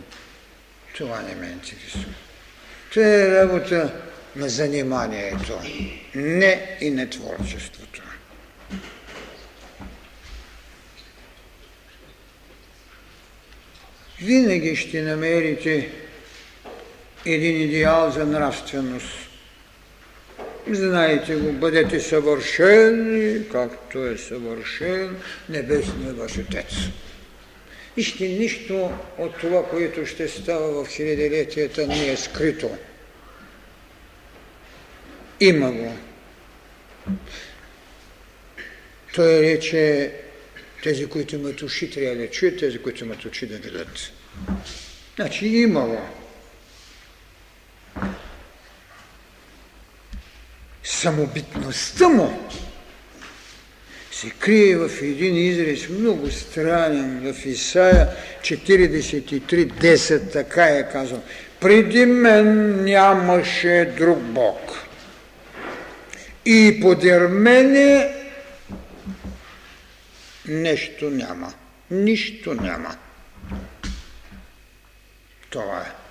това 0.97 1.22
не 1.22 1.36
ме 1.36 1.47
интересува. 1.47 2.14
Това 2.91 3.06
е 3.06 3.32
работа 3.32 3.93
на 4.36 4.49
заниманието, 4.49 5.60
не 6.16 6.78
и 6.82 6.89
на 6.89 7.10
творчеството. 7.10 8.03
Винаги 14.24 14.76
ще 14.76 15.01
намерите 15.01 15.89
един 17.26 17.61
идеал 17.61 18.11
за 18.11 18.26
нравственост. 18.26 19.07
Знаете 20.69 21.36
го, 21.36 21.51
бъдете 21.51 21.99
съвършени, 21.99 23.49
както 23.51 24.05
е 24.05 24.17
съвършен 24.17 25.17
Небесният 25.49 26.17
ваш 26.17 26.38
Отец. 26.38 26.74
Вижте, 27.97 28.28
нищо 28.28 28.91
от 29.17 29.38
това, 29.38 29.69
което 29.69 30.05
ще 30.05 30.28
става 30.28 30.84
в 30.84 30.89
хилядилетията, 30.89 31.88
не 31.88 32.11
е 32.11 32.17
скрито. 32.17 32.69
Има 35.39 35.71
го. 35.71 35.95
Той 39.15 39.41
рече, 39.41 40.11
тези, 40.84 41.05
които 41.05 41.36
имат 41.36 41.61
уши, 41.61 41.91
трябва 41.91 42.15
да 42.15 42.29
чуят, 42.29 42.59
тези, 42.59 42.77
които 42.77 43.03
имат 43.03 43.25
очи, 43.25 43.47
да 43.47 43.57
видят. 43.57 44.11
Значи 45.15 45.47
има 45.47 45.81
го. 45.81 46.01
самобитността 50.84 52.09
му 52.09 52.49
се 54.11 54.29
крие 54.29 54.77
в 54.77 54.91
един 55.01 55.38
израз 55.38 55.89
много 55.89 56.31
странен 56.31 57.34
в 57.34 57.45
Исаия 57.45 58.07
43.10, 58.41 60.31
така 60.31 60.65
е 60.65 60.89
казал. 60.91 61.21
Преди 61.59 62.05
мен 62.05 62.84
нямаше 62.84 63.93
друг 63.97 64.19
Бог. 64.19 64.59
И 66.45 66.79
подир 66.81 67.27
мене 67.27 68.13
нещо 70.48 71.10
няма. 71.10 71.54
Нищо 71.91 72.54
няма. 72.54 72.98
Това 75.50 75.82
е. 75.82 76.04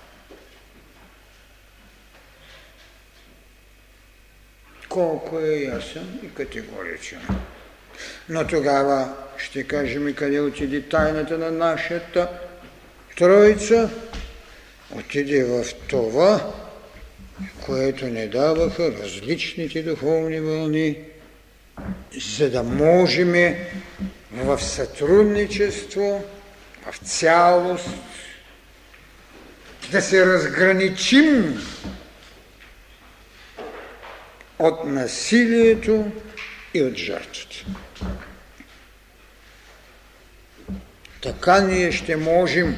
колко 4.93 5.39
е 5.39 5.57
ясен 5.57 6.20
и 6.24 6.35
категоричен. 6.35 7.20
Но 8.28 8.47
тогава 8.47 9.12
ще 9.37 9.64
кажем 9.64 10.09
и 10.09 10.14
къде 10.14 10.41
отиде 10.41 10.83
тайната 10.83 11.39
на 11.39 11.51
нашата 11.51 12.28
троица. 13.16 13.91
Отиде 14.91 15.45
в 15.45 15.64
това, 15.89 16.53
което 17.66 18.07
не 18.07 18.26
даваха 18.26 18.93
различните 19.03 19.83
духовни 19.83 20.41
вълни, 20.41 20.99
за 22.37 22.51
да 22.51 22.62
можем 22.62 23.35
в 24.33 24.61
сътрудничество, 24.61 26.24
в 26.87 26.99
цялост, 26.99 27.89
да 29.91 30.03
се 30.03 30.26
разграничим 30.26 31.62
от 34.59 34.85
насилието 34.85 36.12
и 36.74 36.83
от 36.83 36.95
жертвата. 36.95 37.64
Така 41.22 41.61
ние 41.61 41.93
ще 41.93 42.16
можем 42.16 42.76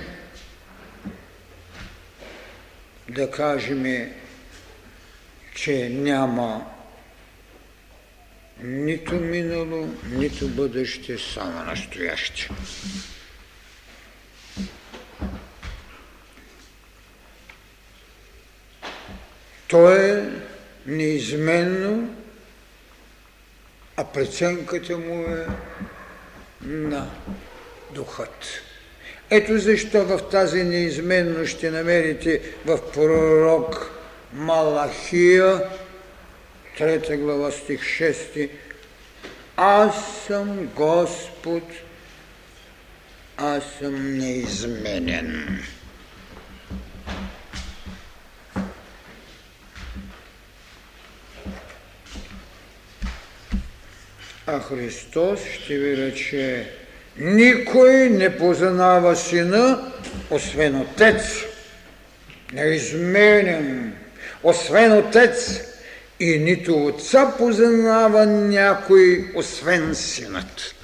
да 3.09 3.31
кажем, 3.31 4.13
че 5.55 5.89
няма 5.89 6.74
нито 8.63 9.15
минало, 9.15 9.89
нито 10.11 10.49
бъдеще, 10.49 11.19
само 11.19 11.65
настояще. 11.65 12.49
То 19.69 19.91
е 19.91 20.31
неизменно 20.87 22.15
а 23.97 24.05
преценката 24.05 24.99
му 24.99 25.25
е 25.25 25.47
на 26.63 27.11
духът. 27.91 28.45
Ето 29.31 29.59
защо 29.59 30.05
в 30.05 30.29
тази 30.31 30.65
неизменно 30.65 31.47
ще 31.47 31.71
намерите 31.71 32.41
в 32.67 32.93
пророк 32.93 33.91
Малахия, 34.33 35.63
3 36.79 37.17
глава 37.17 37.51
стих 37.51 37.81
6, 37.81 38.51
Аз 39.57 39.95
съм 40.27 40.67
Господ, 40.67 41.63
аз 43.37 43.63
съм 43.79 44.19
неизменен. 44.19 45.63
А 54.47 54.61
Христос 54.61 55.41
ще 55.45 55.79
ви 55.79 55.97
рече, 55.97 56.73
никой 57.17 57.93
не 57.93 58.39
познава 58.39 59.17
Сина, 59.17 59.93
освен 60.31 60.81
Отец, 60.81 61.45
неизменен, 62.53 63.97
освен 64.43 64.93
Отец, 64.93 65.61
и 66.21 66.39
нито 66.39 66.87
Отца 66.87 67.35
познава 67.39 68.27
някой, 68.27 69.33
освен 69.35 69.95
Синът. 69.95 70.75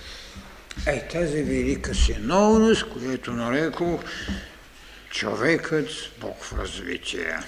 Е 0.87 1.09
тази 1.09 1.43
велика 1.43 1.95
синовност, 1.95 2.93
която 2.93 3.33
нарекох 3.33 4.01
човекът 5.11 5.89
Бог 6.21 6.43
в 6.43 6.59
развитие. 6.59 7.39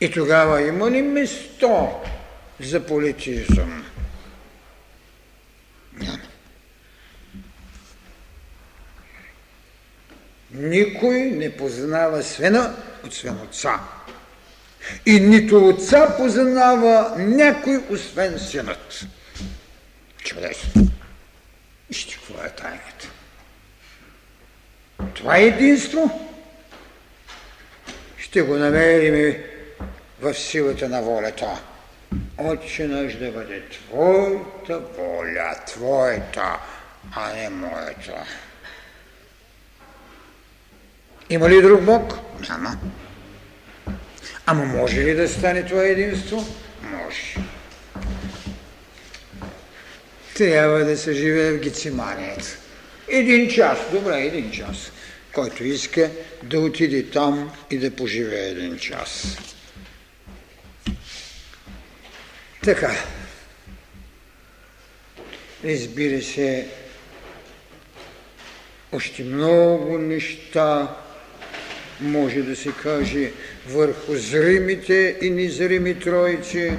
И 0.00 0.10
тогава 0.10 0.62
има 0.62 0.90
ли 0.90 1.02
место 1.02 1.90
за 2.60 2.86
политизъм? 2.86 3.84
Няма. 5.92 6.18
Никой 10.50 11.18
не 11.18 11.56
познава 11.56 12.22
свена 12.22 12.76
от 13.04 13.14
свен 13.14 13.34
отца. 13.34 13.80
И 15.06 15.20
нито 15.20 15.68
отца 15.68 16.16
познава 16.16 17.14
някой, 17.18 17.84
освен 17.90 18.38
синът. 18.38 19.06
Чудесно. 20.24 20.88
Вижте 21.88 22.14
какво 22.14 22.44
е 22.44 22.50
тайната. 22.50 23.08
Това 25.14 25.36
е 25.36 25.42
единство 25.42 26.30
ще 28.18 28.42
го 28.42 28.56
намерим 28.56 29.42
в 30.20 30.34
силата 30.34 30.88
на 30.88 31.02
волята. 31.02 31.60
Отче 32.38 32.86
наш 32.86 33.16
да 33.16 33.30
бъде 33.30 33.62
Твоята 33.68 34.78
воля, 34.78 35.54
Твоята, 35.66 36.58
а 37.12 37.32
не 37.34 37.48
моята. 37.48 38.26
Има 41.30 41.48
ли 41.48 41.62
друг 41.62 41.82
Бог? 41.82 42.14
Няма. 42.48 42.76
Ама 44.52 44.64
може 44.64 45.00
ли 45.00 45.14
да 45.14 45.28
стане 45.28 45.64
това 45.64 45.82
единство? 45.82 46.46
Може. 46.82 47.34
Трябва 50.34 50.84
да 50.84 50.96
се 50.96 51.12
живее 51.12 51.52
в 51.52 51.60
Гециманият. 51.60 52.58
Един 53.08 53.50
час, 53.50 53.78
добре, 53.92 54.20
един 54.20 54.50
час. 54.50 54.92
Който 55.32 55.64
иска 55.64 56.10
да 56.42 56.60
отиде 56.60 57.10
там 57.10 57.52
и 57.70 57.78
да 57.78 57.90
поживее 57.96 58.48
един 58.48 58.78
час. 58.78 59.38
Така. 62.64 62.96
Разбира 65.64 66.22
се, 66.22 66.68
още 68.92 69.22
много 69.22 69.98
неща 69.98 70.96
може 72.00 72.42
да 72.42 72.56
се 72.56 72.72
каже 72.82 73.32
върху 73.68 74.16
зримите 74.16 75.18
и 75.22 75.30
незрими 75.30 76.00
троици. 76.00 76.72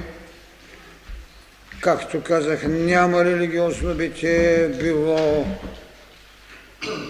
Както 1.82 2.22
казах, 2.22 2.64
няма 2.64 3.26
религиозно 3.26 3.96
битие, 3.96 4.68
било 4.68 5.46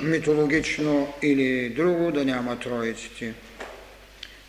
митологично 0.01 1.13
или 1.21 1.69
друго, 1.69 2.11
да 2.11 2.25
няма 2.25 2.59
троиците. 2.59 3.33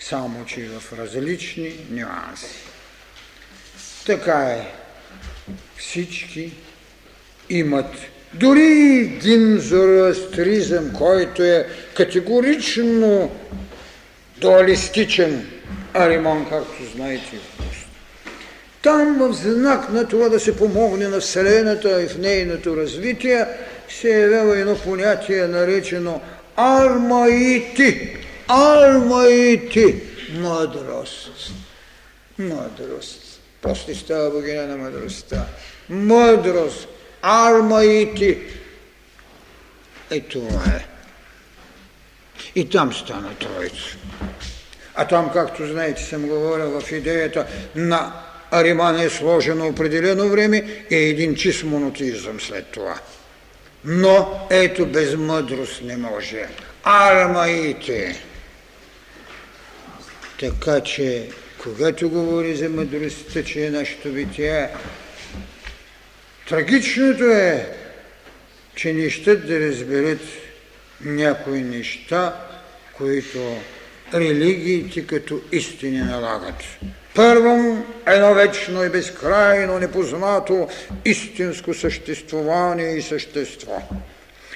Само, 0.00 0.44
че 0.46 0.68
в 0.68 0.92
различни 0.92 1.74
нюанси. 1.90 2.56
Така 4.06 4.38
е. 4.38 4.72
Всички 5.76 6.52
имат 7.50 8.11
дори 8.34 8.98
един 9.16 9.58
зороастризъм, 9.58 10.92
който 10.92 11.42
е 11.42 11.66
категорично 11.94 13.30
дуалистичен, 14.40 15.46
Аримон, 15.94 16.46
както 16.50 16.84
знаете. 16.96 17.38
Там 18.82 19.18
в 19.18 19.32
знак 19.32 19.92
на 19.92 20.08
това 20.08 20.28
да 20.28 20.40
се 20.40 20.56
помогне 20.56 21.08
на 21.08 21.20
Вселената 21.20 22.02
и 22.02 22.08
в 22.08 22.18
нейното 22.18 22.76
развитие 22.76 23.46
се 23.88 24.08
е 24.08 24.20
явява 24.20 24.58
едно 24.58 24.76
понятие 24.76 25.46
наречено 25.46 26.20
армаити. 26.56 28.16
Армаити. 28.48 30.02
Мъдрост. 30.34 31.52
Мъдрост. 32.38 33.40
После 33.62 33.94
става 33.94 34.30
богиня 34.30 34.66
на 34.66 34.76
мъдростта. 34.76 35.46
Мъдрост. 35.88 36.88
Армаити. 37.22 38.38
Е 40.10 40.20
това 40.20 40.64
е. 40.66 40.86
И 42.54 42.68
там 42.68 42.92
стана 42.92 43.34
троица. 43.34 43.96
А 44.94 45.06
там, 45.06 45.30
както 45.32 45.66
знаете, 45.66 46.02
съм 46.02 46.28
говорил 46.28 46.80
в 46.80 46.92
идеята 46.92 47.46
на 47.76 48.12
Ариман 48.50 49.00
е 49.00 49.10
сложено 49.10 49.66
определено 49.66 50.28
време 50.28 50.84
и 50.90 50.96
един 50.96 51.34
чист 51.34 51.64
монотизъм 51.64 52.40
след 52.40 52.66
това. 52.66 52.98
Но 53.84 54.46
ето 54.50 54.86
без 54.86 55.14
мъдрост 55.16 55.82
не 55.82 55.96
може. 55.96 56.46
Армаите. 56.84 58.22
Така 60.40 60.80
че, 60.80 61.28
когато 61.62 62.10
говори 62.10 62.56
за 62.56 62.68
мъдростта, 62.68 63.44
че 63.44 63.66
е 63.66 63.70
нашето 63.70 64.08
битие, 64.08 64.68
трагичното 66.52 67.24
е, 67.24 67.68
че 68.74 68.92
не 68.92 69.10
щат 69.10 69.46
да 69.46 69.60
разберат 69.60 70.20
някои 71.00 71.60
неща, 71.60 72.36
които 72.96 73.56
религиите 74.14 75.06
като 75.06 75.40
истини 75.52 75.98
налагат. 75.98 76.62
Първо, 77.14 77.86
едно 78.06 78.34
вечно 78.34 78.84
и 78.84 78.88
безкрайно 78.88 79.78
непознато 79.78 80.68
истинско 81.04 81.74
съществуване 81.74 82.82
и 82.82 83.02
същество. 83.02 83.82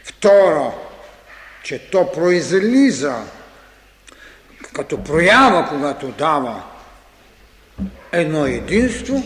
Второ, 0.05 0.75
че 1.63 1.79
то 1.79 2.13
произлиза 2.13 3.17
като 4.73 5.05
проява, 5.05 5.69
когато 5.69 6.09
дава 6.09 6.63
едно 8.13 8.47
единство, 8.47 9.25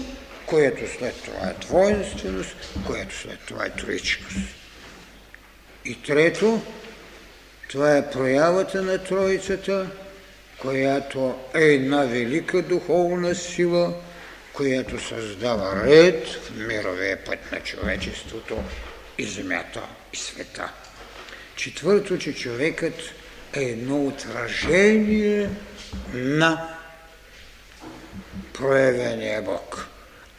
което 0.51 0.99
след 0.99 1.15
това 1.23 1.51
е 1.51 1.67
двойнственост, 1.67 2.57
което 2.87 3.15
след 3.15 3.39
това 3.47 3.65
е 3.65 3.71
троичност. 3.71 4.39
И 5.85 6.03
трето, 6.03 6.63
това 7.69 7.97
е 7.97 8.11
проявата 8.11 8.83
на 8.83 9.05
Троицата– 9.05 9.91
която 10.61 11.39
е 11.55 11.65
една 11.65 12.05
велика 12.05 12.63
духовна 12.63 13.35
сила, 13.35 13.95
която 14.53 15.09
създава 15.09 15.87
ред 15.87 16.29
в 16.29 16.57
мировия 16.57 17.25
път 17.25 17.53
на 17.53 17.61
човечеството 17.61 18.59
и 19.19 19.25
земята 19.25 19.83
и 20.13 20.17
света. 20.17 20.73
Четвърто, 21.57 22.19
че 22.19 22.35
човекът 22.35 22.95
е 23.53 23.63
едно 23.63 24.07
отражение 24.07 25.51
на 26.15 26.77
проявения 28.53 29.43
Бог. 29.43 29.90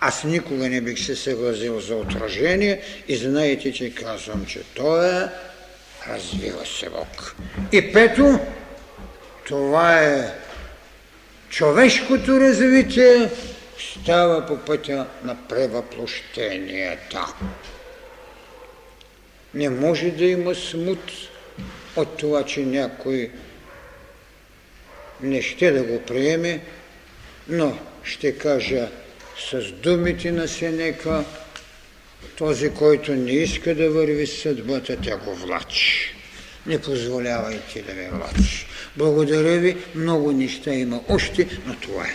Аз 0.03 0.23
никога 0.23 0.69
не 0.69 0.81
бих 0.81 1.05
се 1.05 1.15
съгласил 1.15 1.79
за 1.79 1.95
отражение 1.95 2.81
и 3.07 3.15
знаете, 3.15 3.73
че 3.73 3.95
казвам, 3.95 4.45
че 4.45 4.63
той 4.75 5.23
е 5.23 5.27
развива 6.07 6.65
се 6.65 6.89
Бог. 6.89 7.35
И 7.71 7.93
пето, 7.93 8.39
това 9.47 9.99
е 9.99 10.33
човешкото 11.49 12.39
развитие, 12.39 13.29
става 13.79 14.45
по 14.45 14.57
пътя 14.57 15.07
на 15.23 15.37
превъплощенията. 15.49 17.33
Не 19.53 19.69
може 19.69 20.11
да 20.11 20.25
има 20.25 20.55
смут 20.55 21.11
от 21.95 22.17
това, 22.17 22.45
че 22.45 22.59
някой 22.59 23.31
не 25.21 25.41
ще 25.41 25.71
да 25.71 25.83
го 25.83 26.01
приеме, 26.01 26.61
но 27.47 27.77
ще 28.03 28.37
кажа 28.37 28.89
с 29.49 29.71
думите 29.71 30.31
на 30.31 30.47
Сенека, 30.47 31.23
този, 32.37 32.69
който 32.69 33.15
не 33.15 33.31
иска 33.31 33.75
да 33.75 33.89
върви 33.89 34.27
съдбата, 34.27 34.97
тя 35.03 35.17
го 35.17 35.35
влачи. 35.35 36.15
Не 36.65 36.81
позволявайте 36.81 37.81
да 37.81 37.93
ме 37.93 38.09
влачи. 38.11 38.65
Благодаря 38.97 39.59
ви, 39.59 39.77
много 39.95 40.31
неща 40.31 40.73
има 40.73 41.01
още, 41.09 41.47
но 41.65 41.75
това 41.75 42.03
е. 42.03 42.13